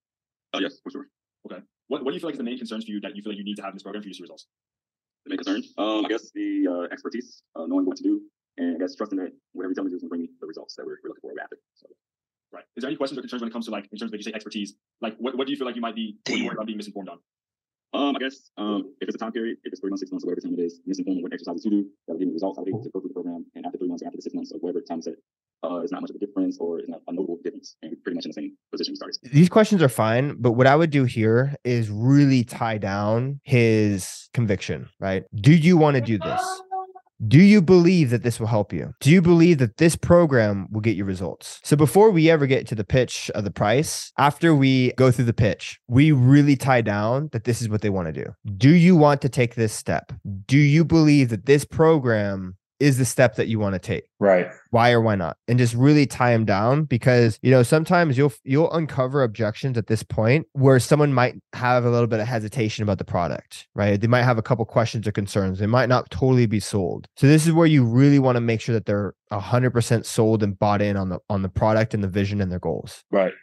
Oh 0.54 0.60
yes, 0.60 0.80
for 0.82 0.92
sure. 0.92 1.08
Okay. 1.46 1.62
What, 1.90 2.06
what 2.06 2.12
do 2.12 2.14
you 2.14 2.22
feel 2.22 2.30
like 2.30 2.36
is 2.36 2.38
the 2.38 2.44
main 2.46 2.58
concerns 2.58 2.86
for 2.86 2.92
you 2.92 3.02
that 3.02 3.18
you 3.18 3.22
feel 3.22 3.34
like 3.34 3.38
you 3.38 3.44
need 3.44 3.58
to 3.58 3.64
have 3.64 3.72
in 3.72 3.76
this 3.76 3.84
program 3.84 4.02
for 4.02 4.08
you 4.08 4.14
to 4.14 4.18
see 4.18 4.24
results? 4.24 4.48
The 5.26 5.32
main 5.32 5.38
concern, 5.38 5.62
um, 5.78 6.06
I 6.06 6.08
guess 6.10 6.32
the 6.34 6.68
uh, 6.68 6.94
expertise, 6.94 7.44
uh, 7.56 7.68
knowing 7.68 7.86
what 7.86 7.98
to 7.98 8.04
do, 8.04 8.22
and 8.58 8.76
I 8.76 8.80
guess 8.80 8.96
trusting 8.96 9.18
that 9.20 9.32
whatever 9.54 9.72
you 9.72 9.76
tell 9.76 9.84
me 9.84 9.90
to 9.90 9.94
do 9.94 9.98
is 9.98 10.02
going 10.04 10.10
to 10.10 10.16
bring 10.16 10.22
me 10.22 10.30
the 10.40 10.48
results 10.48 10.76
that 10.76 10.86
we're, 10.86 10.98
we're 11.04 11.10
looking 11.10 11.22
for 11.22 11.32
after. 11.42 11.58
So 11.76 11.88
Right. 12.52 12.66
Is 12.76 12.82
there 12.82 12.90
any 12.90 12.98
questions 12.98 13.18
or 13.18 13.22
concerns 13.22 13.42
when 13.42 13.50
it 13.50 13.54
comes 13.54 13.66
to 13.66 13.72
like 13.72 13.88
in 13.92 13.98
terms 13.98 14.10
of 14.10 14.12
like 14.12 14.20
you 14.20 14.24
say 14.24 14.34
expertise? 14.34 14.74
Like 15.00 15.16
what, 15.20 15.38
what 15.38 15.48
do 15.48 15.54
you 15.54 15.58
feel 15.58 15.66
like 15.66 15.76
you 15.76 15.82
might 15.82 15.96
be 15.96 16.18
what 16.28 16.36
are 16.36 16.38
you 16.38 16.46
worried 16.46 16.56
about 16.56 16.66
being 16.66 16.78
misinformed 16.78 17.10
on? 17.10 17.20
Um, 17.94 18.16
I 18.16 18.20
guess 18.20 18.52
um, 18.58 18.94
if 19.02 19.08
it's 19.08 19.16
a 19.16 19.18
time 19.18 19.32
period, 19.32 19.58
if 19.64 19.72
it's 19.74 19.82
three 19.82 19.90
months, 19.90 20.02
six 20.02 20.12
months, 20.12 20.24
or 20.24 20.28
whatever 20.28 20.42
time 20.42 20.54
it 20.54 20.64
is, 20.64 20.80
misinformed 20.86 21.18
on 21.18 21.24
what 21.24 21.34
exercises 21.34 21.64
to 21.64 21.70
do, 21.70 21.86
that'll 22.08 22.20
give 22.20 22.28
me 22.28 22.34
results. 22.34 22.58
I'll 22.58 22.64
be 22.64 22.72
able 22.72 22.84
to 22.84 22.90
go 22.90 23.02
through 23.02 23.10
the 23.10 23.14
program, 23.14 23.46
and 23.56 23.66
after 23.66 23.78
three 23.78 23.90
months, 23.90 24.02
or 24.02 24.08
after 24.08 24.16
the 24.16 24.22
six 24.22 24.34
months, 24.34 24.54
or 24.54 24.60
whatever 24.60 24.80
time 24.80 25.02
set, 25.02 25.16
uh, 25.64 25.80
it's 25.84 25.92
not 25.92 26.00
much 26.00 26.10
of 26.10 26.16
a 26.16 26.20
difference, 26.20 26.58
or 26.58 26.80
it's 26.80 26.88
not 26.88 27.02
a 27.10 27.12
notable 27.12 27.38
difference, 27.44 27.76
and 27.82 28.02
pretty 28.02 28.16
much 28.16 28.24
in 28.24 28.30
the 28.30 28.34
same 28.34 28.56
position 28.72 28.94
we 28.94 28.96
started. 28.96 29.18
these 29.34 29.50
questions 29.50 29.82
are 29.82 29.90
fine, 29.90 30.38
but 30.40 30.54
what 30.54 30.68
I 30.68 30.76
would 30.78 30.90
do 30.90 31.04
here 31.04 31.54
is 31.66 31.90
really 31.90 32.46
tie 32.46 32.78
down 32.78 33.42
his 33.44 34.30
conviction. 34.34 34.88
Right? 34.98 35.26
Do 35.36 35.54
you 35.54 35.76
want 35.76 35.96
to 35.96 36.02
do 36.02 36.18
this? 36.18 36.62
Do 37.28 37.40
you 37.40 37.62
believe 37.62 38.10
that 38.10 38.24
this 38.24 38.40
will 38.40 38.48
help 38.48 38.74
you? 38.74 38.94
Do 39.00 39.12
you 39.12 39.22
believe 39.22 39.60
that 39.60 39.78
this 39.78 39.96
program 39.96 40.68
will 40.72 40.82
get 40.82 40.96
you 40.96 41.06
results? 41.06 41.60
So 41.64 41.76
before 41.76 42.10
we 42.10 42.32
ever 42.32 42.48
get 42.48 42.66
to 42.68 42.76
the 42.76 42.84
pitch 42.84 43.30
of 43.36 43.44
the 43.44 43.52
price, 43.52 44.12
after 44.18 44.56
we 44.56 44.94
go 44.94 45.12
through 45.12 45.26
the 45.26 45.34
pitch, 45.34 45.80
we 45.88 46.12
really 46.12 46.56
tie 46.56 46.82
down 46.82 47.30
that 47.32 47.44
this 47.44 47.62
is 47.62 47.70
what 47.70 47.82
they 47.82 47.92
want 47.92 48.08
to 48.08 48.24
do. 48.24 48.26
Do 48.58 48.72
you 48.72 48.96
want 48.96 49.22
to 49.22 49.30
take 49.30 49.54
this 49.54 49.72
step? 49.72 50.12
Do 50.48 50.58
you 50.58 50.84
believe 50.84 51.30
that 51.30 51.46
this 51.46 51.64
program 51.64 52.58
is 52.82 52.98
the 52.98 53.06
step 53.06 53.36
that 53.36 53.48
you 53.48 53.60
want 53.60 53.74
to 53.74 53.80
take. 53.80 54.04
Right. 54.20 54.50
why 54.70 54.92
or 54.92 55.02
why 55.02 55.16
not? 55.16 55.38
And 55.48 55.58
just 55.58 55.74
really 55.74 56.06
tie 56.06 56.32
them 56.32 56.46
down 56.46 56.84
because 56.84 57.40
you 57.42 57.52
know 57.52 57.64
sometimes 57.64 58.18
you'll 58.18 58.34
you'll 58.44 58.72
uncover 58.72 59.24
objections 59.24 59.78
at 59.78 59.88
this 59.88 60.04
point 60.04 60.48
where 60.54 60.80
someone 60.80 61.14
might 61.14 61.36
have 61.54 61.86
a 61.86 61.90
little 61.90 62.08
bit 62.08 62.20
of 62.20 62.28
hesitation 62.28 62.84
about 62.84 62.98
the 62.98 63.06
product 63.06 63.68
right? 63.76 64.00
They 64.00 64.08
might 64.08 64.24
have 64.24 64.38
a 64.38 64.42
couple 64.42 64.66
questions 64.66 65.08
or 65.08 65.12
concerns. 65.12 65.60
They 65.60 65.68
might 65.68 65.90
not 65.90 66.10
totally 66.12 66.46
be 66.46 66.60
sold. 66.60 67.08
So 67.18 67.28
this 67.28 67.46
is 67.48 67.54
where 67.54 67.68
you 67.68 67.84
really 67.84 68.20
want 68.20 68.36
to 68.36 68.42
make 68.42 68.62
sure 68.62 68.74
that 68.74 68.86
they're 68.86 69.14
100% 69.32 70.06
sold 70.06 70.44
and 70.44 70.58
bought 70.58 70.82
in 70.82 70.98
on 70.98 71.10
the 71.10 71.20
on 71.30 71.42
the 71.42 71.50
product 71.50 71.94
and 71.94 72.04
the 72.04 72.08
vision 72.08 72.42
and 72.42 72.52
their 72.52 72.60
goals. 72.60 73.04
Right. 73.12 73.34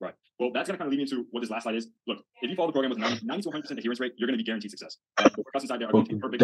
Right. 0.00 0.14
Well, 0.40 0.50
that's 0.54 0.68
going 0.68 0.78
to 0.78 0.82
kind 0.82 0.88
of 0.88 0.90
lead 0.90 0.96
me 0.96 1.02
into 1.02 1.26
what 1.32 1.40
this 1.42 1.50
last 1.50 1.64
slide 1.64 1.74
is. 1.74 1.88
Look, 2.06 2.24
if 2.40 2.48
you 2.48 2.56
follow 2.56 2.68
the 2.68 2.72
program 2.72 2.88
with 2.88 2.98
90, 2.98 3.26
90 3.26 3.42
to 3.42 3.48
100% 3.50 3.76
adherence 3.76 4.00
rate, 4.00 4.14
you're 4.16 4.26
going 4.26 4.38
to 4.38 4.42
be 4.42 4.46
guaranteed 4.46 4.70
success. 4.70 4.96
Uh, 5.18 5.28
the 5.28 5.44
workouts 5.44 5.68
inside 5.68 5.80
there 5.82 5.88
are 5.88 5.92
going 5.92 6.06
to 6.06 6.14
be 6.14 6.18
perfect. 6.18 6.40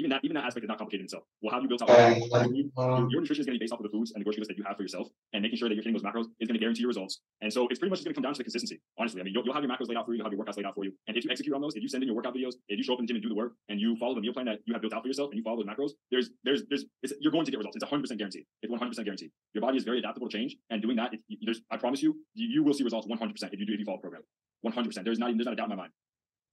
Even 0.00 0.08
that, 0.08 0.24
even 0.24 0.34
that 0.34 0.44
aspect 0.44 0.64
is 0.64 0.68
not 0.68 0.78
complicated 0.78 1.02
in 1.02 1.04
itself. 1.04 1.24
We'll 1.42 1.52
have 1.52 1.60
you 1.60 1.68
built 1.68 1.82
out. 1.82 1.90
Your, 1.92 3.10
your 3.12 3.20
nutrition 3.20 3.42
is 3.42 3.46
going 3.46 3.52
to 3.52 3.60
be 3.60 3.64
based 3.68 3.74
off 3.74 3.80
of 3.80 3.84
the 3.84 3.92
foods 3.92 4.12
and 4.12 4.20
the 4.20 4.24
grocery 4.24 4.40
list 4.40 4.48
that 4.48 4.56
you 4.56 4.64
have 4.64 4.80
for 4.80 4.82
yourself, 4.82 5.08
and 5.34 5.42
making 5.42 5.58
sure 5.58 5.68
that 5.68 5.74
you're 5.74 5.84
hitting 5.84 5.92
those 5.92 6.08
macros 6.08 6.32
is 6.40 6.48
going 6.48 6.56
to 6.56 6.58
guarantee 6.58 6.80
your 6.80 6.88
results. 6.88 7.20
And 7.44 7.52
so 7.52 7.68
it's 7.68 7.78
pretty 7.78 7.90
much 7.90 8.00
just 8.00 8.08
going 8.08 8.14
to 8.14 8.18
come 8.18 8.24
down 8.24 8.32
to 8.32 8.38
the 8.38 8.44
consistency. 8.44 8.80
Honestly, 8.98 9.20
I 9.20 9.24
mean, 9.24 9.34
you'll, 9.34 9.44
you'll 9.44 9.52
have 9.52 9.62
your 9.62 9.70
macros 9.70 9.88
laid 9.92 9.98
out 10.00 10.06
for 10.06 10.16
you, 10.16 10.24
you'll 10.24 10.24
have 10.24 10.32
your 10.32 10.40
workouts 10.40 10.56
laid 10.56 10.64
out 10.64 10.74
for 10.74 10.84
you, 10.88 10.92
and 11.06 11.20
if 11.20 11.24
you 11.24 11.30
execute 11.30 11.52
on 11.54 11.60
those, 11.60 11.76
if 11.76 11.82
you 11.82 11.88
send 11.88 12.02
in 12.02 12.08
your 12.08 12.16
workout 12.16 12.32
videos, 12.32 12.56
if 12.72 12.80
you 12.80 12.82
show 12.82 12.94
up 12.94 13.00
in 13.00 13.04
the 13.04 13.12
gym 13.12 13.16
and 13.16 13.22
do 13.22 13.28
the 13.28 13.36
work, 13.36 13.52
and 13.68 13.78
you 13.78 13.94
follow 14.00 14.14
the 14.14 14.24
meal 14.24 14.32
plan 14.32 14.46
that 14.46 14.60
you 14.64 14.72
have 14.72 14.80
built 14.80 14.94
out 14.96 15.02
for 15.02 15.08
yourself, 15.08 15.28
and 15.30 15.36
you 15.36 15.44
follow 15.44 15.60
those 15.60 15.68
macros, 15.68 15.92
there's, 16.10 16.30
there's, 16.44 16.62
there's, 16.70 16.86
it's, 17.02 17.12
you're 17.20 17.32
going 17.32 17.44
to 17.44 17.50
get 17.50 17.58
results. 17.58 17.76
It's 17.76 17.84
100% 17.84 18.16
guaranteed. 18.16 18.44
It's 18.62 18.72
100% 18.72 19.04
guaranteed. 19.04 19.30
Your 19.52 19.60
body 19.60 19.76
is 19.76 19.84
very 19.84 19.98
adaptable 19.98 20.28
to 20.28 20.32
change, 20.36 20.56
and 20.70 20.80
doing 20.80 20.96
that, 20.96 21.12
it, 21.12 21.20
there's, 21.44 21.60
I 21.70 21.76
promise 21.76 22.02
you, 22.02 22.16
you, 22.34 22.48
you 22.48 22.64
will 22.64 22.69
see 22.74 22.84
results 22.84 23.06
100% 23.06 23.30
if 23.52 23.60
you 23.60 23.66
do 23.66 23.72
if 23.72 23.78
you 23.78 23.84
follow 23.84 23.98
the 23.98 24.08
program. 24.08 24.22
100%. 24.66 25.04
There's 25.04 25.18
not, 25.18 25.28
even, 25.28 25.38
there's 25.38 25.46
not 25.46 25.54
a 25.54 25.56
doubt 25.56 25.70
in 25.70 25.76
my 25.76 25.76
mind. 25.76 25.92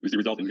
We 0.01 0.10
see 0.10 0.17
results 0.17 0.39
in 0.39 0.47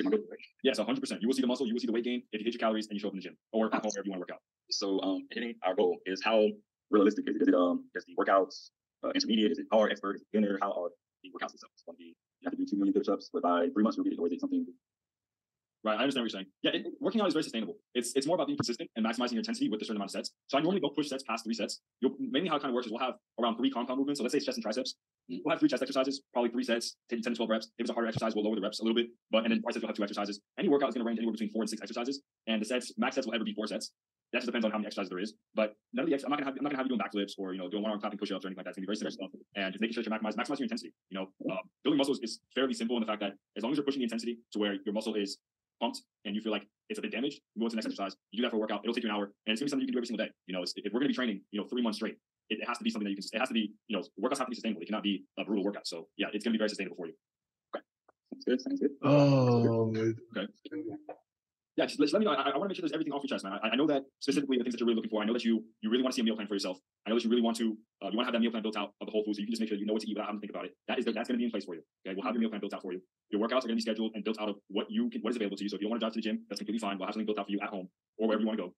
Yes, 0.62 0.79
100%. 0.79 1.20
You 1.20 1.29
will 1.29 1.35
see 1.35 1.40
the 1.40 1.46
muscle, 1.46 1.66
you 1.66 1.74
will 1.74 1.81
see 1.81 1.87
the 1.87 1.92
weight 1.92 2.05
gain 2.05 2.22
if 2.33 2.40
you 2.40 2.44
hit 2.44 2.55
your 2.55 2.59
calories 2.59 2.88
and 2.88 2.94
you 2.94 3.00
show 3.00 3.09
up 3.09 3.14
in 3.14 3.18
the 3.18 3.22
gym 3.22 3.37
or 3.52 3.66
at 3.66 3.81
home 3.83 3.90
wherever 3.94 4.05
you 4.05 4.11
want 4.11 4.18
to 4.18 4.26
work 4.26 4.31
out. 4.33 4.40
So 4.70 5.00
um, 5.02 5.26
hitting 5.31 5.55
our 5.64 5.74
goal 5.74 5.98
is 6.05 6.20
how 6.22 6.48
realistic 6.90 7.29
is 7.29 7.37
it? 7.37 7.42
Is 7.42 7.48
it 7.48 7.55
um, 7.55 7.85
is 7.94 8.05
the 8.07 8.14
workouts 8.18 8.70
uh, 9.05 9.11
intermediate? 9.14 9.52
Is 9.52 9.59
it 9.59 9.66
hard, 9.72 9.92
expert, 9.92 10.16
is 10.16 10.22
it 10.22 10.29
beginner? 10.33 10.59
How 10.61 10.72
are 10.72 10.90
the 11.22 11.31
workouts 11.31 11.55
themselves? 11.55 11.83
Going 11.87 11.94
to 11.94 11.98
be 11.98 12.16
you 12.40 12.46
have 12.46 12.52
to 12.52 12.59
do 12.59 12.66
two 12.66 12.76
million 12.76 12.92
push-ups, 12.92 13.31
but 13.33 13.42
by 13.42 13.68
three 13.72 13.85
months 13.85 13.96
you'll 13.96 14.05
get 14.05 14.14
it, 14.14 14.18
or 14.18 14.26
is 14.26 14.33
it 14.33 14.40
something? 14.40 14.66
Right, 15.87 16.01
I 16.01 16.03
understand 16.03 16.25
what 16.25 16.33
you're 16.33 16.40
saying. 16.40 16.51
Yeah, 16.62 16.72
it, 16.75 16.87
working 17.01 17.20
out 17.20 17.29
is 17.29 17.35
very 17.35 17.44
sustainable. 17.44 17.77
It's 17.94 18.12
it's 18.16 18.27
more 18.27 18.35
about 18.35 18.49
being 18.49 18.57
consistent 18.57 18.90
and 18.96 19.07
maximizing 19.07 19.35
your 19.35 19.44
intensity 19.46 19.68
with 19.68 19.81
a 19.81 19.85
certain 19.85 19.99
amount 19.99 20.09
of 20.09 20.18
sets. 20.18 20.33
So 20.49 20.59
I 20.59 20.61
normally 20.61 20.81
go 20.81 20.88
push 20.88 21.09
sets 21.09 21.22
past 21.22 21.44
three 21.44 21.55
sets. 21.55 21.81
You'll 22.01 22.16
mainly 22.18 22.49
how 22.49 22.57
it 22.57 22.61
kind 22.62 22.70
of 22.70 22.75
works 22.75 22.87
is 22.87 22.92
we'll 22.92 23.07
have 23.07 23.14
around 23.40 23.57
three 23.57 23.70
compound 23.70 23.99
movements. 23.99 24.18
So 24.18 24.25
let's 24.25 24.33
say 24.33 24.38
it's 24.38 24.46
chest 24.46 24.59
and 24.59 24.64
triceps. 24.64 24.96
We'll 25.29 25.53
have 25.55 25.61
three 25.61 25.68
chest 25.68 25.83
exercises, 25.83 26.22
probably 26.33 26.51
three 26.51 26.64
sets, 26.64 26.96
10, 27.11 27.22
10 27.22 27.35
to 27.35 27.37
12 27.37 27.51
reps. 27.51 27.66
If 27.79 27.85
it's 27.85 27.90
a 27.90 27.92
harder 27.92 28.09
exercise, 28.09 28.35
we'll 28.35 28.44
lower 28.44 28.57
the 28.57 28.62
reps 28.62 28.81
a 28.81 28.83
little 28.83 28.96
bit. 28.96 29.11
But 29.31 29.44
and 29.44 29.53
then 29.53 29.62
triceps 29.62 29.83
will 29.83 29.88
have 29.88 29.96
two 29.96 30.03
exercises. 30.03 30.40
Any 30.59 30.68
workout 30.68 30.88
is 30.88 30.96
going 30.96 31.05
to 31.05 31.07
range 31.07 31.20
anywhere 31.20 31.35
between 31.35 31.51
four 31.51 31.62
and 31.62 31.70
six 31.70 31.81
exercises. 31.81 32.20
And 32.49 32.61
the 32.61 32.66
sets, 32.66 32.92
max 32.99 33.14
sets 33.14 33.29
will 33.29 33.37
ever 33.37 33.44
be 33.44 33.55
four 33.55 33.68
sets. 33.68 33.92
That 34.33 34.38
just 34.38 34.46
depends 34.46 34.64
on 34.64 34.72
how 34.72 34.79
many 34.79 34.88
exercises 34.88 35.09
there 35.09 35.20
is. 35.20 35.35
But 35.55 35.77
none 35.92 36.03
of 36.03 36.09
the 36.11 36.14
ex- 36.14 36.25
I'm 36.25 36.31
not 36.31 36.40
gonna 36.40 36.51
have 36.51 36.59
I'm 36.59 36.64
not 36.64 36.70
gonna 36.70 36.83
have 36.83 36.90
you 36.90 36.99
doing 36.99 37.01
backflips 37.01 37.38
or 37.38 37.55
you 37.55 37.61
know 37.62 37.70
doing 37.70 37.85
one 37.85 37.92
arm 37.92 38.01
clapping 38.01 38.18
push-ups 38.18 38.44
or 38.44 38.49
anything 38.49 38.59
like 38.59 38.66
that. 38.66 38.75
It's 38.75 38.79
gonna 38.79 38.90
be 38.90 38.90
very 38.90 38.99
simple 38.99 39.14
stuff. 39.14 39.31
And 39.55 39.70
just 39.70 39.81
making 39.81 39.94
sure 39.94 40.03
that 40.03 40.11
you 40.11 40.18
maximize 40.18 40.35
maximize 40.35 40.59
your 40.59 40.66
intensity. 40.66 40.92
You 41.11 41.20
know, 41.20 41.27
uh, 41.46 41.62
building 41.85 41.99
muscles 41.99 42.18
is 42.22 42.40
fairly 42.55 42.75
simple 42.75 42.96
in 42.96 43.03
the 43.03 43.07
fact 43.07 43.20
that 43.20 43.38
as 43.57 43.62
long 43.62 43.70
as 43.70 43.79
you're 43.79 43.87
pushing 43.87 44.01
the 44.01 44.11
intensity 44.11 44.38
to 44.53 44.59
where 44.59 44.75
your 44.85 44.92
muscle 44.92 45.14
is 45.14 45.38
pumped 45.80 46.02
and 46.24 46.34
you 46.34 46.40
feel 46.40 46.52
like 46.52 46.66
it's 46.88 46.98
a 46.98 47.02
bit 47.02 47.10
damaged, 47.10 47.40
you 47.54 47.60
go 47.60 47.66
into 47.66 47.74
the 47.74 47.76
next 47.76 47.86
exercise, 47.86 48.16
you 48.30 48.38
do 48.38 48.42
that 48.42 48.50
for 48.50 48.56
a 48.56 48.60
workout, 48.60 48.80
it'll 48.84 48.94
take 48.94 49.04
you 49.04 49.10
an 49.10 49.16
hour, 49.16 49.24
and 49.24 49.52
it's 49.52 49.60
gonna 49.60 49.66
be 49.66 49.70
something 49.70 49.82
you 49.82 49.88
can 49.88 49.94
do 49.94 49.98
every 49.98 50.06
single 50.06 50.24
day. 50.24 50.30
You 50.46 50.54
know, 50.54 50.62
it's, 50.62 50.72
if 50.76 50.92
we're 50.92 51.00
gonna 51.00 51.08
be 51.08 51.14
training, 51.14 51.40
you 51.50 51.60
know, 51.60 51.66
three 51.66 51.82
months 51.82 51.98
straight, 51.98 52.16
it, 52.48 52.60
it 52.60 52.68
has 52.68 52.78
to 52.78 52.84
be 52.84 52.90
something 52.90 53.04
that 53.04 53.10
you 53.10 53.16
can. 53.16 53.24
It 53.32 53.38
has 53.38 53.48
to 53.48 53.54
be, 53.54 53.72
you 53.88 53.96
know, 53.96 54.04
workouts 54.22 54.38
have 54.38 54.46
to 54.46 54.50
be 54.50 54.54
sustainable. 54.54 54.82
It 54.82 54.86
cannot 54.86 55.02
be 55.02 55.24
a 55.38 55.44
brutal 55.44 55.64
workout. 55.64 55.86
So 55.86 56.08
yeah, 56.16 56.28
it's 56.32 56.44
gonna 56.44 56.54
be 56.54 56.58
very 56.58 56.70
sustainable 56.70 56.96
for 56.96 57.06
you. 57.06 57.14
Sounds 58.32 58.44
good. 58.44 58.60
Sounds 58.60 58.80
good. 58.80 58.90
Oh. 59.02 60.14
Yeah, 61.76 61.84
just, 61.84 62.00
let- 62.00 62.10
let 62.12 62.20
me 62.20 62.24
know. 62.24 62.32
I, 62.32 62.50
I 62.50 62.56
want 62.56 62.62
to 62.64 62.68
make 62.68 62.76
sure 62.76 62.82
there's 62.82 62.92
everything 62.92 63.12
off 63.12 63.22
your 63.22 63.28
chest, 63.28 63.44
man. 63.44 63.52
I, 63.62 63.68
I 63.70 63.76
know 63.76 63.86
that 63.86 64.04
specifically 64.20 64.56
the 64.56 64.64
things 64.64 64.72
that 64.74 64.80
you're 64.80 64.86
really 64.86 64.96
looking 64.96 65.10
for. 65.10 65.22
I 65.22 65.26
know 65.26 65.34
that 65.34 65.44
you 65.44 65.62
you 65.82 65.90
really 65.90 66.02
want 66.02 66.14
to 66.14 66.16
see 66.16 66.22
a 66.22 66.24
meal 66.24 66.34
plan 66.34 66.46
for 66.48 66.54
yourself. 66.54 66.78
I 67.06 67.10
know 67.10 67.16
that 67.16 67.24
you 67.24 67.28
really 67.28 67.42
want 67.42 67.56
to 67.58 67.76
uh, 68.02 68.08
you 68.08 68.16
want 68.16 68.24
to 68.24 68.32
have 68.32 68.32
that 68.32 68.40
meal 68.40 68.50
plan 68.50 68.62
built 68.62 68.76
out 68.76 68.92
of 69.00 69.06
the 69.06 69.12
whole 69.12 69.24
food, 69.24 69.36
so 69.36 69.40
you 69.40 69.46
can 69.46 69.52
just 69.52 69.60
make 69.60 69.68
sure 69.68 69.76
you 69.76 69.84
know 69.84 69.92
what 69.92 70.00
to 70.02 70.08
eat 70.08 70.16
without 70.16 70.26
having 70.26 70.40
to 70.40 70.44
think 70.46 70.56
about 70.56 70.64
it. 70.64 70.72
That 70.88 70.98
is 70.98 71.04
that's 71.04 71.28
going 71.28 71.36
to 71.36 71.42
be 71.42 71.44
in 71.44 71.50
place 71.50 71.66
for 71.66 71.74
you. 71.74 71.82
Okay, 72.06 72.14
we'll 72.16 72.24
have 72.24 72.32
your 72.34 72.40
meal 72.40 72.48
plan 72.48 72.60
built 72.60 72.72
out 72.72 72.80
for 72.80 72.92
you. 72.92 73.00
Your 73.30 73.40
workouts 73.42 73.64
are 73.64 73.68
going 73.68 73.76
to 73.76 73.82
be 73.82 73.86
scheduled 73.88 74.12
and 74.14 74.24
built 74.24 74.40
out 74.40 74.48
of 74.48 74.56
what 74.68 74.86
you 74.90 75.10
can, 75.10 75.20
what 75.20 75.30
is 75.30 75.36
available 75.36 75.56
to 75.58 75.64
you. 75.64 75.68
So 75.68 75.76
if 75.76 75.82
you 75.82 75.86
don't 75.86 75.90
want 75.92 76.00
to 76.00 76.04
drive 76.06 76.14
to 76.14 76.18
the 76.20 76.22
gym, 76.24 76.44
that's 76.48 76.60
completely 76.60 76.78
fine. 76.80 76.96
We'll 76.98 77.06
have 77.08 77.14
something 77.14 77.26
built 77.26 77.38
out 77.38 77.46
for 77.46 77.52
you 77.52 77.60
at 77.60 77.68
home 77.68 77.88
or 78.16 78.28
wherever 78.28 78.40
you 78.40 78.46
want 78.46 78.58
to 78.58 78.64
go. 78.64 78.72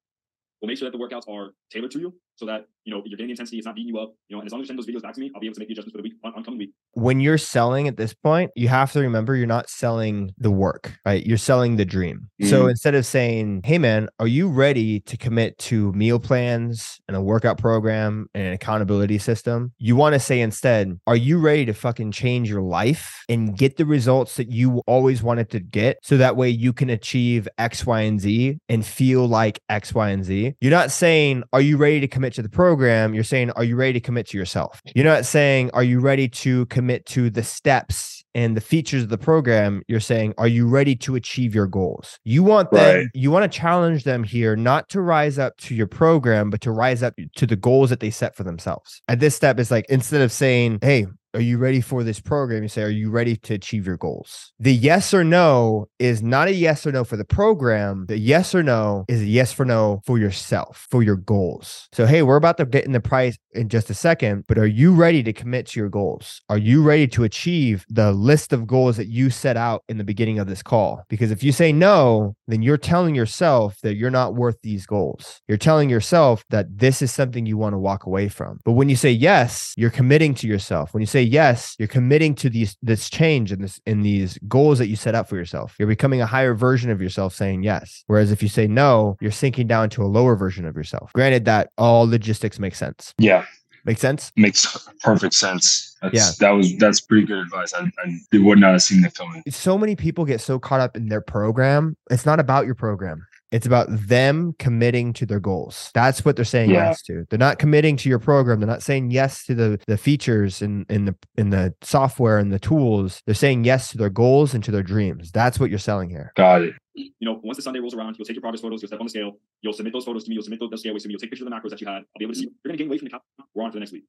We'll 0.61 0.69
make 0.69 0.79
sure 0.79 0.91
that 0.91 0.97
the 0.97 1.03
workouts 1.03 1.29
are 1.31 1.53
tailored 1.71 1.93
to 1.93 2.01
you, 2.01 2.15
so 2.39 2.47
that 2.47 2.67
you 2.85 2.95
know 2.95 3.03
you're 3.05 3.17
the 3.19 3.25
intensity. 3.25 3.59
It's 3.59 3.67
not 3.67 3.75
beating 3.75 3.93
you 3.95 4.01
up. 4.01 4.15
You 4.29 4.37
know, 4.37 4.41
and 4.41 4.47
as 4.47 4.53
long 4.53 4.61
as 4.63 4.65
you 4.65 4.69
send 4.69 4.79
those 4.79 4.87
videos 4.87 5.03
back 5.03 5.15
to 5.15 5.21
me, 5.21 5.31
I'll 5.35 5.41
be 5.41 5.47
able 5.49 5.55
to 5.55 5.61
make 5.61 5.69
the 5.69 5.75
adjustments 5.75 5.93
for 5.93 5.99
the 5.99 6.03
week 6.05 6.15
on, 6.25 6.33
on 6.35 6.45
coming 6.45 6.59
week. 6.59 6.71
when 6.95 7.21
you're 7.21 7.37
selling 7.39 7.87
at 7.89 7.97
this 7.97 8.15
point, 8.15 8.51
you 8.57 8.69
have 8.69 8.93
to 8.93 9.01
remember 9.01 9.37
you're 9.37 9.47
not 9.47 9.69
selling 9.69 10.31
the 10.39 10.51
work, 10.51 10.93
right? 11.05 11.25
You're 11.27 11.37
selling 11.37 11.77
the 11.77 11.85
dream. 11.85 12.31
So 12.45 12.65
Mm. 12.67 12.71
instead 12.71 12.95
of 12.95 13.05
saying, 13.05 13.63
Hey 13.65 13.79
man, 13.79 14.09
are 14.21 14.27
you 14.27 14.49
ready 14.49 15.01
to 15.01 15.17
commit 15.17 15.59
to 15.59 15.93
meal 15.93 16.19
plans 16.21 17.01
and 17.09 17.17
a 17.17 17.21
workout 17.21 17.59
program 17.59 18.29
and 18.35 18.47
an 18.47 18.53
accountability 18.53 19.19
system? 19.19 19.73
You 19.79 19.97
want 19.97 20.15
to 20.15 20.21
say 20.21 20.41
instead, 20.41 20.99
Are 21.07 21.17
you 21.17 21.39
ready 21.41 21.65
to 21.67 21.75
fucking 21.75 22.13
change 22.13 22.49
your 22.49 22.63
life 22.63 23.25
and 23.29 23.57
get 23.59 23.77
the 23.77 23.85
results 23.87 24.37
that 24.37 24.51
you 24.51 24.83
always 24.87 25.23
wanted 25.23 25.51
to 25.51 25.61
get? 25.61 25.99
So 26.03 26.17
that 26.17 26.37
way 26.37 26.49
you 26.49 26.73
can 26.73 26.89
achieve 26.91 27.49
X, 27.59 27.85
Y, 27.85 28.01
and 28.03 28.21
Z 28.21 28.59
and 28.69 28.85
feel 28.87 29.27
like 29.27 29.61
X, 29.69 29.93
Y, 29.95 30.09
and 30.11 30.25
Z. 30.25 30.55
You're 30.61 30.71
not 30.71 30.91
saying, 30.91 31.43
Are 31.53 31.61
you 31.61 31.77
ready 31.77 32.01
to 32.01 32.09
commit 32.09 32.28
to 32.35 32.43
the 32.43 32.49
program? 32.49 33.15
You're 33.15 33.25
saying, 33.25 33.51
Are 33.53 33.65
you 33.65 33.77
ready 33.77 33.95
to 33.95 34.01
commit 34.01 34.29
to 34.29 34.39
yourself? 34.39 34.81
You're 34.95 35.05
not 35.05 35.25
saying, 35.27 35.71
Are 35.75 35.83
you 35.83 36.01
ready 36.01 36.29
to 36.29 36.67
commit 36.67 37.07
to 37.07 37.31
the 37.31 37.43
steps 37.43 38.25
and 38.35 38.57
the 38.57 38.61
features 38.61 39.03
of 39.03 39.09
the 39.09 39.19
program? 39.19 39.83
You're 39.89 40.01
saying, 40.01 40.35
Are 40.39 40.47
you 40.49 40.69
ready 40.69 40.95
to 40.97 41.15
achieve 41.15 41.55
your 41.55 41.67
goals? 41.67 42.19
You 42.25 42.43
want 42.43 42.71
them, 42.71 42.97
Right. 42.97 43.07
you 43.15 43.31
want 43.31 43.51
to 43.51 43.59
challenge 43.59 44.05
them 44.05 44.25
here, 44.25 44.57
not 44.57 44.89
to 44.91 45.01
rise 45.01 45.39
up 45.39 45.57
to 45.59 45.75
your 45.75 45.87
program, 45.87 46.51
but 46.51 46.61
to 46.63 46.71
rise 46.71 47.03
up 47.03 47.15
to 47.37 47.47
the 47.47 47.57
goals 47.57 47.91
that 47.91 48.01
they 48.01 48.11
set 48.11 48.35
for 48.37 48.45
themselves. 48.45 49.03
At 49.09 49.21
this 49.21 49.35
step, 49.35 49.59
it's 49.59 49.71
like 49.71 49.87
instead 49.89 50.21
of 50.21 50.33
saying, 50.33 50.79
Hey, 50.83 51.07
are 51.39 51.43
you 51.43 51.57
ready 51.57 51.81
for 51.81 52.03
this 52.03 52.19
program? 52.19 52.65
You 52.65 52.69
say, 52.69 52.83
Are 52.83 52.91
you 52.91 53.11
ready 53.11 53.37
to 53.37 53.55
achieve 53.55 53.87
your 53.87 53.97
goals? 53.97 54.53
The 54.59 54.75
yes 54.75 55.15
or 55.15 55.23
no 55.23 55.89
is 56.01 56.21
not 56.21 56.49
a 56.49 56.53
yes 56.53 56.85
or 56.85 56.91
no 56.91 57.05
for 57.05 57.17
the 57.17 57.25
program. 57.25 58.07
The 58.09 58.19
yes 58.19 58.57
or 58.57 58.65
no 58.65 59.05
is 59.07 59.21
a 59.21 59.25
yes 59.25 59.53
for 59.53 59.65
no 59.65 60.01
for 60.05 60.19
yourself, 60.19 60.89
for 60.91 61.01
your 61.01 61.15
goals. 61.15 61.89
So, 61.93 62.07
hey, 62.07 62.23
we're 62.23 62.35
about 62.35 62.57
to 62.57 62.67
get 62.67 62.87
in 62.87 62.91
the 62.91 62.99
price 62.99 63.39
in 63.53 63.69
just 63.69 63.89
a 63.89 63.95
second, 63.95 64.47
but 64.49 64.59
are 64.59 64.67
you 64.67 64.93
ready 64.93 65.23
to 65.23 65.33
commit 65.33 65.67
to 65.67 65.79
your 65.79 65.89
goals? 65.89 66.43
Are 66.49 66.59
you 66.59 66.83
ready 66.83 67.07
to 67.07 67.23
achieve 67.23 67.87
the 67.89 68.11
list 68.11 68.53
of 68.53 68.67
goals 68.67 68.97
that 68.97 69.07
you 69.07 69.31
set 69.31 69.57
out 69.57 69.85
in 69.89 69.97
the 69.97 70.05
beginning 70.05 70.41
of 70.41 70.49
this 70.49 70.63
call? 70.63 71.05
Because 71.09 71.31
if 71.31 71.45
you 71.45 71.53
say 71.53 71.73
no, 71.73 72.35
then 72.49 72.63
you're 72.63 72.77
telling 72.77 73.15
yourself 73.15 73.77
that 73.85 73.95
you're 73.95 74.11
not 74.11 74.35
worth 74.35 74.57
these 74.63 74.87
goals. 74.87 75.41
You're 75.47 75.57
telling 75.57 75.89
yourself 75.89 76.45
that 76.51 76.67
this 76.79 77.01
is 77.01 77.13
something 77.13 77.47
you 77.47 77.57
want 77.57 77.75
to 77.75 77.79
walk 77.79 78.07
away 78.07 78.29
from. 78.29 78.59
But 78.65 78.73
when 78.73 78.89
you 78.89 78.97
say 78.97 79.13
yes, 79.13 79.73
you're 79.77 79.91
committing 79.91 80.35
to 80.35 80.49
yourself. 80.49 80.93
When 80.93 81.01
you 81.01 81.07
say 81.07 81.28
yes, 81.29 81.75
you're 81.79 81.89
committing 81.89 82.35
to 82.37 82.51
these 82.51 82.77
this 82.83 83.09
change 83.09 83.53
and 83.53 83.63
this 83.63 83.81
in 83.87 84.03
these 84.03 84.39
goals 84.49 84.79
that 84.79 84.89
you 84.89 84.97
set 84.97 85.15
up 85.15 85.29
for 85.29 85.37
yourself. 85.37 85.75
You're 85.79 85.89
becoming 85.89 86.21
a 86.21 86.27
higher 86.27 86.55
version 86.55 86.91
of 86.91 87.01
yourself 87.01 87.35
saying 87.35 87.63
yes. 87.63 88.05
Whereas 88.07 88.33
if 88.33 88.43
you 88.43 88.49
say 88.49 88.67
no, 88.67 89.17
you're 89.21 89.31
sinking 89.31 89.67
down 89.67 89.91
to 89.91 90.03
a 90.03 90.07
lower 90.07 90.37
version 90.37 90.65
of 90.65 90.77
yourself. 90.77 91.13
Granted 91.13 91.45
that 91.45 91.71
all 91.79 92.09
logistics 92.09 92.59
make 92.59 92.75
sense. 92.75 93.15
Yeah. 93.19 93.45
Make 93.85 93.99
sense? 93.99 94.33
Makes 94.37 94.89
perfect 95.03 95.35
sense. 95.35 95.97
That's, 96.03 96.15
Yeah. 96.15 96.31
That 96.41 96.51
was 96.51 96.77
that's 96.77 97.01
pretty 97.01 97.27
good 97.27 97.39
advice. 97.39 97.73
I, 97.73 97.91
I 98.05 98.39
would 98.39 98.59
not 98.59 98.73
have 98.73 98.83
seen 98.83 99.01
that 99.03 99.15
coming. 99.15 99.43
so 99.49 99.79
many 99.79 99.97
people 99.97 100.25
get 100.25 100.41
so 100.41 100.59
caught 100.59 100.81
up 100.81 100.97
in 100.97 101.09
their 101.09 101.21
program. 101.23 101.97
It's 102.11 102.27
not 102.27 102.41
about 102.41 102.67
your 102.67 102.75
program. 102.75 103.27
It's 103.51 103.67
about 103.67 103.87
them 103.91 104.55
committing 104.59 105.13
to 105.15 105.25
their 105.27 105.41
goals. 105.41 105.91
That's 105.95 106.25
what 106.25 106.37
they're 106.37 106.45
saying 106.45 106.71
Yeah. 106.71 106.89
yes 106.89 107.03
to. 107.05 107.25
They're 107.31 107.39
not 107.39 107.59
committing 107.59 107.97
to 107.99 108.09
your 108.09 108.19
program. 108.19 108.61
They're 108.61 108.67
not 108.69 108.83
saying 108.83 109.11
yes 109.11 109.45
to 109.47 109.55
the 109.55 109.81
the 109.87 109.97
features 109.97 110.61
in 110.61 110.85
in 110.91 111.07
the 111.07 111.15
in 111.37 111.51
the 111.51 111.75
software 111.83 112.39
and 112.39 112.53
the 112.53 112.59
tools. 112.59 113.23
They're 113.25 113.35
saying 113.35 113.65
yes 113.65 113.91
to 113.93 113.99
their 113.99 114.11
goals 114.11 114.53
and 114.55 114.63
to 114.65 114.71
their 114.71 114.83
dreams. 114.83 115.31
That's 115.31 115.59
what 115.59 115.71
you're 115.71 115.79
selling 115.79 116.11
here. 116.11 116.33
Got 116.37 116.63
it. 116.63 116.75
you 116.95 117.13
know, 117.23 117.41
once 117.43 117.57
the 117.57 117.63
Sunday 117.63 117.81
rolls 117.81 117.95
around, 117.95 118.17
you'll 118.19 118.27
take 118.27 118.35
your 118.35 118.43
progress 118.43 118.61
photos, 118.61 118.83
you'll 118.83 118.89
step 118.89 119.01
on 119.01 119.07
the 119.07 119.11
scale, 119.11 119.33
you'll 119.63 119.73
submit 119.73 119.93
those 119.93 120.05
photos 120.05 120.25
to 120.25 120.31
me, 120.31 120.35
you'll 120.35 120.43
submit 120.43 120.59
those, 120.61 120.71
those 120.71 120.81
scale 120.81 120.93
weights 120.93 121.05
to 121.05 121.09
me, 121.09 121.13
you'll 121.13 121.21
take 121.21 121.31
pictures 121.31 121.47
of 121.47 121.51
the 121.51 121.57
macros 121.57 121.71
that 121.71 121.81
you 121.81 121.87
had. 121.87 121.99
I'll 121.99 122.19
be 122.19 122.25
able 122.25 122.35
to 122.35 122.41
see 122.41 122.47
you're 122.47 122.71
gonna 122.73 122.77
gain 122.77 122.89
weight 122.89 123.01
from 123.01 123.07
the 123.07 123.11
count. 123.13 123.23
We're 123.55 123.63
on 123.65 123.71
for 123.71 123.77
the 123.77 123.81
next 123.81 123.93
week. 123.93 124.05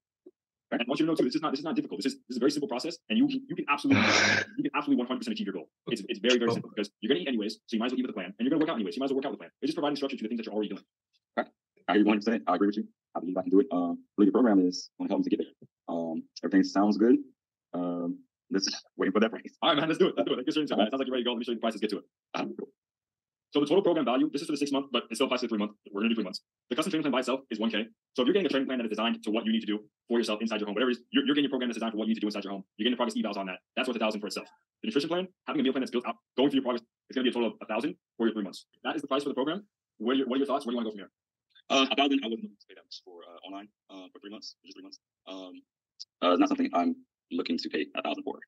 And 0.72 0.82
I 0.82 0.86
want 0.88 1.00
you 1.00 1.06
to 1.06 1.12
know 1.12 1.16
too, 1.16 1.24
this 1.24 1.36
is 1.36 1.42
not 1.42 1.52
this 1.52 1.60
is 1.60 1.66
not 1.66 1.76
difficult. 1.76 2.00
This 2.04 2.14
is 2.14 2.20
this 2.30 2.36
is 2.36 2.38
a 2.38 2.40
very 2.40 2.52
simple 2.52 2.68
process, 2.68 2.98
and 3.10 3.18
you 3.18 3.28
can 3.28 3.42
you 3.50 3.56
can 3.56 3.66
absolutely 3.70 4.04
you 4.58 4.64
can 4.64 4.72
absolutely 4.76 5.02
100 5.02 5.18
percent 5.18 5.34
achieve 5.34 5.48
your 5.48 5.54
goal. 5.54 5.70
It's 5.88 6.04
it's 6.08 6.20
very 6.20 6.38
very 6.38 6.52
simple 6.52 6.70
because 6.70 6.92
you're 7.02 7.10
gonna 7.10 7.22
eat 7.22 7.28
anyways, 7.28 7.54
so 7.66 7.74
you 7.74 7.80
might 7.80 7.88
as 7.88 7.92
well 7.94 8.00
eat 8.00 8.04
with 8.04 8.12
a 8.12 8.14
plan, 8.14 8.34
and 8.38 8.46
you're 8.46 8.52
gonna 8.52 8.60
work 8.62 8.70
out 8.70 8.76
anyways. 8.76 8.94
So 8.94 8.98
you 8.98 9.02
might 9.02 9.06
as 9.06 9.12
well 9.12 9.18
work 9.18 9.26
out 9.26 9.32
with 9.32 9.40
a 9.40 9.44
plan. 9.44 9.52
It's 9.62 9.70
just 9.70 9.78
providing 9.78 9.96
structure 9.96 10.18
to 10.18 10.24
the 10.24 10.30
things 10.30 10.38
that 10.40 10.46
you're 10.46 10.54
already 10.54 10.70
doing. 10.70 10.84
I 11.90 11.94
agree 11.94 12.04
100. 12.04 12.20
percent 12.20 12.44
I 12.46 12.56
agree 12.56 12.68
with 12.68 12.78
you. 12.78 12.88
I 13.16 13.20
believe 13.20 13.38
I 13.38 13.42
can 13.42 13.50
do 13.50 13.60
it. 13.62 13.68
Um, 13.72 13.98
I 13.98 14.14
believe 14.18 14.30
the 14.30 14.38
program 14.38 14.60
is 14.60 14.92
going 15.00 15.08
to 15.08 15.12
help 15.12 15.20
me 15.22 15.24
to 15.24 15.30
get 15.32 15.40
there. 15.40 15.68
Um, 15.90 16.24
everything 16.44 16.64
sounds 16.64 16.98
good. 16.98 17.18
Um, 17.74 18.20
let's 18.52 18.66
just 18.66 18.86
waiting 18.96 19.12
for 19.12 19.20
that 19.20 19.32
price. 19.36 19.58
All 19.62 19.70
right, 19.70 19.78
man, 19.78 19.88
let's 19.88 19.98
do 19.98 20.10
it. 20.10 20.14
Let's 20.16 20.28
do 20.28 20.34
it. 20.34 20.38
Let's 20.38 20.46
get 20.46 20.52
straight 20.54 20.64
into 20.70 20.74
it, 20.76 20.78
man. 20.78 20.88
It 20.88 20.92
sounds 20.92 21.00
like 21.00 21.08
you're 21.08 21.14
ready 21.14 21.24
to 21.24 21.30
go. 21.30 21.32
Let 21.34 21.40
me 21.40 21.46
show 21.46 21.52
you 21.52 21.58
the 21.58 21.62
prices. 21.62 21.82
Get 21.82 21.90
to 21.90 21.98
it. 21.98 22.04
Um, 22.36 22.54
So 23.52 23.60
the 23.60 23.66
total 23.66 23.82
program 23.82 24.06
value, 24.06 24.30
this 24.32 24.42
is 24.42 24.48
for 24.48 24.54
the 24.54 24.58
six 24.58 24.72
month, 24.72 24.88
but 24.92 25.04
it 25.10 25.16
still 25.16 25.26
applies 25.26 25.42
to 25.42 25.48
the 25.48 25.50
three 25.50 25.58
month. 25.58 25.74
We're 25.92 26.02
gonna 26.02 26.14
do 26.14 26.16
three 26.16 26.24
months. 26.24 26.42
The 26.70 26.76
custom 26.76 26.92
training 26.92 27.04
plan 27.04 27.12
by 27.12 27.20
itself 27.26 27.42
is 27.50 27.58
1K. 27.58 27.82
So 28.14 28.22
if 28.22 28.28
you're 28.28 28.34
getting 28.34 28.46
a 28.46 28.50
training 28.50 28.68
plan 28.68 28.78
that 28.78 28.86
is 28.86 28.94
designed 28.94 29.24
to 29.24 29.32
what 29.32 29.46
you 29.46 29.52
need 29.52 29.62
to 29.62 29.66
do 29.66 29.80
for 30.08 30.20
yourself 30.20 30.40
inside 30.42 30.60
your 30.60 30.68
home, 30.68 30.76
whatever 30.76 30.92
it 30.92 31.02
is, 31.02 31.04
you're, 31.10 31.26
you're 31.26 31.34
getting 31.34 31.50
a 31.50 31.54
program 31.54 31.70
that's 31.70 31.78
designed 31.78 31.94
for 31.94 31.98
what 31.98 32.06
you 32.06 32.14
need 32.14 32.22
to 32.22 32.26
do 32.26 32.28
inside 32.28 32.44
your 32.44 32.54
home. 32.54 32.64
You're 32.78 32.86
getting 32.86 32.94
the 32.94 33.02
progress 33.02 33.18
evals 33.18 33.42
on 33.42 33.48
that. 33.48 33.58
That's 33.76 33.88
worth 33.88 33.98
a 33.98 34.00
thousand 34.00 34.22
for 34.22 34.28
itself. 34.28 34.46
The 34.84 34.88
nutrition 34.94 35.10
plan, 35.10 35.28
having 35.48 35.62
a 35.62 35.64
meal 35.64 35.74
plan 35.74 35.82
that's 35.82 35.92
built 35.92 36.06
out, 36.06 36.16
going 36.38 36.50
through 36.52 36.62
your 36.62 36.68
progress, 36.70 36.86
it's 37.10 37.16
gonna 37.16 37.24
be 37.24 37.30
a 37.30 37.34
total 37.34 37.50
of 37.50 37.56
a 37.62 37.66
thousand 37.66 37.96
for 38.18 38.28
your 38.28 38.34
three 38.38 38.46
months. 38.46 38.66
That 38.84 38.96
is 38.96 39.02
the 39.02 39.08
price 39.08 39.24
for 39.24 39.30
the 39.30 39.36
program. 39.36 39.66
What 39.98 40.14
are 40.14 40.20
your, 40.22 40.28
what 40.28 40.36
are 40.36 40.42
your 40.46 40.48
thoughts? 40.48 40.66
Where 40.66 40.72
do 40.72 40.78
you 40.78 40.86
want 40.86 40.94
to 40.94 41.02
go 41.02 41.10
from 41.10 41.10
here? 41.10 41.12
Uh, 41.70 41.86
about 41.90 42.10
then, 42.10 42.22
I 42.22 42.30
wouldn't 42.30 42.46
look 42.46 42.60
to 42.62 42.68
pay 42.70 42.78
that 42.78 42.86
much 42.86 43.02
for 43.02 43.26
uh, 43.26 43.46
online 43.46 43.68
uh, 43.90 44.06
for 44.14 44.20
three 44.22 44.30
months, 44.30 44.56
just 44.66 44.78
three 44.78 44.84
months. 44.84 45.00
Um, 45.28 45.62
uh, 46.22 46.36
not 46.38 46.50
something 46.50 46.70
I'm 46.74 46.96
looking 47.32 47.58
to 47.58 47.70
pay 47.70 47.86
a 47.98 48.02
thousand 48.02 48.24
for. 48.24 48.40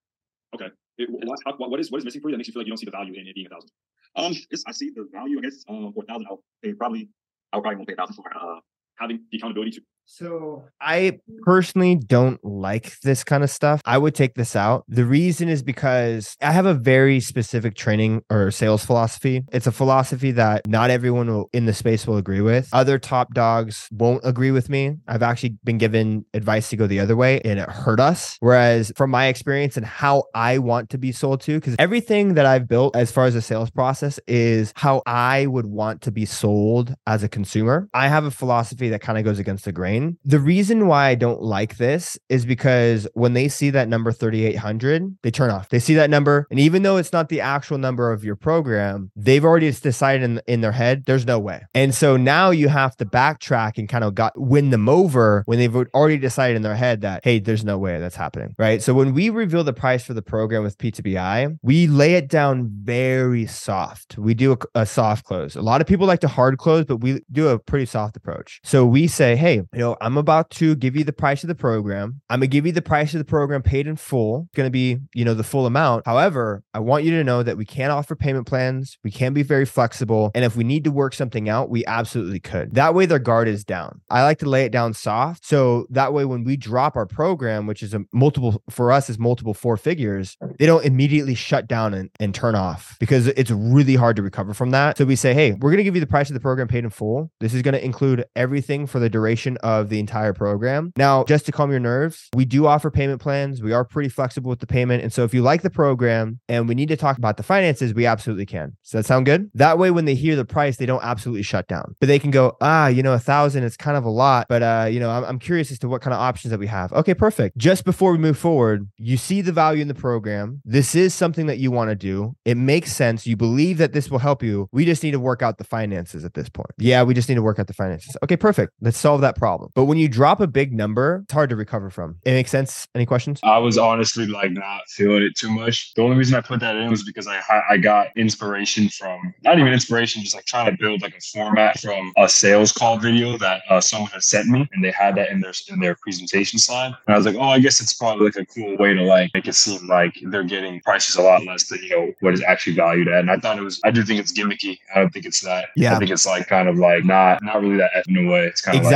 It, 0.98 1.10
what, 1.10 1.40
how, 1.46 1.54
what 1.58 1.80
is 1.80 1.92
what 1.92 2.00
is 2.00 2.06
missing 2.06 2.22
for 2.22 2.30
you 2.30 2.34
that 2.34 2.38
makes 2.38 2.48
you 2.48 2.54
feel 2.54 2.62
like 2.62 2.68
you 2.68 2.72
don't 2.72 2.78
see 2.78 2.86
the 2.86 2.92
value 2.92 3.14
in 3.14 3.28
it 3.28 3.36
being 3.36 3.48
a 3.48 3.50
thousand? 3.50 3.70
Um, 4.16 4.34
I 4.68 4.72
see 4.72 4.90
the 4.90 5.08
value. 5.12 5.40
I 5.40 5.42
guess 5.42 5.64
um, 5.70 5.94
for 5.94 6.04
a 6.04 6.06
thousand, 6.08 6.28
I'll 6.30 6.44
pay 6.64 6.74
probably. 6.74 7.10
I 7.54 7.60
probably 7.60 7.76
won't 7.78 7.88
pay 7.88 7.94
a 7.94 7.98
thousand 7.98 8.16
for. 8.16 8.26
Uh, 8.36 8.60
Having 9.00 9.22
the 9.32 9.38
accountability 9.40 9.72
to 9.72 9.82
So 10.14 10.66
I 10.82 11.20
personally 11.44 11.96
don't 11.96 12.44
like 12.44 13.00
this 13.00 13.24
kind 13.24 13.46
of 13.46 13.50
stuff. 13.50 13.82
I 13.86 13.98
would 13.98 14.14
take 14.14 14.34
this 14.34 14.58
out. 14.58 14.84
The 14.90 15.06
reason 15.06 15.48
is 15.48 15.64
because 15.64 16.36
I 16.42 16.52
have 16.52 16.66
a 16.66 16.74
very 16.74 17.22
specific 17.22 17.76
training 17.76 18.22
or 18.30 18.52
sales 18.52 18.84
philosophy. 18.84 19.46
It's 19.54 19.68
a 19.68 19.72
philosophy 19.72 20.32
that 20.32 20.68
not 20.68 20.90
everyone 20.90 21.28
will, 21.28 21.50
in 21.54 21.66
the 21.66 21.74
space 21.74 22.06
will 22.06 22.18
agree 22.18 22.42
with. 22.42 22.68
Other 22.74 23.00
top 23.00 23.34
dogs 23.34 23.88
won't 23.90 24.20
agree 24.26 24.52
with 24.52 24.70
me. 24.70 24.98
I've 25.08 25.24
actually 25.24 25.56
been 25.64 25.78
given 25.78 26.26
advice 26.34 26.70
to 26.72 26.76
go 26.76 26.88
the 26.88 27.00
other 27.00 27.16
way 27.16 27.40
and 27.46 27.58
it 27.58 27.70
hurt 27.70 28.02
us. 28.02 28.36
Whereas 28.42 28.92
from 28.98 29.12
my 29.12 29.28
experience 29.28 29.78
and 29.78 29.86
how 29.86 30.26
I 30.36 30.58
want 30.58 30.90
to 30.90 30.98
be 30.98 31.14
sold 31.14 31.40
to, 31.42 31.56
because 31.58 31.78
everything 31.80 32.34
that 32.34 32.46
I've 32.46 32.68
built 32.68 32.98
as 32.98 33.14
far 33.14 33.28
as 33.28 33.34
the 33.34 33.42
sales 33.42 33.72
process 33.72 34.20
is 34.28 34.74
how 34.76 35.04
I 35.06 35.46
would 35.46 35.68
want 35.68 36.02
to 36.02 36.12
be 36.12 36.26
sold 36.26 36.94
as 37.08 37.24
a 37.24 37.30
consumer. 37.30 37.88
I 37.94 38.10
have 38.10 38.26
a 38.26 38.32
philosophy 38.32 38.90
that 38.90 39.00
kind 39.00 39.18
of 39.18 39.24
goes 39.24 39.40
against 39.40 39.64
the 39.64 39.72
grain. 39.72 40.01
The 40.24 40.40
reason 40.40 40.88
why 40.88 41.08
I 41.08 41.16
don't 41.16 41.42
like 41.42 41.78
this 41.78 42.18
is 42.30 42.46
because 42.46 43.08
when 43.14 43.34
they 43.34 43.48
see 43.48 43.70
that 43.72 43.88
number 43.88 44.12
3800, 44.12 45.18
they 45.24 45.32
turn 45.32 45.50
off. 45.50 45.70
They 45.70 45.80
see 45.80 45.96
that 45.96 46.10
number, 46.10 46.48
and 46.50 46.60
even 46.60 46.84
though 46.84 46.98
it's 46.98 47.14
not 47.14 47.30
the 47.30 47.42
actual 47.42 47.78
number 47.78 48.12
of 48.12 48.24
your 48.24 48.36
program, 48.36 49.12
they've 49.16 49.44
already 49.44 49.72
decided 49.72 50.24
in, 50.24 50.42
in 50.48 50.62
their 50.62 50.72
head, 50.72 51.04
there's 51.06 51.26
no 51.26 51.40
way. 51.40 51.62
And 51.74 51.94
so 51.94 52.18
now 52.18 52.52
you 52.52 52.68
have 52.68 52.96
to 52.98 53.06
backtrack 53.06 53.78
and 53.78 53.88
kind 53.88 54.04
of 54.04 54.16
got 54.16 54.34
win 54.40 54.70
them 54.70 54.90
over 54.90 55.44
when 55.46 55.60
they've 55.60 55.76
already 55.76 56.18
decided 56.18 56.56
in 56.56 56.62
their 56.62 56.76
head 56.76 57.02
that, 57.02 57.22
hey, 57.24 57.40
there's 57.40 57.64
no 57.64 57.78
way 57.78 58.00
that's 58.00 58.16
happening. 58.16 58.56
Right. 58.58 58.82
So 58.82 58.94
when 58.94 59.14
we 59.14 59.30
reveal 59.30 59.64
the 59.64 59.74
price 59.74 60.04
for 60.04 60.14
the 60.14 60.22
program 60.22 60.64
with 60.64 60.78
PTBI, 60.78 61.58
we 61.62 61.88
lay 61.88 62.16
it 62.16 62.28
down 62.28 62.70
very 62.84 63.46
soft. 63.46 64.18
We 64.18 64.34
do 64.34 64.54
a, 64.54 64.82
a 64.82 64.86
soft 64.86 65.26
close. 65.26 65.56
A 65.56 65.62
lot 65.62 65.82
of 65.82 65.88
people 65.88 66.08
like 66.08 66.22
to 66.22 66.28
hard 66.28 66.58
close, 66.58 66.86
but 66.86 66.98
we 66.98 67.22
do 67.32 67.48
a 67.50 67.60
pretty 67.60 67.86
soft 67.86 68.16
approach. 68.16 68.60
So 68.64 68.86
we 68.86 69.08
say, 69.08 69.36
hey, 69.36 69.62
know, 69.82 69.98
I'm 70.00 70.18
about 70.18 70.50
to 70.52 70.76
give 70.76 70.96
you 70.96 71.04
the 71.04 71.14
price 71.14 71.44
of 71.44 71.48
the 71.48 71.56
program. 71.56 72.22
I'm 72.30 72.40
gonna 72.40 72.48
give 72.48 72.66
you 72.66 72.72
the 72.72 72.82
price 72.82 73.14
of 73.14 73.18
the 73.18 73.26
program 73.26 73.62
paid 73.62 73.88
in 73.88 73.96
full. 73.96 74.48
It's 74.52 74.58
gonna 74.58 74.70
be, 74.70 75.00
you 75.14 75.26
know, 75.26 75.34
the 75.34 75.44
full 75.44 75.66
amount. 75.66 76.06
However, 76.06 76.64
I 76.74 76.80
want 76.80 77.04
you 77.04 77.12
to 77.12 77.24
know 77.24 77.44
that 77.44 77.58
we 77.58 77.66
can't 77.66 77.92
offer 77.92 78.16
payment 78.16 78.48
plans. 78.48 78.98
We 79.04 79.12
can 79.12 79.34
be 79.34 79.44
very 79.44 79.66
flexible. 79.66 80.32
And 80.34 80.46
if 80.46 80.56
we 80.56 80.64
need 80.64 80.84
to 80.86 80.92
work 80.92 81.14
something 81.14 81.50
out, 81.50 81.70
we 81.70 81.86
absolutely 81.86 82.40
could. 82.40 82.76
That 82.76 82.94
way 82.94 83.06
their 83.06 83.20
guard 83.20 83.48
is 83.48 83.64
down. 83.64 84.02
I 84.10 84.24
like 84.24 84.40
to 84.40 84.50
lay 84.50 84.66
it 84.66 84.72
down 84.72 84.94
soft. 84.94 85.46
So 85.46 85.88
that 85.90 86.14
way 86.14 86.26
when 86.26 86.44
we 86.44 86.58
drop 86.58 86.96
our 86.96 87.06
program, 87.06 87.68
which 87.68 87.84
is 87.84 87.94
a 87.94 88.02
multiple 88.14 88.64
for 88.70 88.92
us 88.92 89.10
is 89.10 89.18
multiple 89.20 89.54
four 89.54 89.78
figures, 89.78 90.38
they 90.60 90.66
don't 90.66 90.86
immediately 90.86 91.36
shut 91.36 91.68
down 91.68 91.94
and, 91.94 92.10
and 92.20 92.36
turn 92.36 92.56
off 92.56 92.96
because 93.00 93.28
it's 93.28 93.52
really 93.52 93.96
hard 93.96 94.16
to 94.16 94.22
recover 94.22 94.54
from 94.54 94.72
that. 94.72 94.98
So 94.98 95.06
we 95.06 95.16
say, 95.16 95.34
hey, 95.34 95.54
we're 95.54 95.72
gonna 95.72 95.84
give 95.84 95.96
you 95.96 96.02
the 96.02 96.08
price 96.08 96.30
of 96.30 96.34
the 96.34 96.40
program 96.40 96.68
paid 96.68 96.84
in 96.84 96.90
full. 96.90 97.32
This 97.40 97.54
is 97.54 97.62
gonna 97.62 97.78
include 97.78 98.26
everything 98.36 98.86
for 98.86 99.00
the 99.00 99.10
duration 99.10 99.58
of 99.58 99.71
the 99.84 100.00
entire 100.00 100.34
program. 100.34 100.94
Now, 100.98 101.24
just 101.24 101.46
to 101.48 101.52
calm 101.52 101.72
your 101.72 101.80
nerves, 101.80 102.30
we 102.36 102.46
do 102.46 102.68
offer 102.68 102.92
payment 102.92 103.22
plans. 103.22 103.62
We 103.62 103.74
are 103.74 103.86
pretty 103.86 104.10
flexible 104.10 104.50
with 104.50 104.60
the 104.60 104.68
payment. 104.68 105.04
And 105.04 105.12
so 105.12 105.24
if 105.24 105.34
you 105.34 105.42
like 105.42 105.62
the 105.62 105.70
program 105.70 106.40
and 106.48 106.68
we 106.68 106.76
need 106.76 106.90
to 106.90 106.98
talk 106.98 107.18
about 107.18 107.38
the 107.38 107.44
finances, 107.44 107.94
we 107.94 108.06
absolutely 108.06 108.46
can. 108.46 108.78
Does 108.84 108.92
that 108.92 109.06
sound 109.06 109.26
good? 109.26 109.50
That 109.54 109.78
way, 109.78 109.92
when 109.92 110.06
they 110.06 110.16
hear 110.16 110.36
the 110.36 110.46
price, 110.46 110.78
they 110.78 110.86
don't 110.86 111.04
absolutely 111.04 111.44
shut 111.44 111.68
down, 111.68 111.96
but 112.00 112.08
they 112.08 112.20
can 112.20 112.32
go, 112.32 112.58
ah, 112.62 112.88
you 112.88 113.04
know, 113.04 113.14
a 113.14 113.20
thousand, 113.20 113.64
it's 113.64 113.78
kind 113.78 113.98
of 113.98 114.06
a 114.06 114.10
lot, 114.10 114.48
but, 114.50 114.64
uh, 114.64 114.88
you 114.90 115.00
know, 115.00 115.10
I'm, 115.10 115.24
I'm 115.24 115.40
curious 115.40 115.72
as 115.72 115.80
to 115.80 115.90
what 115.90 116.02
kind 116.02 116.14
of 116.14 116.20
options 116.20 116.52
that 116.52 116.60
we 116.60 116.68
have. 116.68 116.92
Okay, 116.94 117.14
perfect. 117.14 117.58
Just 117.58 117.86
before 117.86 118.12
we 118.12 118.18
move 118.18 118.38
forward, 118.38 118.90
you 118.98 119.18
see 119.18 119.42
the 119.42 119.52
value 119.52 119.82
in 119.82 119.88
the 119.88 119.94
program. 119.94 120.62
This 120.66 120.96
is 120.96 121.14
something 121.14 121.46
that 121.48 121.58
you 121.58 121.72
want 121.72 121.90
to 121.90 121.96
do. 121.96 122.36
It 122.46 122.58
makes 122.58 122.92
sense. 122.94 123.28
You 123.28 123.36
believe 123.36 123.78
that 123.78 123.94
this 123.94 124.10
will 124.10 124.20
help 124.20 124.44
you. 124.44 124.68
We 124.72 124.86
just 124.86 125.04
need 125.04 125.12
to 125.12 125.20
work 125.20 125.42
out 125.42 125.58
the 125.58 125.64
finances 125.64 126.26
at 126.26 126.34
this 126.34 126.50
point. 126.50 126.72
Yeah, 126.78 127.04
we 127.04 127.14
just 127.14 127.30
need 127.30 127.36
to 127.36 127.42
work 127.42 127.60
out 127.60 127.68
the 127.68 127.74
finances. 127.74 128.16
Okay, 128.24 128.38
perfect. 128.38 128.74
Let's 128.82 128.98
solve 128.98 129.22
that 129.22 129.36
problem. 129.36 129.61
But 129.74 129.86
when 129.86 129.98
you 129.98 130.08
drop 130.08 130.40
a 130.40 130.48
big 130.48 130.74
number, 130.74 131.22
it's 131.24 131.34
hard 131.34 131.50
to 131.50 131.56
recover 131.56 131.90
from. 131.90 132.18
It 132.26 132.32
makes 132.32 132.52
sense. 132.52 132.88
Any 132.96 133.06
questions? 133.06 133.40
I 133.44 133.58
was 133.58 133.78
honestly 133.78 134.26
like 134.28 134.52
not 134.52 134.82
feeling 134.88 135.24
it 135.24 135.36
too 135.36 135.50
much. 135.52 135.94
The 135.96 136.02
only 136.02 136.18
reason 136.18 136.36
I 136.36 136.42
put 136.42 136.60
that 136.62 136.76
in 136.76 136.90
was 136.90 137.04
because 137.04 137.28
I 137.28 137.42
I 137.70 137.78
got 137.78 138.08
inspiration 138.16 138.90
from 138.90 139.34
not 139.44 139.60
even 139.60 139.74
inspiration, 139.74 140.22
just 140.22 140.36
like 140.36 140.46
trying 140.46 140.72
to 140.72 140.78
build 140.78 141.02
like 141.02 141.16
a 141.16 141.22
format 141.22 141.80
from 141.80 142.12
a 142.18 142.28
sales 142.28 142.72
call 142.72 142.98
video 142.98 143.38
that 143.38 143.62
uh, 143.70 143.82
someone 143.82 144.10
had 144.12 144.24
sent 144.24 144.48
me, 144.48 144.68
and 144.72 144.84
they 144.84 144.92
had 144.92 145.16
that 145.16 145.30
in 145.30 145.40
their 145.42 145.54
in 145.70 145.80
their 145.80 145.96
presentation 145.96 146.60
slide. 146.60 146.94
And 147.08 147.14
I 147.14 147.18
was 147.18 147.26
like, 147.26 147.36
oh, 147.36 147.42
I 147.42 147.60
guess 147.60 147.82
it's 147.82 147.94
probably 147.94 148.26
like 148.26 148.36
a 148.36 148.46
cool 148.46 148.78
way 148.78 148.94
to 148.94 149.04
like 149.04 149.32
make 149.34 149.48
it 149.48 149.56
seem 149.56 149.88
like 149.88 150.18
they're 150.24 150.44
getting 150.44 150.82
prices 150.82 151.16
a 151.16 151.22
lot 151.22 151.46
less 151.46 151.68
than 151.68 151.82
you 151.84 151.90
know 151.90 152.14
what 152.22 152.34
is 152.34 152.44
actually 152.44 152.76
valued 152.76 153.08
at. 153.08 153.22
And 153.22 153.32
I 153.32 153.38
thought 153.38 153.58
it 153.58 153.64
was. 153.64 153.80
I 153.84 153.92
do 153.92 154.04
think 154.04 154.20
it's 154.20 154.32
gimmicky. 154.32 154.80
I 154.96 155.00
don't 155.00 155.12
think 155.12 155.26
it's 155.26 155.42
that. 155.42 155.70
Yeah. 155.76 155.96
I 155.96 156.00
think 156.00 156.12
it's 156.12 156.26
like 156.26 156.48
kind 156.48 156.68
of 156.68 156.78
like 156.78 157.06
not 157.06 157.44
not 157.44 157.62
really 157.62 157.78
that 157.78 157.92
effing 157.96 158.28
away. 158.28 158.46
It's 158.46 158.62
kind 158.62 158.78
of 158.78 158.86
like 158.86 158.92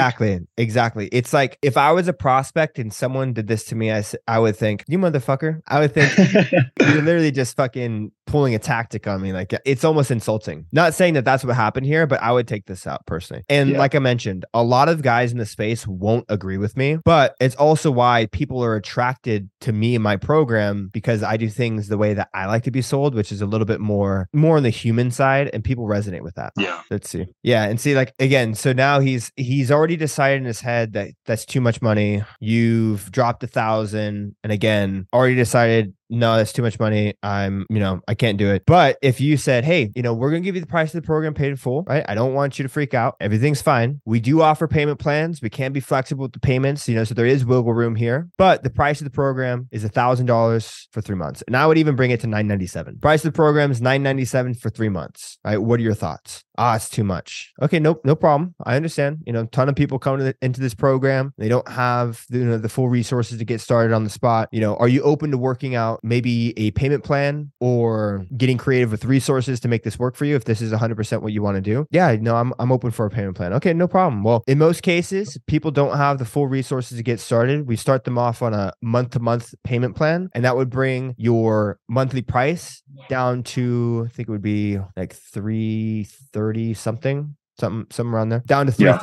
Exactly. 0.57 0.75
Exactly. 0.85 1.07
It's 1.17 1.33
like 1.33 1.57
if 1.61 1.77
I 1.77 1.91
was 1.93 2.07
a 2.07 2.13
prospect 2.13 2.79
and 2.79 2.93
someone 2.93 3.33
did 3.33 3.47
this 3.47 3.63
to 3.65 3.75
me, 3.75 3.91
I, 3.91 4.03
I 4.27 4.39
would 4.39 4.55
think, 4.55 4.83
you 4.87 4.97
motherfucker. 4.99 5.61
I 5.67 5.79
would 5.79 5.93
think 5.93 6.11
you're 6.81 7.01
literally 7.01 7.31
just 7.31 7.55
fucking 7.55 8.11
pulling 8.27 8.55
a 8.55 8.59
tactic 8.59 9.07
on 9.07 9.21
me. 9.21 9.31
Like 9.33 9.53
it's 9.65 9.83
almost 9.83 10.11
insulting. 10.11 10.65
Not 10.71 10.93
saying 10.93 11.13
that 11.13 11.25
that's 11.25 11.43
what 11.45 11.55
happened 11.55 11.85
here, 11.85 12.05
but 12.07 12.21
I 12.21 12.31
would 12.31 12.47
take 12.47 12.65
this 12.65 12.85
out 12.85 13.05
personally. 13.05 13.43
And 13.49 13.69
Yeah. 13.71 13.77
like 13.79 13.95
I 13.95 13.99
mentioned, 13.99 14.45
a 14.53 14.63
lot 14.63 14.89
of 14.89 15.01
guys 15.01 15.31
in 15.31 15.37
the 15.37 15.45
space 15.45 15.87
won't 15.87 16.25
agree 16.29 16.57
with 16.57 16.75
me, 16.75 16.97
but 17.05 17.35
it's 17.39 17.55
also 17.55 17.89
why 17.89 18.27
people 18.31 18.63
are 18.63 18.75
attracted 18.75 19.49
to 19.61 19.71
me 19.71 19.95
and 19.95 20.03
my 20.03 20.17
program 20.17 20.89
because 20.91 21.23
I 21.23 21.37
do 21.37 21.47
things 21.49 21.87
the 21.87 21.97
way 21.97 22.13
that 22.15 22.29
I 22.33 22.47
like 22.47 22.63
to 22.63 22.71
be 22.71 22.81
sold, 22.81 23.15
which 23.15 23.31
is 23.31 23.41
a 23.41 23.45
little 23.45 23.65
bit 23.65 23.79
more 23.79 24.27
more 24.33 24.57
on 24.57 24.63
the 24.63 24.69
human 24.69 25.09
side, 25.11 25.49
and 25.53 25.63
people 25.63 25.85
resonate 25.85 26.21
with 26.21 26.35
that. 26.35 26.51
yeah. 26.57 26.81
Let's 26.91 27.09
see. 27.09 27.27
Yeah, 27.43 27.63
and 27.65 27.79
see, 27.79 27.95
like 27.95 28.13
again, 28.19 28.55
so 28.55 28.73
now 28.73 28.99
he's 28.99 29.31
he's 29.35 29.71
already 29.71 29.95
decided 29.97 30.44
in 30.45 30.47
his 30.47 30.61
head 30.61 30.93
that 30.93 31.09
that's 31.25 31.45
too 31.45 31.59
much 31.59 31.81
money. 31.81 32.23
You've 32.39 33.11
dropped 33.11 33.43
a 33.43 33.47
thousand, 33.47 34.35
and 34.43 34.51
again, 34.51 35.07
already 35.11 35.35
decided 35.35 35.93
no, 36.09 36.37
that's 36.37 36.53
too 36.53 36.61
much 36.61 36.79
money. 36.79 37.13
I'm, 37.23 37.65
you 37.69 37.79
know, 37.79 38.01
I 38.07 38.15
can't 38.15 38.37
do 38.37 38.51
it. 38.51 38.63
But 38.65 38.97
if 39.01 39.19
you 39.19 39.37
said, 39.37 39.65
hey, 39.65 39.91
you 39.95 40.01
know, 40.01 40.13
we're 40.13 40.29
gonna 40.29 40.41
give 40.41 40.55
you 40.55 40.61
the 40.61 40.67
price 40.67 40.93
of 40.93 41.01
the 41.01 41.05
program 41.05 41.33
paid 41.33 41.49
in 41.49 41.55
full, 41.55 41.83
right? 41.83 42.05
I 42.07 42.15
don't 42.15 42.33
want 42.33 42.59
you 42.59 42.63
to 42.63 42.69
freak 42.69 42.93
out. 42.93 43.15
Everything's 43.19 43.61
fine. 43.61 44.01
We 44.05 44.19
do 44.19 44.41
offer 44.41 44.67
payment 44.67 44.99
plans. 44.99 45.41
We 45.41 45.49
can 45.49 45.73
be 45.73 45.79
flexible 45.79 46.23
with 46.23 46.33
the 46.33 46.39
payments, 46.39 46.87
you 46.87 46.95
know, 46.95 47.03
so 47.03 47.13
there 47.13 47.25
is 47.25 47.45
wiggle 47.45 47.73
room 47.73 47.95
here. 47.95 48.29
But 48.37 48.63
the 48.63 48.69
price 48.69 49.01
of 49.01 49.05
the 49.05 49.11
program 49.11 49.67
is 49.71 49.83
a 49.83 49.89
thousand 49.89 50.25
dollars 50.25 50.87
for 50.91 51.01
three 51.01 51.15
months, 51.15 51.43
and 51.47 51.55
I 51.55 51.65
would 51.67 51.77
even 51.77 51.95
bring 51.95 52.11
it 52.11 52.19
to 52.21 52.27
nine 52.27 52.47
ninety 52.47 52.67
seven. 52.67 52.99
Price 52.99 53.25
of 53.25 53.33
the 53.33 53.35
program 53.35 53.71
is 53.71 53.81
nine 53.81 54.03
ninety 54.03 54.25
seven 54.25 54.53
for 54.53 54.69
three 54.69 54.89
months. 54.89 55.37
Right? 55.43 55.57
What 55.57 55.79
are 55.79 55.83
your 55.83 55.93
thoughts? 55.93 56.43
Ah, 56.57 56.75
it's 56.75 56.89
too 56.89 57.03
much. 57.03 57.51
Okay, 57.61 57.79
nope, 57.79 58.01
no 58.05 58.15
problem. 58.15 58.55
I 58.63 58.75
understand. 58.75 59.19
You 59.25 59.33
know, 59.33 59.41
a 59.41 59.47
ton 59.47 59.67
of 59.67 59.75
people 59.75 59.99
come 59.99 60.17
to 60.19 60.23
the, 60.23 60.35
into 60.41 60.61
this 60.61 60.73
program. 60.73 61.33
They 61.37 61.49
don't 61.49 61.67
have 61.67 62.23
the, 62.29 62.37
you 62.39 62.45
know, 62.45 62.57
the 62.57 62.69
full 62.69 62.87
resources 62.87 63.39
to 63.39 63.45
get 63.45 63.59
started 63.59 63.93
on 63.93 64.05
the 64.05 64.09
spot. 64.09 64.47
You 64.53 64.61
know, 64.61 64.75
are 64.77 64.87
you 64.87 65.01
open 65.01 65.31
to 65.31 65.37
working 65.37 65.75
out 65.75 65.94
maybe 66.03 66.53
a 66.57 66.71
payment 66.71 67.03
plan 67.03 67.51
or 67.59 68.25
getting 68.37 68.57
creative 68.57 68.91
with 68.91 69.05
resources 69.05 69.59
to 69.61 69.67
make 69.67 69.83
this 69.83 69.97
work 69.99 70.15
for 70.15 70.25
you? 70.25 70.35
If 70.35 70.45
this 70.45 70.61
is 70.61 70.71
100% 70.71 71.21
what 71.21 71.33
you 71.33 71.41
want 71.41 71.55
to 71.55 71.61
do, 71.61 71.85
yeah, 71.91 72.15
no, 72.19 72.35
I'm 72.35 72.53
I'm 72.59 72.71
open 72.71 72.91
for 72.91 73.05
a 73.05 73.09
payment 73.09 73.35
plan. 73.35 73.53
Okay, 73.53 73.73
no 73.73 73.87
problem. 73.87 74.23
Well, 74.23 74.43
in 74.47 74.57
most 74.57 74.83
cases, 74.83 75.37
people 75.47 75.71
don't 75.71 75.97
have 75.97 76.19
the 76.19 76.25
full 76.25 76.47
resources 76.47 76.97
to 76.97 77.03
get 77.03 77.19
started. 77.19 77.67
We 77.67 77.75
start 77.75 78.03
them 78.03 78.17
off 78.17 78.41
on 78.41 78.53
a 78.53 78.73
month 78.81 79.11
to 79.11 79.19
month 79.19 79.53
payment 79.63 79.95
plan, 79.95 80.29
and 80.33 80.43
that 80.45 80.55
would 80.55 80.69
bring 80.69 81.15
your 81.17 81.79
monthly 81.87 82.21
price 82.21 82.81
down 83.09 83.43
to 83.43 84.03
I 84.07 84.09
think 84.09 84.29
it 84.29 84.31
would 84.31 84.41
be 84.41 84.79
like 84.95 85.13
330 85.13 86.73
something 86.73 87.35
something 87.59 87.87
somewhere 87.89 88.17
around 88.19 88.29
there 88.29 88.39
down 88.45 88.67
to 88.67 88.73
Yeah. 88.77 88.97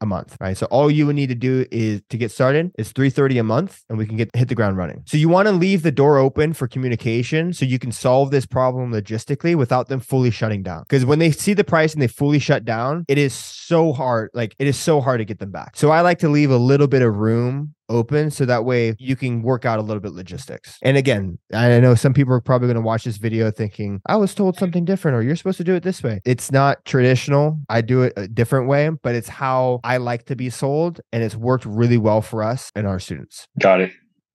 330 0.00 0.02
a 0.02 0.06
month 0.06 0.36
right? 0.40 0.56
So 0.56 0.66
all 0.66 0.90
you 0.90 1.06
would 1.06 1.16
need 1.16 1.28
to 1.28 1.34
do 1.34 1.66
is 1.70 2.02
to 2.10 2.16
get 2.16 2.30
started 2.30 2.72
is 2.78 2.92
330 2.92 3.38
a 3.38 3.44
month 3.44 3.82
and 3.88 3.98
we 3.98 4.06
can 4.06 4.16
get 4.16 4.34
hit 4.34 4.48
the 4.48 4.54
ground 4.54 4.76
running. 4.76 5.02
So 5.06 5.16
you 5.16 5.28
want 5.28 5.48
to 5.48 5.52
leave 5.52 5.82
the 5.82 5.92
door 5.92 6.18
open 6.18 6.52
for 6.52 6.68
communication 6.68 7.52
so 7.52 7.64
you 7.64 7.78
can 7.78 7.92
solve 7.92 8.30
this 8.30 8.46
problem 8.46 8.92
logistically 8.92 9.54
without 9.54 9.88
them 9.88 10.00
fully 10.00 10.30
shutting 10.30 10.62
down. 10.62 10.82
Because 10.82 11.04
when 11.04 11.18
they 11.18 11.30
see 11.30 11.54
the 11.54 11.64
price 11.64 11.92
and 11.92 12.02
they 12.02 12.08
fully 12.08 12.38
shut 12.38 12.64
down 12.64 13.04
it 13.08 13.18
is 13.18 13.32
so 13.34 13.92
hard 13.92 14.30
like 14.34 14.54
it 14.58 14.66
is 14.66 14.78
so 14.78 15.00
hard 15.00 15.18
to 15.18 15.24
get 15.24 15.38
them 15.38 15.50
back. 15.50 15.76
So 15.76 15.90
i 15.90 16.00
like 16.00 16.18
to 16.20 16.28
leave 16.28 16.50
a 16.50 16.56
little 16.56 16.86
bit 16.86 17.02
of 17.02 17.16
room 17.16 17.74
open 17.88 18.30
so 18.30 18.44
that 18.44 18.64
way 18.64 18.94
you 18.98 19.16
can 19.16 19.42
work 19.42 19.64
out 19.64 19.78
a 19.78 19.82
little 19.82 20.00
bit 20.00 20.12
logistics. 20.12 20.78
And 20.82 20.96
again, 20.96 21.38
I 21.52 21.78
know 21.80 21.94
some 21.94 22.12
people 22.14 22.32
are 22.34 22.40
probably 22.40 22.66
going 22.68 22.76
to 22.76 22.80
watch 22.80 23.04
this 23.04 23.16
video 23.16 23.50
thinking, 23.50 24.00
I 24.06 24.16
was 24.16 24.34
told 24.34 24.56
something 24.58 24.84
different 24.84 25.16
or 25.16 25.22
you're 25.22 25.36
supposed 25.36 25.58
to 25.58 25.64
do 25.64 25.74
it 25.74 25.82
this 25.82 26.02
way. 26.02 26.20
It's 26.24 26.50
not 26.50 26.84
traditional. 26.84 27.58
I 27.68 27.80
do 27.80 28.02
it 28.02 28.12
a 28.16 28.28
different 28.28 28.68
way, 28.68 28.90
but 29.02 29.14
it's 29.14 29.28
how 29.28 29.80
I 29.84 29.98
like 29.98 30.24
to 30.26 30.36
be 30.36 30.50
sold 30.50 31.00
and 31.12 31.22
it's 31.22 31.36
worked 31.36 31.64
really 31.64 31.98
well 31.98 32.22
for 32.22 32.42
us 32.42 32.70
and 32.74 32.86
our 32.86 32.98
students. 32.98 33.46
Got 33.60 33.80
it. 33.82 33.92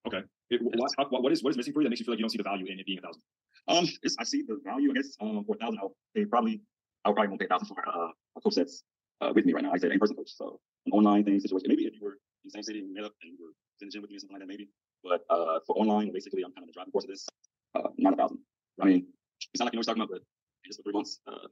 Okay. 0.07 0.21
It, 0.49 0.61
what, 0.61 0.91
how- 0.97 1.05
what 1.09 1.31
is 1.31 1.43
what 1.43 1.51
is 1.51 1.57
missing 1.57 1.73
for 1.73 1.81
you 1.81 1.85
that 1.85 1.89
makes 1.91 1.99
you 2.01 2.05
feel 2.05 2.13
like 2.13 2.19
you 2.19 2.23
don't 2.23 2.29
see 2.31 2.37
the 2.37 2.43
value 2.43 2.65
in 2.69 2.79
it 2.79 2.85
being 2.85 2.99
a 2.99 3.01
thousand? 3.01 3.21
Um, 3.67 3.87
it's, 4.03 4.15
I 4.19 4.23
see 4.23 4.41
the 4.47 4.57
value. 4.65 4.89
I 4.91 4.93
guess 4.95 5.15
um, 5.21 5.43
for 5.45 5.55
a 5.55 5.59
thousand, 5.59 5.79
I'll 5.81 5.95
pay 6.15 6.25
probably. 6.25 6.61
I 7.05 7.09
would 7.09 7.15
probably 7.15 7.29
won't 7.29 7.39
pay 7.39 7.45
a 7.45 7.49
thousand 7.49 7.67
for 7.67 7.77
uh, 7.87 8.09
a 8.37 8.41
coach 8.41 8.55
that's 8.55 8.83
uh, 9.21 9.31
with 9.33 9.45
me 9.45 9.53
right 9.53 9.63
now. 9.63 9.71
I 9.71 9.77
said 9.77 9.91
in 9.91 9.99
person 9.99 10.15
coach, 10.15 10.31
so 10.35 10.59
an 10.87 10.91
online 10.93 11.23
thing 11.23 11.39
situation. 11.39 11.67
Maybe 11.69 11.83
if 11.85 11.93
you 11.93 11.99
were 12.03 12.17
in 12.43 12.49
the 12.49 12.51
same 12.51 12.63
city 12.63 12.81
we 12.81 12.93
met 12.93 13.05
up 13.05 13.13
and 13.21 13.33
we 13.37 13.45
were 13.45 13.53
in 13.81 13.87
the 13.87 13.91
gym 13.91 14.01
with 14.01 14.11
me 14.11 14.17
or 14.17 14.19
something 14.19 14.35
like 14.35 14.43
that, 14.43 14.47
maybe. 14.47 14.69
But 15.03 15.25
uh, 15.29 15.59
for 15.65 15.75
online, 15.77 16.11
basically, 16.13 16.43
I'm 16.43 16.51
kind 16.53 16.63
of 16.63 16.67
the 16.67 16.73
driving 16.73 16.91
force 16.91 17.05
of 17.05 17.09
this. 17.09 17.27
Uh, 17.73 17.89
not 17.97 18.13
a 18.13 18.17
thousand. 18.17 18.39
I 18.81 18.85
mean, 18.85 19.07
it's 19.53 19.59
not 19.59 19.65
like 19.65 19.73
you 19.73 19.77
know 19.77 19.79
what 19.79 19.87
you're 19.87 19.95
talking 19.95 20.03
about, 20.03 20.21
but 20.21 20.23
just 20.65 20.79
for 20.79 20.83
three 20.83 20.93
months. 20.93 21.19
Uh, 21.27 21.47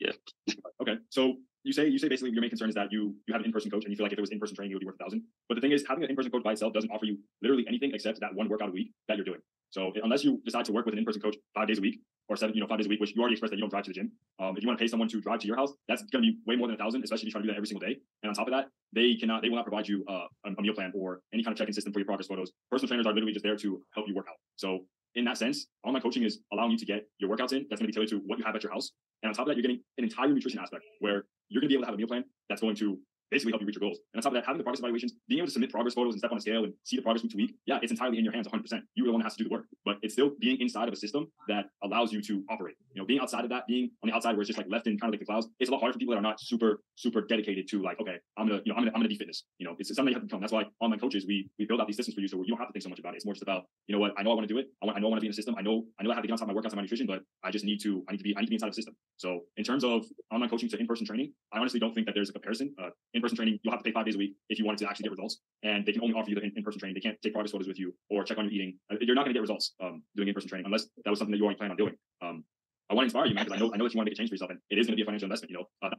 Okay. 0.80 0.94
So 1.10 1.36
you 1.64 1.72
say 1.72 1.88
you 1.88 1.98
say 1.98 2.08
basically 2.08 2.30
your 2.30 2.40
main 2.40 2.50
concern 2.50 2.68
is 2.68 2.74
that 2.76 2.92
you 2.92 3.14
you 3.26 3.34
have 3.34 3.40
an 3.40 3.46
in-person 3.46 3.70
coach 3.70 3.84
and 3.84 3.90
you 3.90 3.96
feel 3.96 4.04
like 4.04 4.12
if 4.12 4.18
it 4.18 4.20
was 4.20 4.30
in-person 4.30 4.54
training 4.56 4.72
it 4.72 4.74
would 4.76 4.80
be 4.80 4.86
worth 4.86 4.94
a 5.00 5.04
thousand. 5.04 5.22
But 5.48 5.56
the 5.56 5.60
thing 5.60 5.72
is 5.72 5.84
having 5.88 6.04
an 6.04 6.10
in-person 6.10 6.30
coach 6.30 6.44
by 6.44 6.52
itself 6.52 6.72
doesn't 6.72 6.90
offer 6.90 7.04
you 7.04 7.18
literally 7.42 7.64
anything 7.66 7.90
except 7.92 8.20
that 8.20 8.34
one 8.34 8.48
workout 8.48 8.68
a 8.68 8.72
week 8.72 8.92
that 9.08 9.16
you're 9.16 9.24
doing. 9.24 9.40
So 9.70 9.92
unless 10.02 10.24
you 10.24 10.40
decide 10.44 10.64
to 10.66 10.72
work 10.72 10.86
with 10.86 10.94
an 10.94 10.98
in-person 10.98 11.20
coach 11.20 11.36
five 11.54 11.68
days 11.68 11.78
a 11.78 11.80
week 11.80 12.00
or 12.28 12.36
seven, 12.36 12.54
you 12.54 12.60
know, 12.60 12.66
five 12.66 12.78
days 12.78 12.86
a 12.86 12.88
week, 12.88 13.00
which 13.00 13.14
you 13.14 13.20
already 13.20 13.34
expressed 13.34 13.50
that 13.50 13.56
you 13.56 13.62
don't 13.62 13.70
drive 13.70 13.84
to 13.84 13.90
the 13.90 13.94
gym. 13.94 14.12
Um, 14.38 14.56
if 14.56 14.62
you 14.62 14.68
want 14.68 14.78
to 14.78 14.82
pay 14.82 14.88
someone 14.88 15.08
to 15.08 15.20
drive 15.20 15.40
to 15.40 15.46
your 15.46 15.56
house, 15.56 15.72
that's 15.88 16.02
going 16.02 16.24
to 16.24 16.30
be 16.30 16.38
way 16.46 16.56
more 16.56 16.68
than 16.68 16.74
a 16.74 16.78
thousand, 16.78 17.02
especially 17.04 17.22
if 17.22 17.26
you 17.26 17.32
try 17.32 17.40
to 17.40 17.46
do 17.46 17.52
that 17.52 17.56
every 17.56 17.66
single 17.66 17.86
day. 17.86 17.96
And 18.22 18.28
on 18.28 18.34
top 18.34 18.46
of 18.48 18.52
that, 18.52 18.66
they 18.94 19.14
cannot, 19.14 19.42
they 19.42 19.48
will 19.48 19.56
not 19.56 19.66
provide 19.66 19.88
you 19.88 20.04
uh, 20.08 20.26
a, 20.46 20.62
meal 20.62 20.74
plan 20.74 20.92
or 20.94 21.20
any 21.32 21.42
kind 21.42 21.52
of 21.52 21.58
check-in 21.58 21.72
system 21.72 21.92
for 21.92 21.98
your 21.98 22.06
progress 22.06 22.26
photos. 22.26 22.52
Personal 22.70 22.88
trainers 22.88 23.06
are 23.06 23.12
literally 23.12 23.32
just 23.32 23.44
there 23.44 23.56
to 23.56 23.82
help 23.94 24.06
you 24.08 24.14
work 24.14 24.26
out. 24.28 24.36
So 24.56 24.80
in 25.14 25.24
that 25.24 25.38
sense, 25.38 25.66
online 25.84 26.02
coaching 26.02 26.22
is 26.22 26.40
allowing 26.52 26.72
you 26.72 26.78
to 26.78 26.86
get 26.86 27.04
your 27.18 27.30
workouts 27.30 27.52
in. 27.52 27.66
That's 27.68 27.80
going 27.80 27.86
to 27.86 27.86
be 27.86 27.92
tailored 27.92 28.10
to 28.10 28.20
what 28.26 28.38
you 28.38 28.44
have 28.44 28.54
at 28.54 28.62
your 28.62 28.72
house. 28.72 28.92
And 29.22 29.30
on 29.30 29.34
top 29.34 29.42
of 29.42 29.48
that, 29.48 29.56
you're 29.56 29.62
getting 29.62 29.82
an 29.96 30.04
entire 30.04 30.28
nutrition 30.28 30.60
aspect 30.60 30.84
where 31.00 31.24
you're 31.48 31.60
going 31.60 31.68
to 31.68 31.74
be 31.74 31.74
able 31.74 31.82
to 31.82 31.86
have 31.86 31.94
a 31.94 31.98
meal 31.98 32.06
plan 32.06 32.24
that's 32.48 32.60
going 32.60 32.76
to 32.76 32.98
basically 33.30 33.52
help 33.52 33.60
you 33.60 33.66
reach 33.66 33.76
your 33.76 33.86
goals. 33.88 33.98
And 34.12 34.18
on 34.18 34.22
top 34.22 34.32
of 34.32 34.36
that, 34.36 34.46
having 34.46 34.58
the 34.58 34.64
progress 34.64 34.80
evaluations, 34.80 35.12
being 35.28 35.38
able 35.38 35.46
to 35.46 35.52
submit 35.52 35.70
progress 35.70 35.94
photos 35.94 36.14
and 36.14 36.20
step 36.20 36.32
on 36.32 36.38
a 36.38 36.40
scale 36.40 36.64
and 36.64 36.72
see 36.84 36.96
the 36.96 37.02
progress 37.02 37.22
week 37.22 37.32
to 37.32 37.36
week, 37.36 37.54
yeah, 37.66 37.78
it's 37.82 37.92
entirely 37.92 38.18
in 38.18 38.24
your 38.24 38.32
hands 38.32 38.48
100%. 38.48 38.62
You're 38.94 39.06
the 39.06 39.12
one 39.12 39.20
that 39.20 39.24
has 39.24 39.36
to 39.36 39.44
do 39.44 39.48
the 39.48 39.54
work, 39.54 39.66
but 39.84 39.96
it's 40.02 40.14
still 40.14 40.32
being 40.40 40.60
inside 40.60 40.88
of 40.88 40.94
a 40.94 40.96
system 40.96 41.30
that 41.48 41.66
allows 41.82 42.12
you 42.12 42.20
to 42.22 42.44
operate. 42.50 42.76
You 42.94 43.02
know, 43.02 43.06
being 43.06 43.20
outside 43.20 43.44
of 43.44 43.50
that, 43.50 43.66
being 43.66 43.90
on 44.02 44.10
the 44.10 44.14
outside 44.14 44.32
where 44.32 44.42
it's 44.42 44.48
just 44.48 44.58
like 44.58 44.68
left 44.70 44.86
in 44.86 44.98
kind 44.98 45.12
of 45.12 45.14
like 45.14 45.20
the 45.20 45.26
clouds, 45.26 45.48
it's 45.60 45.68
a 45.68 45.72
lot 45.72 45.80
harder 45.80 45.92
for 45.92 45.98
people 45.98 46.14
that 46.14 46.18
are 46.18 46.22
not 46.22 46.40
super, 46.40 46.80
super 46.96 47.22
dedicated 47.22 47.68
to 47.68 47.82
like, 47.82 48.00
okay, 48.00 48.16
I'm 48.36 48.48
gonna, 48.48 48.60
you 48.64 48.72
know, 48.72 48.76
I'm 48.76 48.82
gonna, 48.82 48.92
I'm 48.94 49.00
gonna 49.00 49.08
be 49.08 49.16
fitness. 49.16 49.44
You 49.58 49.66
know, 49.66 49.76
it's 49.78 49.94
something 49.94 50.12
you 50.12 50.14
have 50.14 50.22
to 50.22 50.26
become. 50.26 50.40
That's 50.40 50.52
why 50.52 50.64
online 50.80 50.98
coaches, 50.98 51.24
we 51.26 51.50
we 51.58 51.66
build 51.66 51.80
out 51.80 51.86
these 51.86 51.96
systems 51.96 52.14
for 52.14 52.20
you, 52.20 52.28
so 52.28 52.38
you 52.38 52.48
don't 52.48 52.58
have 52.58 52.68
to 52.68 52.72
think 52.72 52.82
so 52.82 52.88
much 52.88 52.98
about 52.98 53.14
it. 53.14 53.16
It's 53.16 53.24
more 53.24 53.34
just 53.34 53.42
about, 53.42 53.64
you 53.86 53.94
know 53.94 54.00
what, 54.00 54.12
I 54.18 54.22
know 54.22 54.32
I 54.32 54.34
want 54.34 54.48
to 54.48 54.52
do 54.54 54.58
it. 54.58 54.68
I 54.82 54.86
want, 54.86 54.96
I 54.96 55.00
know 55.00 55.08
I 55.08 55.10
want 55.10 55.18
to 55.18 55.22
be 55.22 55.28
in 55.28 55.32
a 55.32 55.34
system. 55.34 55.54
I 55.58 55.62
know, 55.62 55.84
I 56.00 56.02
know 56.02 56.10
I 56.10 56.14
have 56.14 56.22
to 56.22 56.28
get 56.28 56.38
top 56.38 56.48
of 56.48 56.54
my 56.54 56.60
workouts 56.60 56.72
and 56.72 56.76
my 56.76 56.82
nutrition, 56.82 57.06
but 57.06 57.22
I 57.44 57.50
just 57.50 57.64
need 57.64 57.80
to, 57.82 58.04
I 58.08 58.12
need 58.12 58.18
to 58.18 58.24
be, 58.24 58.36
I 58.36 58.40
need 58.40 58.46
to 58.46 58.50
be 58.50 58.56
inside 58.56 58.68
of 58.68 58.72
the 58.72 58.76
system. 58.76 58.96
So 59.16 59.40
in 59.56 59.64
terms 59.64 59.84
of 59.84 60.04
online 60.32 60.48
coaching 60.48 60.68
to 60.70 60.78
in-person 60.78 61.06
training, 61.06 61.32
I 61.52 61.58
honestly 61.58 61.80
don't 61.80 61.94
think 61.94 62.06
that 62.06 62.14
there's 62.14 62.30
a 62.30 62.32
comparison. 62.32 62.74
Uh, 62.80 62.90
in-person 63.18 63.36
training, 63.36 63.54
you'll 63.62 63.72
have 63.74 63.82
to 63.82 63.88
pay 63.88 63.92
five 63.98 64.06
days 64.06 64.16
a 64.18 64.18
week 64.18 64.32
if 64.48 64.58
you 64.58 64.64
wanted 64.64 64.78
to 64.82 64.88
actually 64.88 65.04
get 65.04 65.12
results. 65.16 65.34
And 65.62 65.84
they 65.84 65.92
can 65.92 66.02
only 66.02 66.14
offer 66.18 66.30
you 66.30 66.36
the 66.36 66.44
in- 66.46 66.56
in-person 66.56 66.80
training. 66.80 66.94
They 66.98 67.04
can't 67.06 67.20
take 67.22 67.32
progress 67.34 67.52
photos 67.52 67.68
with 67.68 67.78
you 67.82 67.94
or 68.10 68.24
check 68.24 68.38
on 68.38 68.44
your 68.46 68.54
eating. 68.56 68.78
Uh, 68.90 68.96
You're 69.00 69.14
not 69.14 69.24
going 69.24 69.34
to 69.34 69.38
get 69.38 69.44
results 69.48 69.74
um, 69.84 70.02
doing 70.16 70.28
in-person 70.28 70.48
training 70.48 70.66
unless 70.66 70.86
that 71.04 71.10
was 71.10 71.18
something 71.18 71.32
that 71.32 71.38
you 71.38 71.44
already 71.44 71.58
plan 71.58 71.70
on 71.70 71.76
doing. 71.76 71.94
Um, 72.22 72.44
I 72.90 72.94
want 72.94 73.04
to 73.04 73.06
inspire 73.10 73.26
you, 73.26 73.34
man, 73.34 73.44
because 73.44 73.56
I 73.56 73.60
know 73.60 73.70
I 73.74 73.76
know 73.76 73.84
that 73.84 73.92
you 73.92 73.98
want 73.98 74.06
to 74.06 74.10
make 74.10 74.16
a 74.16 74.20
change 74.20 74.30
for 74.30 74.34
yourself, 74.34 74.50
and 74.50 74.60
it 74.70 74.78
is 74.78 74.86
going 74.86 74.94
to 74.94 74.96
be 74.96 75.02
a 75.02 75.04
financial 75.04 75.26
investment. 75.26 75.50
You 75.50 75.58
know, 75.58 75.66
uh, 75.82 75.94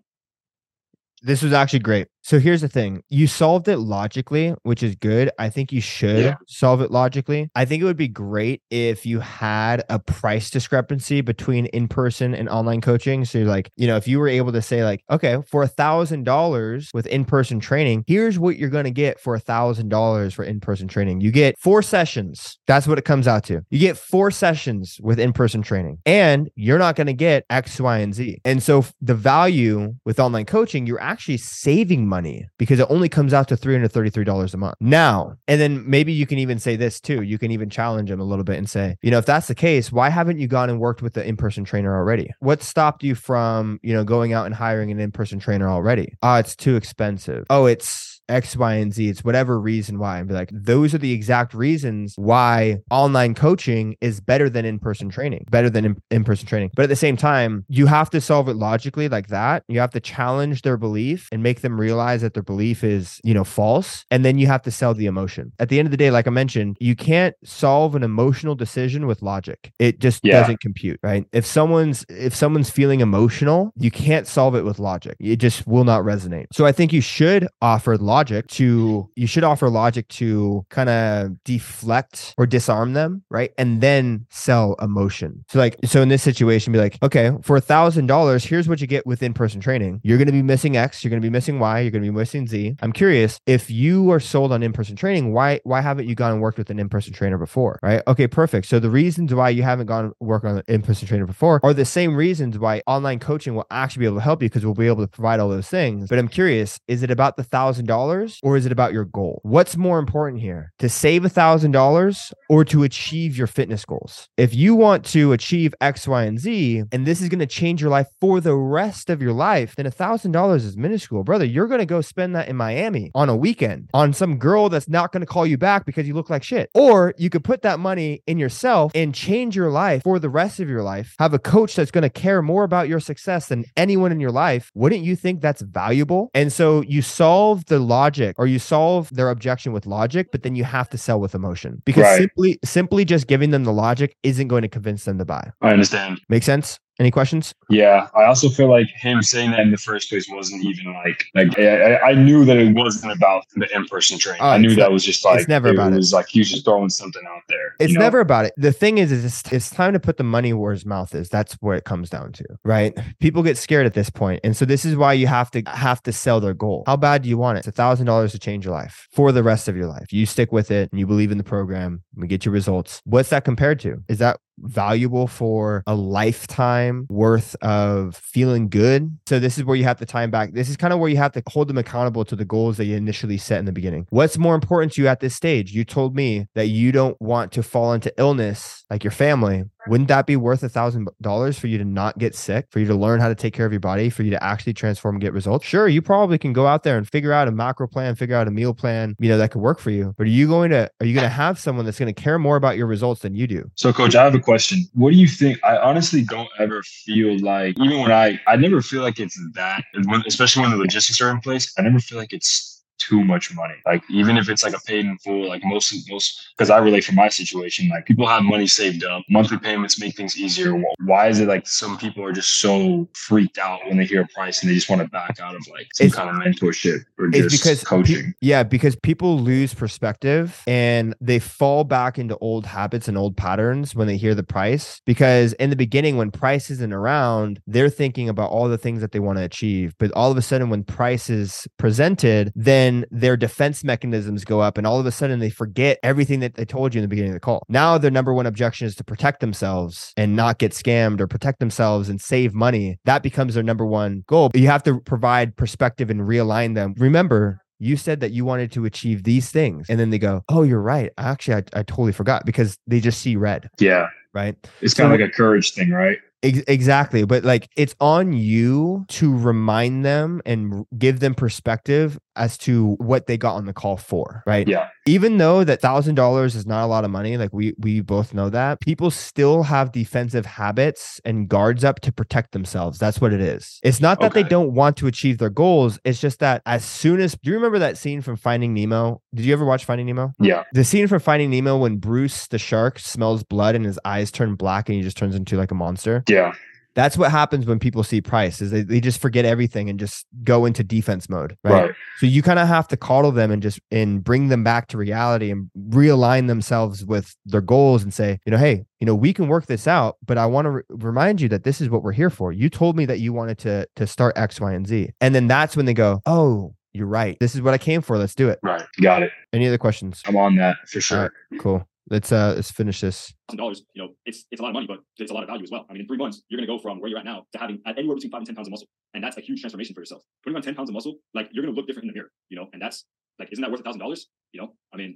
This 1.22 1.43
was 1.43 1.53
actually 1.53 1.80
great. 1.80 2.07
So 2.30 2.38
here's 2.38 2.61
the 2.61 2.67
thing. 2.69 3.01
You 3.09 3.25
solved 3.25 3.67
it 3.67 3.77
logically, 3.77 4.53
which 4.61 4.84
is 4.84 4.93
good. 4.93 5.32
I 5.39 5.49
think 5.49 5.71
you 5.71 5.82
should 5.82 6.25
Yeah. 6.25 6.36
solve 6.45 6.80
it 6.80 6.91
logically. 6.91 7.49
I 7.55 7.65
think 7.65 7.82
it 7.82 7.86
would 7.86 7.97
be 7.97 8.07
great 8.07 8.61
if 8.69 9.03
you 9.03 9.19
had 9.19 9.84
a 9.89 9.97
price 9.97 10.51
discrepancy 10.51 11.21
between 11.21 11.65
in-person 11.65 12.36
and 12.36 12.47
online 12.47 12.82
coaching. 12.82 13.25
So 13.25 13.39
you're 13.39 13.47
like, 13.47 13.71
you 13.77 13.88
know, 13.88 13.95
if 13.97 14.07
you 14.07 14.19
were 14.19 14.27
able 14.27 14.51
to 14.51 14.61
say 14.61 14.84
like, 14.84 15.01
okay, 15.09 15.39
for 15.49 15.63
a 15.63 15.67
thousand 15.67 16.23
dollars 16.23 16.91
with 16.93 17.07
in-person 17.07 17.61
training, 17.61 18.03
here's 18.05 18.38
what 18.38 18.59
you're 18.59 18.69
gonna 18.69 18.91
get 18.91 19.19
for 19.19 19.34
a 19.34 19.39
thousand 19.39 19.89
dollars 19.89 20.36
for 20.36 20.43
in-person 20.43 20.88
training. 20.88 21.21
You 21.21 21.32
get 21.32 21.55
four 21.57 21.82
sessions. 21.82 22.59
That's 22.67 22.86
what 22.86 22.99
it 22.99 23.05
comes 23.05 23.27
out 23.27 23.43
to. 23.45 23.61
You 23.71 23.80
get 23.80 23.97
four 23.97 24.30
sessions 24.30 24.99
with 25.01 25.19
in-person 25.19 25.63
training, 25.63 25.97
and 26.05 26.51
you're 26.55 26.77
not 26.77 26.95
gonna 26.95 27.11
get 27.13 27.45
X, 27.49 27.82
Y, 27.82 27.97
and 27.97 28.13
Z. 28.13 28.38
And 28.45 28.61
so 28.61 28.86
the 29.01 29.15
value 29.15 29.95
with 30.05 30.19
online 30.19 30.45
coaching, 30.45 30.86
you're 30.86 31.01
actually 31.01 31.38
saving 31.38 32.05
money 32.07 32.18
because 32.57 32.80
it 32.80 32.88
only 32.89 33.09
comes 33.09 33.34
out 33.34 33.47
to 33.49 33.57
$333 33.57 34.53
a 34.53 34.57
month. 34.57 34.76
Now, 34.80 35.36
and 35.47 35.59
then 35.59 35.89
maybe 35.89 36.11
you 36.11 36.26
can 36.26 36.39
even 36.39 36.59
say 36.59 36.76
this 36.76 36.99
too. 36.99 37.22
You 37.22 37.38
can 37.38 37.51
even 37.51 37.70
challenge 37.70 38.09
them 38.09 38.20
a 38.20 38.24
little 38.24 38.43
bit 38.43 38.57
and 38.57 38.70
say, 38.70 38.97
you 39.01 39.11
know, 39.11 39.17
if 39.17 39.26
that's 39.26 39.47
the 39.47 39.55
case, 39.55 39.91
why 39.91 40.09
haven't 40.09 40.39
you 40.39 40.47
gone 40.47 40.70
and 40.70 40.80
worked 40.80 41.01
with 41.01 41.13
the 41.13 41.26
in-person 41.26 41.63
trainer 41.63 41.95
already? 41.95 42.32
What 42.39 42.63
stopped 42.63 43.03
you 43.03 43.15
from, 43.15 43.80
you 43.84 43.93
know, 43.93 44.03
going 44.03 44.34
out 44.34 44.45
and 44.45 44.55
hiring 44.55 44.91
an 44.91 44.99
in-person 44.99 45.39
trainer 45.39 45.70
already? 45.70 46.13
Oh, 46.22 46.36
it's 46.36 46.55
too 46.55 46.76
expensive. 46.76 47.45
Oh, 47.49 47.65
it's 47.65 48.18
X, 48.30 48.55
Y, 48.55 48.73
and 48.75 48.93
Z. 48.93 49.09
It's 49.09 49.23
whatever 49.23 49.59
reason 49.59 49.99
why. 49.99 50.19
And 50.19 50.27
be 50.27 50.34
like, 50.34 50.49
those 50.53 50.93
are 50.93 50.97
the 50.99 51.11
exact 51.11 51.53
reasons 51.53 52.13
why 52.17 52.77
online 52.91 53.34
coaching 53.34 53.95
is 54.01 54.19
better 54.21 54.49
than 54.49 54.65
in 54.65 54.80
person 54.80 55.09
training, 55.09 55.45
better 55.49 55.69
than 55.69 55.97
in 56.11 56.23
person 56.23 56.47
training. 56.47 56.71
But 56.75 56.84
at 56.84 56.89
the 56.89 56.95
same 56.95 57.17
time, 57.17 57.65
you 57.67 57.88
have 57.88 58.09
to 58.11 58.21
solve 58.21 58.47
it 58.49 58.55
logically 58.55 59.09
like 59.09 59.27
that. 59.27 59.63
You 59.67 59.80
have 59.80 59.91
to 59.91 59.99
challenge 59.99 60.61
their 60.61 60.77
belief 60.77 61.27
and 61.32 61.41
make 61.43 61.61
them 61.61 61.80
realize 61.80 62.21
that 62.21 62.34
their 62.34 62.43
belief 62.43 62.84
is, 62.84 63.19
you 63.23 63.34
know, 63.34 63.43
false. 63.43 64.05
And 64.11 64.23
then 64.23 64.38
you 64.38 64.47
have 64.47 64.61
to 64.63 64.71
sell 64.71 64.93
the 64.93 65.05
emotion. 65.07 65.51
At 65.59 65.69
the 65.69 65.80
end 65.80 65.88
of 65.88 65.91
the 65.91 65.97
day, 65.97 66.11
like 66.11 66.27
I 66.27 66.32
mentioned, 66.32 66.77
you 66.80 66.95
can't 66.95 67.36
solve 67.43 67.95
an 67.95 68.03
emotional 68.03 68.55
decision 68.55 69.07
with 69.07 69.21
logic. 69.21 69.71
It 69.80 69.99
just 69.99 70.23
Yeah. 70.23 70.39
doesn't 70.39 70.59
compute, 70.59 70.99
right? 71.01 71.25
If 71.34 71.45
someone's 71.45 72.05
if 72.09 72.36
someone's 72.36 72.69
feeling 72.69 72.99
emotional, 72.99 73.73
you 73.77 73.89
can't 73.91 74.27
solve 74.27 74.55
it 74.55 74.63
with 74.65 74.80
logic. 74.80 75.15
It 75.19 75.38
just 75.38 75.65
will 75.67 75.84
not 75.84 76.03
resonate. 76.03 76.45
So 76.51 76.65
I 76.65 76.71
think 76.71 76.91
you 76.93 77.01
should 77.01 77.47
offer 77.61 77.97
logic 77.97 78.18
to 78.28 79.09
you 79.15 79.28
should 79.28 79.43
offer 79.43 79.70
logic 79.70 80.07
to 80.09 80.65
kind 80.70 80.89
of 80.89 81.43
deflect 81.43 82.34
or 82.38 82.45
disarm 82.45 82.93
them, 82.93 83.24
right? 83.30 83.51
And 83.57 83.82
then 83.82 84.26
sell 84.30 84.76
emotion. 84.82 85.45
So 85.49 85.59
like 85.59 85.78
so 85.86 86.01
in 86.01 86.09
this 86.09 86.24
situation, 86.24 86.74
be 86.74 86.80
like, 86.80 86.97
okay, 87.03 87.32
for 87.41 87.57
a 87.57 87.61
thousand 87.61 88.07
dollars, 88.07 88.43
here's 88.43 88.67
what 88.67 88.82
you 88.82 88.88
get 88.88 89.05
with 89.05 89.24
in-person 89.24 89.61
training. 89.61 90.01
You're 90.03 90.17
gonna 90.17 90.32
be 90.32 90.41
missing 90.41 90.78
X, 90.78 91.03
you're 91.03 91.09
gonna 91.09 91.22
be 91.22 91.30
missing 91.30 91.59
Y, 91.59 91.80
you're 91.82 91.91
gonna 91.91 92.05
be 92.05 92.11
missing 92.11 92.47
Z. 92.47 92.76
I'm 92.82 92.91
curious 92.91 93.39
if 93.45 93.70
you 93.70 94.11
are 94.11 94.20
sold 94.20 94.51
on 94.51 94.63
in-person 94.63 94.95
training, 94.95 95.34
why 95.34 95.59
why 95.63 95.82
haven't 95.82 96.07
you 96.07 96.15
gone 96.15 96.34
and 96.34 96.41
worked 96.41 96.57
with 96.57 96.70
an 96.70 96.80
in-person 96.80 97.13
trainer 97.13 97.38
before? 97.38 97.80
Right? 97.82 98.01
Okay, 98.07 98.28
perfect. 98.28 98.67
So 98.67 98.80
the 98.80 98.89
reasons 98.89 99.34
why 99.34 99.49
you 99.49 99.63
haven't 99.63 99.88
gone 99.88 100.13
work 100.20 100.43
on 100.43 100.57
an 100.57 100.63
in-person 100.67 101.07
trainer 101.07 101.26
before 101.26 101.59
are 101.63 101.74
the 101.74 101.86
same 101.86 102.15
reasons 102.15 102.57
why 102.57 102.82
online 102.88 103.20
coaching 103.20 103.55
will 103.55 103.67
actually 103.72 104.01
be 104.01 104.05
able 104.05 104.17
to 104.17 104.24
help 104.24 104.41
you 104.41 104.49
because 104.49 104.65
we'll 104.65 104.74
be 104.74 104.88
able 104.88 105.03
to 105.03 105.07
provide 105.07 105.39
all 105.39 105.49
those 105.49 105.67
things. 105.67 106.09
But 106.09 106.20
I'm 106.20 106.28
curious, 106.28 106.80
is 106.88 107.03
it 107.03 107.11
about 107.11 107.38
the 107.38 107.43
thousand 107.43 107.86
dollars 107.86 108.09
or 108.43 108.57
is 108.57 108.66
it 108.66 108.72
about 108.72 108.93
your 108.93 109.05
goal? 109.05 109.39
What's 109.43 109.78
more 109.78 109.99
important 109.99 110.41
here? 110.41 110.72
To 110.80 110.89
save 110.89 111.26
a 111.26 111.30
thousand 111.30 111.72
dollars 111.72 112.34
or 112.49 112.66
to 112.66 112.84
achieve 112.84 113.38
your 113.38 113.47
fitness 113.47 113.86
goals? 113.86 114.28
If 114.38 114.55
you 114.55 114.76
want 114.76 115.05
to 115.05 115.34
achieve 115.34 115.74
X, 115.82 116.07
Y, 116.07 116.24
and 116.24 116.39
Z, 116.39 116.84
and 116.91 117.05
this 117.05 117.22
is 117.22 117.30
going 117.30 117.39
to 117.39 117.45
change 117.45 117.82
your 117.82 117.89
life 117.89 118.07
for 118.20 118.41
the 118.41 118.55
rest 118.55 119.10
of 119.10 119.22
your 119.22 119.34
life, 119.34 119.76
then 119.76 119.86
a 119.86 119.91
thousand 119.91 120.32
dollars 120.32 120.66
is 120.66 120.76
minuscule, 120.78 121.24
brother. 121.24 121.45
You're 121.45 121.68
going 121.68 121.80
to 121.80 121.86
go 121.86 122.01
spend 122.01 122.36
that 122.36 122.47
in 122.47 122.55
Miami 122.55 123.12
on 123.14 123.30
a 123.30 123.36
weekend 123.36 123.89
on 123.93 124.14
some 124.14 124.38
girl 124.38 124.70
that's 124.70 124.89
not 124.89 125.12
going 125.12 125.22
to 125.22 125.28
call 125.28 125.45
you 125.45 125.57
back 125.57 125.86
because 125.86 126.07
you 126.07 126.14
look 126.14 126.30
like 126.30 126.43
shit. 126.43 126.70
Or 126.74 127.14
you 127.18 127.30
could 127.30 127.43
put 127.43 127.62
that 127.62 127.80
money 127.80 128.24
in 128.28 128.38
yourself 128.38 128.91
and 128.95 129.14
change 129.14 129.55
your 129.55 129.70
life 129.70 130.03
for 130.03 130.20
the 130.20 130.30
rest 130.30 130.60
of 130.60 130.70
your 130.70 130.84
life. 130.84 131.16
Have 131.20 131.34
a 131.34 131.39
coach 131.39 131.76
that's 131.76 131.91
going 131.91 132.03
to 132.03 132.10
care 132.10 132.41
more 132.41 132.64
about 132.64 132.88
your 132.88 132.99
success 132.99 133.47
than 133.47 133.66
anyone 133.78 134.12
in 134.12 134.20
your 134.20 134.32
life. 134.32 134.72
Wouldn't 134.74 135.03
you 135.03 135.16
think 135.16 135.41
that's 135.41 135.62
valuable? 135.62 136.30
And 136.34 136.51
so 136.51 136.82
you 136.82 137.01
solve 137.01 137.66
the 137.66 137.80
logic 138.00 138.32
or 138.39 138.45
you 138.47 138.60
solve 138.60 139.10
their 139.18 139.30
objection 139.30 139.70
with 139.76 139.86
logic, 139.86 140.24
but 140.32 140.43
then 140.43 140.56
you 140.60 140.64
have 140.78 140.88
to 140.93 140.97
sell 140.97 141.20
with 141.24 141.34
emotion 141.41 141.72
because 141.86 142.04
Right. 142.04 142.20
simply 142.24 142.52
simply 142.78 143.04
just 143.14 143.28
giving 143.34 143.50
them 143.54 143.64
the 143.66 143.74
logic 143.88 144.10
isn't 144.24 144.47
going 144.54 144.64
to 144.68 144.72
convince 144.78 145.02
them 145.08 145.18
to 145.18 145.26
buy. 145.26 145.43
I 145.62 145.70
understand. 145.78 146.14
Make 146.30 146.43
sense? 146.43 146.80
Any 147.00 147.12
questions? 147.12 147.54
Yeah, 147.70 148.10
I 148.14 148.26
also 148.26 148.50
feel 148.50 148.70
like 148.70 148.88
him 148.89 149.22
saying 149.22 149.52
that 149.52 149.62
in 149.62 149.72
the 149.72 149.78
first 149.78 150.10
place 150.10 150.28
wasn't 150.30 150.66
even 150.66 150.93
like 150.93 151.24
like 151.34 151.58
I, 151.58 151.97
I- 152.00 152.14
knew 152.14 152.43
that 152.43 152.58
it 152.58 152.76
wasn't 152.76 153.14
about 153.14 153.45
the 153.56 153.74
in 153.74 153.86
person 153.86 154.20
training. 154.20 154.41
Oh, 154.41 154.50
I 154.50 154.58
knew 154.58 154.72
that 154.72 154.82
not- 154.82 154.91
was 154.91 155.06
just 155.06 155.24
like 155.24 155.39
it's 155.39 155.47
never 155.47 155.70
about 155.70 155.93
it. 155.93 155.95
was 155.95 156.12
like 156.12 156.28
he 156.28 156.39
was 156.41 156.50
just 156.50 156.66
throwing 156.66 156.89
something 156.89 157.24
out 157.30 157.43
there. 157.47 157.76
It's 157.80 157.93
you 157.93 158.00
know? 158.00 158.04
never 158.04 158.20
about 158.20 158.45
it. 158.45 158.54
The 158.58 158.74
thing 158.74 158.97
is, 158.97 159.14
is 159.14 159.24
it's, 159.24 159.50
it's 159.54 159.70
time 159.70 159.93
to 159.93 160.00
put 160.00 160.18
the 160.18 160.24
money 160.26 160.52
where 160.52 160.74
his 160.74 160.86
mouth 160.86 161.16
is. 161.16 161.30
That's 161.30 161.54
where 161.62 161.78
it 161.78 161.86
comes 161.86 162.10
down 162.10 162.34
to, 162.34 162.45
right? 162.66 162.93
People 163.20 163.43
get 163.43 163.58
scared 163.58 163.86
at 163.86 163.93
this 163.93 164.10
point, 164.10 164.41
and 164.43 164.58
so 164.58 164.66
this 164.66 164.84
is 164.84 164.97
why 164.97 165.14
you 165.14 165.28
have 165.28 165.50
to 165.52 165.62
have 165.68 166.04
to 166.04 166.12
sell 166.12 166.41
their 166.41 166.54
goal. 166.54 166.84
How 166.86 166.97
bad 166.97 167.22
do 167.22 167.30
you 167.30 167.38
want 167.38 167.58
it? 167.58 167.60
It's 167.60 167.68
a 167.70 167.72
thousand 167.72 168.08
dollars 168.08 168.34
to 168.34 168.39
change 168.39 168.66
your 168.66 168.74
life 168.74 169.08
for 169.14 169.32
the 169.32 169.41
rest 169.41 169.70
of 169.70 169.78
your 169.78 169.88
life. 169.88 170.12
You 170.12 170.26
stick 170.26 170.52
with 170.52 170.70
it, 170.70 170.91
and 170.91 171.00
you 171.00 171.08
believe 171.08 171.32
in 171.32 171.38
the 171.38 171.45
program. 171.45 172.04
We 172.16 172.28
get 172.28 172.43
your 172.43 172.54
results. 172.54 173.02
What's 173.06 173.30
that 173.30 173.45
compared 173.45 173.80
to? 173.82 174.04
Is 174.10 174.18
that 174.18 174.41
valuable 174.64 175.28
for 175.28 175.84
a 175.88 175.95
lifetime 175.95 177.07
worth 177.10 177.55
of 177.62 178.16
feeling 178.16 178.70
good. 178.70 179.18
So 179.28 179.39
this 179.39 179.57
is 179.57 179.64
where 179.64 179.76
you 179.76 179.84
have 179.84 179.99
to 179.99 180.05
time 180.05 180.32
back. 180.32 180.53
This 180.53 180.70
is 180.70 180.78
kind 180.78 180.93
of 180.93 180.99
where 180.99 181.10
you 181.10 181.18
have 181.18 181.32
to 181.34 181.43
hold 181.47 181.68
them 181.68 181.78
accountable 181.78 182.26
to 182.26 182.36
the 182.36 182.45
goals 182.45 182.78
that 182.78 182.86
you 182.86 182.95
initially 182.95 183.38
set 183.38 183.60
in 183.60 183.66
the 183.66 183.72
beginning. 183.72 184.07
What's 184.10 184.38
more 184.38 184.55
important 184.55 184.93
to 184.93 185.01
you 185.01 185.07
at 185.07 185.20
this 185.20 185.36
stage? 185.36 185.72
You 185.72 185.84
told 185.86 186.16
me 186.16 186.47
that 186.55 186.68
you 186.68 186.91
don't 186.91 187.20
want 187.22 187.51
to 187.53 187.64
fall 187.64 187.93
into 187.93 188.14
illness 188.18 188.86
like 188.89 189.03
your 189.03 189.12
family. 189.12 189.64
Wouldn't 189.90 190.08
that 190.10 190.28
be 190.28 190.36
worth 190.36 190.62
a 190.62 190.70
thousand 190.70 191.10
dollars 191.20 191.58
for 191.58 191.66
you 191.66 191.80
to 191.80 191.84
not 191.84 192.20
get 192.20 192.36
sick, 192.36 192.68
for 192.70 192.80
you 192.80 192.86
to 192.86 192.94
learn 192.94 193.20
how 193.20 193.28
to 193.28 193.34
take 193.34 193.56
care 193.56 193.66
of 193.66 193.72
your 193.72 193.80
body, 193.80 194.12
for 194.12 194.22
you 194.22 194.30
to 194.30 194.44
actually 194.44 194.74
transform 194.74 195.16
and 195.16 195.22
get 195.22 195.34
results? 195.34 195.66
Sure, 195.66 195.88
you 195.88 196.00
probably 196.00 196.38
can 196.38 196.54
go 196.54 196.68
out 196.68 196.84
there 196.84 196.96
and 196.96 197.10
figure 197.10 197.34
out 197.34 197.48
a 197.48 197.52
macro 197.52 197.88
plan, 197.88 198.14
figure 198.14 198.36
out 198.36 198.48
a 198.48 198.52
meal 198.52 198.72
plan, 198.72 199.16
you 199.20 199.28
know, 199.28 199.38
that 199.40 199.50
could 199.50 199.64
work 199.64 199.80
for 199.80 199.90
you. 199.90 200.14
But 200.16 200.28
are 200.28 200.30
you 200.30 200.48
going 200.48 200.70
to 200.70 200.92
are 201.00 201.06
you 201.08 201.16
going 201.16 201.24
to 201.24 201.30
have 201.30 201.58
someone 201.58 201.86
that's 201.86 201.98
going 201.98 202.14
to 202.14 202.22
care 202.22 202.38
more 202.38 202.56
about 202.56 202.78
your 202.78 202.86
results 202.86 203.22
than 203.22 203.34
you 203.34 203.48
do? 203.48 203.70
So, 203.74 203.92
coach, 203.92 204.14
I 204.14 204.24
have 204.24 204.36
a 204.36 204.40
question. 204.40 204.84
What 204.94 205.12
do 205.12 205.18
you 205.18 205.28
think? 205.28 205.58
I 205.64 205.78
honestly 205.78 206.22
don't 206.22 206.50
ever 206.60 206.84
feel 206.84 207.40
like, 207.40 207.80
even 207.80 208.00
when 208.00 208.12
I, 208.12 208.40
I 208.46 208.58
never 208.58 208.84
feel 208.84 209.02
like 209.02 209.20
it's 209.20 209.40
that, 209.56 209.84
especially 210.28 210.62
when 210.62 210.72
the 210.72 210.78
logistics 210.78 211.20
are 211.20 211.32
in 211.32 211.40
place. 211.40 211.74
I 211.80 211.82
never 211.82 211.98
feel 211.98 212.20
like 212.20 212.32
it's 212.32 212.68
too 213.00 213.24
much 213.24 213.54
money. 213.56 213.76
Like 213.86 214.04
even 214.10 214.38
if 214.38 214.50
it's 214.50 214.64
like 214.64 214.76
a 214.76 214.80
paid 214.82 215.06
in 215.06 215.18
full, 215.20 215.47
like 215.47 215.64
most 215.64 215.93
most 216.10 216.50
because 216.56 216.70
I 216.70 216.78
relate 216.78 217.04
from 217.04 217.16
my 217.16 217.30
situation, 217.30 217.89
like 217.89 218.06
people 218.06 218.28
have 218.28 218.43
money 218.43 218.68
saved 218.68 219.04
up, 219.04 219.24
monthly 219.30 219.58
payments 219.58 220.00
make 220.00 220.16
things 220.16 220.38
easier. 220.38 220.80
Why 221.04 221.28
is 221.28 221.39
it 221.39 221.47
like 221.47 221.68
some 221.68 221.97
people 221.97 222.24
are 222.24 222.32
just 222.32 222.60
so 222.60 223.08
freaked 223.14 223.58
out 223.58 223.80
when 223.88 223.97
they 223.97 224.06
hear 224.06 224.22
a 224.22 224.28
price 224.28 224.62
and 224.62 224.70
they 224.70 224.76
just 224.76 224.89
want 224.89 225.02
to 225.02 225.08
back 225.08 225.39
out 225.39 225.56
of 225.56 225.66
like 225.72 225.88
some 225.93 226.08
it's, 226.08 226.16
kind 226.16 226.30
of 226.30 226.36
mentorship 226.36 227.00
or 227.18 227.30
just 227.30 227.52
because 227.52 227.84
coaching? 227.84 228.26
Pe- 228.26 228.34
yeah, 228.41 228.64
because 228.64 228.95
people 228.97 229.39
lose 229.39 229.74
perspective 229.74 230.62
and 230.68 231.16
they 231.22 231.39
fall 231.39 231.84
back 231.84 232.18
into 232.18 232.38
old 232.38 232.66
habits 232.66 233.08
and 233.08 233.18
old 233.18 233.38
patterns 233.38 233.95
when 233.95 234.08
they 234.08 234.18
hear 234.18 234.36
the 234.36 234.43
price. 234.43 235.02
Because 235.06 235.54
in 235.54 235.70
the 235.70 235.76
beginning, 235.76 236.18
when 236.18 236.32
price 236.32 236.70
isn't 236.70 236.93
around, 236.93 237.62
they're 237.68 237.89
thinking 237.89 238.30
about 238.30 238.52
all 238.52 238.68
the 238.68 238.78
things 238.78 239.02
that 239.02 239.12
they 239.12 239.20
want 239.20 239.38
to 239.38 239.43
achieve. 239.43 239.95
But 239.97 240.12
all 240.12 240.32
of 240.32 240.38
a 240.38 240.41
sudden, 240.41 240.70
when 240.70 240.84
price 240.84 241.30
is 241.30 241.68
presented, 241.78 242.52
then 242.56 242.89
then 242.90 243.06
their 243.12 243.38
defense 243.38 243.84
mechanisms 243.84 244.44
go 244.44 244.60
up 244.60 244.78
and 244.78 244.88
all 244.88 245.00
of 245.00 245.06
a 245.06 245.12
sudden 245.12 245.40
they 245.40 245.50
forget 245.50 246.00
everything 246.04 246.40
that 246.40 246.56
they 246.56 246.66
told 246.66 246.94
you 246.94 247.00
in 247.00 247.04
the 247.04 247.08
beginning 247.08 247.32
of 247.32 247.36
the 247.36 247.40
call. 247.40 247.64
Now 247.70 247.98
their 247.98 248.12
number 248.12 248.34
one 248.34 248.46
objection 248.46 248.88
is 248.88 248.96
to 248.96 249.04
protect 249.04 249.40
themselves 249.40 250.12
and 250.18 250.36
not 250.36 250.58
get 250.58 250.72
scammed 250.72 251.22
or 251.22 251.28
protect 251.28 251.60
themselves 251.60 252.10
and 252.10 252.20
save 252.20 252.54
money. 252.54 253.00
That 253.06 253.24
becomes 253.24 253.54
their 253.54 253.64
number 253.64 253.86
one 253.86 254.24
goal. 254.28 254.50
But 254.50 254.62
you 254.62 254.68
have 254.68 254.84
to 254.84 255.00
provide 255.02 255.56
perspective 255.56 256.10
and 256.10 256.22
realign 256.22 256.76
them. 256.76 256.96
Remember, 256.98 257.62
you 257.80 257.96
said 257.96 258.20
that 258.20 258.32
you 258.32 258.44
wanted 258.44 258.72
to 258.74 258.86
achieve 258.86 259.24
these 259.24 259.52
things. 259.52 259.88
And 259.90 260.00
then 260.00 260.10
they 260.10 260.20
go, 260.20 260.42
oh, 260.50 260.64
you're 260.64 260.82
right. 260.82 261.12
Actually, 261.18 261.56
I, 261.56 261.80
I 261.80 261.84
totally 261.84 262.12
forgot 262.12 262.46
because 262.46 262.78
they 262.88 263.00
just 263.00 263.22
see 263.22 263.36
red. 263.36 263.70
Yeah. 263.80 264.08
Right. 264.34 264.56
It's 264.82 264.94
so, 264.94 265.04
kind 265.04 265.14
of 265.14 265.20
like 265.20 265.30
a 265.30 265.34
courage 265.34 265.74
thing, 265.74 265.92
right? 265.92 266.18
Ex- 266.42 266.64
exactly. 266.68 267.26
But 267.26 267.44
like 267.44 267.70
it's 267.76 267.96
on 268.00 268.34
you 268.34 269.06
to 269.10 269.38
remind 269.38 270.06
them 270.06 270.42
and 270.46 270.86
give 270.98 271.20
them 271.20 271.36
perspective 271.36 272.18
as 272.36 272.58
to 272.58 272.96
what 273.00 273.28
they 273.28 273.38
got 273.38 273.56
on 273.56 273.66
the 273.66 273.74
call 273.74 273.98
for, 273.98 274.44
right? 274.48 274.68
Yeah. 274.68 274.88
Even 275.06 275.38
though 275.38 275.64
that 275.64 275.82
thousand 275.82 276.16
dollars 276.16 276.56
is 276.56 276.66
not 276.66 276.86
a 276.86 276.88
lot 276.88 277.04
of 277.04 277.12
money, 277.12 277.36
like 277.36 277.52
we 277.52 277.74
we 277.78 278.00
both 278.00 278.34
know 278.34 278.50
that, 278.50 278.80
people 278.80 279.12
still 279.12 279.64
have 279.64 279.92
defensive 279.92 280.46
habits 280.46 281.20
and 281.26 281.50
guards 281.50 281.84
up 281.84 282.00
to 282.02 282.12
protect 282.12 282.52
themselves. 282.52 282.98
That's 282.98 283.20
what 283.20 283.34
it 283.34 283.42
is. 283.42 283.80
It's 283.84 284.00
not 284.00 284.22
that 284.22 284.32
okay. 284.32 284.44
they 284.44 284.50
don't 284.50 284.74
want 284.74 284.96
to 284.98 285.08
achieve 285.08 285.40
their 285.40 285.50
goals. 285.50 286.00
It's 286.06 286.22
just 286.22 286.40
that 286.40 286.62
as 286.66 286.86
soon 286.86 287.20
as 287.20 287.36
do 287.44 287.50
you 287.50 287.56
remember 287.56 287.80
that 287.80 287.98
scene 287.98 288.22
from 288.22 288.38
Finding 288.38 288.74
Nemo? 288.74 289.22
Did 289.36 289.46
you 289.46 289.54
ever 289.54 289.66
watch 289.66 289.84
Finding 289.84 290.08
Nemo? 290.08 290.34
Yeah. 290.40 290.64
The 290.72 290.86
scene 290.86 291.08
from 291.08 291.20
Finding 291.20 291.50
Nemo 291.50 291.78
when 291.78 291.98
Bruce 291.98 292.48
the 292.48 292.60
shark 292.60 293.00
smells 293.00 293.44
blood 293.44 293.76
and 293.76 293.84
his 293.84 294.00
eyes 294.06 294.32
turn 294.32 294.56
black 294.56 294.88
and 294.88 294.96
he 294.96 295.02
just 295.02 295.18
turns 295.18 295.36
into 295.36 295.58
like 295.58 295.72
a 295.72 295.76
monster. 295.76 296.24
Yeah. 296.30 296.53
That's 296.95 297.17
what 297.17 297.32
happens 297.32 297.65
when 297.65 297.80
people 297.80 298.03
see 298.03 298.19
price 298.19 298.61
is 298.61 298.71
they, 298.71 298.82
they 298.82 298.99
just 298.99 299.21
forget 299.21 299.45
everything 299.45 299.89
and 299.89 299.99
just 299.99 300.25
go 300.43 300.65
into 300.65 300.84
defense 300.84 301.30
mode. 301.30 301.55
Right. 301.63 301.84
right. 301.84 301.91
So 302.17 302.25
you 302.25 302.41
kind 302.41 302.59
of 302.59 302.67
have 302.67 302.88
to 302.89 302.97
coddle 302.97 303.32
them 303.32 303.51
and 303.51 303.61
just 303.61 303.80
and 303.91 304.23
bring 304.23 304.49
them 304.49 304.63
back 304.63 304.88
to 304.88 304.97
reality 304.97 305.51
and 305.51 305.69
realign 305.89 306.47
themselves 306.47 307.05
with 307.05 307.36
their 307.45 307.61
goals 307.61 308.03
and 308.03 308.13
say, 308.13 308.39
you 308.45 308.51
know, 308.51 308.57
hey, 308.57 308.86
you 308.99 309.05
know, 309.05 309.15
we 309.15 309.34
can 309.34 309.47
work 309.47 309.67
this 309.67 309.88
out, 309.88 310.17
but 310.25 310.38
I 310.38 310.45
want 310.47 310.65
to 310.65 310.71
re- 310.71 310.84
remind 310.89 311.39
you 311.39 311.47
that 311.49 311.63
this 311.63 311.80
is 311.80 311.89
what 311.89 312.03
we're 312.03 312.11
here 312.11 312.30
for. 312.30 312.51
You 312.51 312.69
told 312.69 312.97
me 312.97 313.05
that 313.05 313.19
you 313.19 313.32
wanted 313.34 313.59
to 313.59 313.88
to 313.95 314.07
start 314.07 314.38
X, 314.38 314.59
Y, 314.59 314.73
and 314.73 314.86
Z. 314.86 315.11
And 315.21 315.34
then 315.34 315.47
that's 315.47 315.77
when 315.77 315.86
they 315.86 315.93
go, 315.93 316.21
oh, 316.25 316.73
you're 316.93 317.07
right. 317.07 317.38
This 317.39 317.55
is 317.55 317.61
what 317.61 317.73
I 317.73 317.77
came 317.77 318.01
for. 318.01 318.17
Let's 318.17 318.36
do 318.36 318.49
it. 318.49 318.59
Right. 318.63 318.84
Got 319.01 319.23
it. 319.23 319.32
Any 319.53 319.67
other 319.67 319.77
questions? 319.77 320.21
I'm 320.25 320.36
on 320.36 320.55
that 320.55 320.75
for 320.88 321.01
sure. 321.01 321.32
Right, 321.51 321.61
cool. 321.61 321.88
Let's 322.10 322.32
uh 322.32 322.53
let's 322.55 322.72
finish 322.72 323.01
this. 323.01 323.32
Dollars, 323.55 323.84
you 323.93 324.01
know, 324.01 324.10
it's 324.26 324.45
it's 324.51 324.60
a 324.60 324.64
lot 324.64 324.70
of 324.70 324.74
money, 324.74 324.88
but 324.88 324.99
it's 325.18 325.30
a 325.30 325.34
lot 325.34 325.43
of 325.43 325.49
value 325.49 325.64
as 325.64 325.70
well. 325.70 325.86
I 325.89 325.93
mean, 325.93 326.01
in 326.01 326.07
three 326.07 326.18
months, 326.18 326.41
you're 326.49 326.57
gonna 326.57 326.68
go 326.68 326.80
from 326.80 326.99
where 326.99 327.10
you're 327.10 327.20
at 327.20 327.26
now 327.26 327.45
to 327.53 327.60
having 327.60 327.80
anywhere 327.86 328.16
between 328.16 328.32
five 328.32 328.39
and 328.39 328.47
ten 328.47 328.55
pounds 328.55 328.68
of 328.68 328.72
muscle, 328.72 328.88
and 329.14 329.24
that's 329.24 329.38
a 329.38 329.41
huge 329.41 329.62
transformation 329.62 329.93
for 329.93 330.01
yourself. 330.01 330.24
Putting 330.43 330.55
on 330.55 330.64
ten 330.64 330.74
pounds 330.74 330.89
of 330.89 330.95
muscle, 330.95 331.18
like 331.36 331.49
you're 331.51 331.64
gonna 331.64 331.76
look 331.76 331.86
different 331.86 332.05
in 332.05 332.07
the 332.07 332.14
mirror, 332.18 332.32
you 332.49 332.57
know, 332.57 332.68
and 332.74 332.82
that's 332.82 333.05
like, 333.38 333.49
isn't 333.51 333.62
that 333.62 333.70
worth 333.70 333.82
a 333.82 333.84
thousand 333.84 333.99
dollars? 333.99 334.28
You 334.53 334.62
know, 334.62 334.74
I 334.91 334.97
mean, 334.97 335.16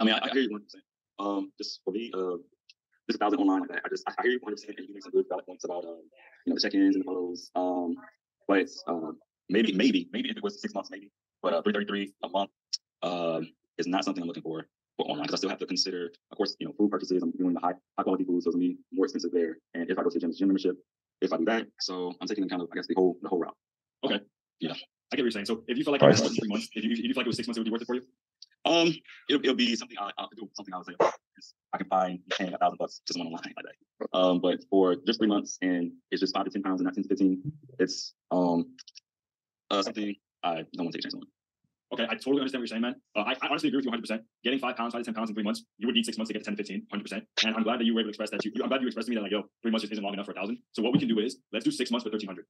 I 0.00 0.04
mean, 0.04 0.14
I, 0.14 0.26
I 0.26 0.30
hear 0.32 0.42
you 0.42 0.50
one 0.50 0.62
percent. 0.62 0.82
Um, 1.20 1.52
just 1.56 1.80
for 1.84 1.92
me, 1.92 2.10
uh, 2.12 2.36
this 3.06 3.16
thousand 3.16 3.38
online 3.38 3.60
like 3.60 3.70
that. 3.70 3.82
I 3.84 3.88
just 3.88 4.02
I 4.08 4.22
hear 4.22 4.32
you 4.32 4.40
one 4.42 4.54
percent, 4.54 4.74
and 4.78 4.88
you 4.88 4.94
make 4.94 5.04
some 5.04 5.12
good 5.12 5.26
valid 5.28 5.46
points 5.46 5.64
about 5.64 5.84
um, 5.84 6.02
you 6.46 6.52
know, 6.52 6.54
the 6.56 6.60
check-ins 6.60 6.96
and 6.96 7.04
the 7.04 7.06
photos. 7.06 7.50
Um, 7.54 7.94
but 8.48 8.66
um, 8.88 9.18
maybe 9.48 9.72
maybe 9.72 10.08
maybe 10.12 10.30
if 10.30 10.36
it 10.36 10.42
was 10.42 10.60
six 10.60 10.74
months, 10.74 10.90
maybe, 10.90 11.12
but 11.42 11.54
uh, 11.54 11.62
three 11.62 11.72
thirty 11.72 11.86
three 11.86 12.12
a 12.24 12.28
month, 12.28 12.50
um, 13.04 13.52
is 13.78 13.86
not 13.86 14.04
something 14.04 14.20
I'm 14.20 14.26
looking 14.26 14.42
for 14.42 14.66
for 14.96 15.06
online 15.06 15.24
because 15.24 15.34
I 15.34 15.38
still 15.38 15.50
have 15.50 15.58
to 15.58 15.66
consider, 15.66 16.12
of 16.30 16.36
course, 16.36 16.56
you 16.58 16.66
know, 16.66 16.74
food 16.78 16.90
purchases. 16.90 17.22
I'm 17.22 17.30
doing 17.32 17.54
the 17.54 17.60
high 17.60 17.74
high 17.96 18.02
quality 18.02 18.24
food, 18.24 18.42
so 18.42 18.48
it's 18.48 18.56
gonna 18.56 18.68
be 18.68 18.78
more 18.92 19.06
expensive 19.06 19.32
there. 19.32 19.56
And 19.74 19.90
if 19.90 19.98
I 19.98 20.02
go 20.02 20.10
to 20.10 20.14
the 20.14 20.20
gym, 20.20 20.32
gym 20.36 20.48
membership, 20.48 20.76
if 21.20 21.32
I 21.32 21.36
do 21.36 21.44
that, 21.46 21.66
so 21.80 22.12
I'm 22.20 22.28
taking 22.28 22.48
kind 22.48 22.62
of, 22.62 22.68
I 22.72 22.76
guess, 22.76 22.86
the 22.86 22.94
whole 22.94 23.16
the 23.22 23.28
whole 23.28 23.40
route. 23.40 23.56
Okay. 24.04 24.20
Yeah. 24.60 24.72
I 25.12 25.16
get 25.16 25.22
what 25.22 25.24
you're 25.24 25.30
saying. 25.30 25.46
So 25.46 25.62
if 25.68 25.76
you 25.76 25.84
feel 25.84 25.92
like 25.92 26.02
it 26.02 26.08
was 26.08 26.20
three 26.20 26.48
months, 26.48 26.68
if 26.74 26.84
you, 26.84 26.92
if 26.92 26.98
you 26.98 27.12
feel 27.12 27.20
like 27.20 27.26
it 27.26 27.28
was 27.28 27.36
six 27.36 27.46
months, 27.46 27.58
it 27.58 27.60
would 27.60 27.66
be 27.66 27.70
worth 27.70 27.82
it 27.82 27.86
for 27.86 27.94
you. 27.94 28.02
Um, 28.64 28.94
it'll, 29.28 29.42
it'll 29.42 29.54
be 29.54 29.74
something 29.76 29.96
I, 30.00 30.10
I'll 30.18 30.30
do 30.36 30.48
something 30.54 30.72
I 30.72 30.78
would 30.78 30.86
say 30.86 30.94
I 31.72 31.78
can 31.78 31.86
find 31.88 32.20
paying 32.30 32.54
a 32.54 32.58
thousand 32.58 32.78
bucks 32.78 33.00
just 33.06 33.18
one 33.18 33.26
online 33.26 33.42
like 33.56 33.66
that. 33.66 34.18
Um, 34.18 34.40
but 34.40 34.60
for 34.70 34.96
just 35.06 35.18
three 35.18 35.28
months 35.28 35.58
and 35.62 35.92
it's 36.10 36.20
just 36.20 36.34
five 36.34 36.44
to 36.44 36.50
ten 36.50 36.62
pounds 36.62 36.80
and 36.80 36.86
not 36.86 36.94
ten 36.94 37.02
to 37.02 37.08
fifteen, 37.08 37.42
it's 37.78 38.14
um 38.30 38.74
uh 39.70 39.82
something 39.82 40.14
I 40.42 40.54
don't 40.74 40.84
want 40.84 40.92
to 40.92 40.98
take 40.98 41.00
a 41.00 41.10
chance 41.10 41.14
on. 41.14 41.22
Okay, 41.92 42.04
I 42.08 42.14
totally 42.14 42.40
understand 42.40 42.62
what 42.62 42.70
you're 42.70 42.80
saying, 42.80 42.82
man. 42.82 42.94
Uh, 43.14 43.20
I, 43.20 43.32
I, 43.42 43.48
honestly 43.50 43.68
agree 43.68 43.76
with 43.76 43.84
you 43.84 43.92
100%. 43.92 44.20
Getting 44.44 44.58
five 44.58 44.76
pounds, 44.76 44.94
five 44.94 45.02
to 45.02 45.04
10 45.04 45.14
pounds 45.14 45.28
in 45.28 45.36
three 45.36 45.44
months, 45.44 45.62
you 45.76 45.86
would 45.86 45.94
need 45.94 46.06
six 46.06 46.16
months 46.16 46.28
to 46.28 46.32
get 46.32 46.40
to 46.40 46.46
10 46.46 46.56
to 46.56 46.62
15, 46.64 46.86
100%. 46.88 47.22
And 47.44 47.54
I'm 47.54 47.62
glad 47.62 47.80
that 47.80 47.84
you 47.84 47.92
were 47.92 48.00
able 48.00 48.08
to 48.08 48.16
express 48.16 48.30
that. 48.30 48.40
To, 48.40 48.50
I'm 48.62 48.68
glad 48.68 48.80
you 48.80 48.86
expressed 48.86 49.08
to 49.08 49.10
me 49.10 49.16
that, 49.16 49.22
like, 49.22 49.32
yo, 49.32 49.42
three 49.60 49.70
months 49.70 49.82
just 49.82 49.92
isn't 49.92 50.02
long 50.02 50.14
enough 50.14 50.24
for 50.24 50.32
a 50.32 50.34
thousand. 50.34 50.58
So 50.72 50.82
what 50.82 50.94
we 50.94 50.98
can 50.98 51.08
do 51.08 51.18
is 51.18 51.36
let's 51.52 51.66
do 51.66 51.70
six 51.70 51.90
months 51.90 52.04
for 52.04 52.10
1300. 52.10 52.46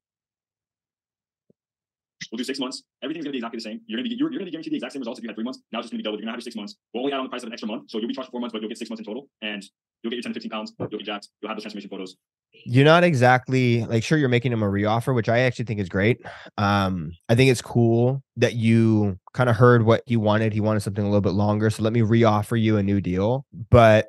We'll 2.30 2.38
do 2.38 2.45
six 2.45 2.61
months. 2.61 2.84
Everything's 3.03 3.24
gonna 3.24 3.32
be 3.32 3.38
exactly 3.38 3.59
the 3.59 3.62
same. 3.62 3.80
You're 3.86 3.99
gonna 3.99 4.09
be 4.09 4.14
you're, 4.14 4.30
you're 4.30 4.38
gonna 4.38 4.47
be 4.47 4.53
guaranteed 4.53 4.72
the 4.72 4.76
exact 4.76 4.95
same 4.95 5.01
results 5.01 5.18
if 5.18 5.24
you 5.24 5.28
had 5.28 5.36
three 5.36 5.45
months. 5.45 5.61
Now 5.70 5.80
it's 5.80 5.86
just 5.86 5.93
gonna 5.93 5.99
be 5.99 6.05
double. 6.05 6.16
You're 6.16 6.22
gonna 6.22 6.32
have 6.32 6.38
your 6.38 6.49
six 6.49 6.57
months. 6.57 6.76
We'll 6.95 7.03
only 7.03 7.12
add 7.12 7.18
on 7.18 7.26
the 7.26 7.28
price 7.28 7.43
of 7.43 7.49
an 7.49 7.53
extra 7.53 7.68
month, 7.68 7.90
so 7.90 7.99
you'll 7.99 8.09
be 8.09 8.14
charged 8.14 8.28
for 8.28 8.38
four 8.38 8.40
months, 8.40 8.53
but 8.55 8.62
you'll 8.62 8.70
get 8.70 8.78
six 8.78 8.88
months 8.88 9.01
in 9.01 9.05
total, 9.05 9.28
and 9.43 9.62
you'll 10.03 10.11
get 10.11 10.16
your 10.16 10.22
10 10.22 10.32
to 10.32 10.40
15 10.40 10.51
pounds. 10.51 10.72
You'll 10.78 10.88
get 10.88 11.05
jacked. 11.05 11.28
You'll 11.43 11.51
have 11.51 11.59
the 11.59 11.62
transformation 11.62 11.90
photos 11.90 12.16
you're 12.64 12.84
not 12.84 13.05
exactly 13.05 13.84
like 13.86 14.05
sure 14.05 14.18
you're 14.18 14.28
making 14.28 14.53
him 14.53 14.62
a 14.62 14.66
reoffer, 14.66 15.14
which 15.14 15.28
I 15.28 15.40
actually 15.40 15.64
think 15.64 15.80
is 15.80 15.88
great. 15.88 16.20
Um, 16.59 17.12
I 17.28 17.34
think 17.34 17.50
it's 17.50 17.62
cool 17.62 18.22
that 18.36 18.55
you 18.55 19.18
kind 19.32 19.50
of 19.50 19.57
heard 19.57 19.84
what 19.84 20.03
he 20.07 20.16
wanted. 20.16 20.53
He 20.53 20.61
wanted 20.61 20.80
something 20.80 21.05
a 21.05 21.09
little 21.09 21.20
bit 21.20 21.32
longer. 21.32 21.70
So 21.70 21.82
let 21.82 21.92
me 21.92 22.00
reoffer 22.00 22.61
you 22.61 22.76
a 22.76 22.82
new 22.82 23.00
deal. 23.00 23.46
But 23.70 24.09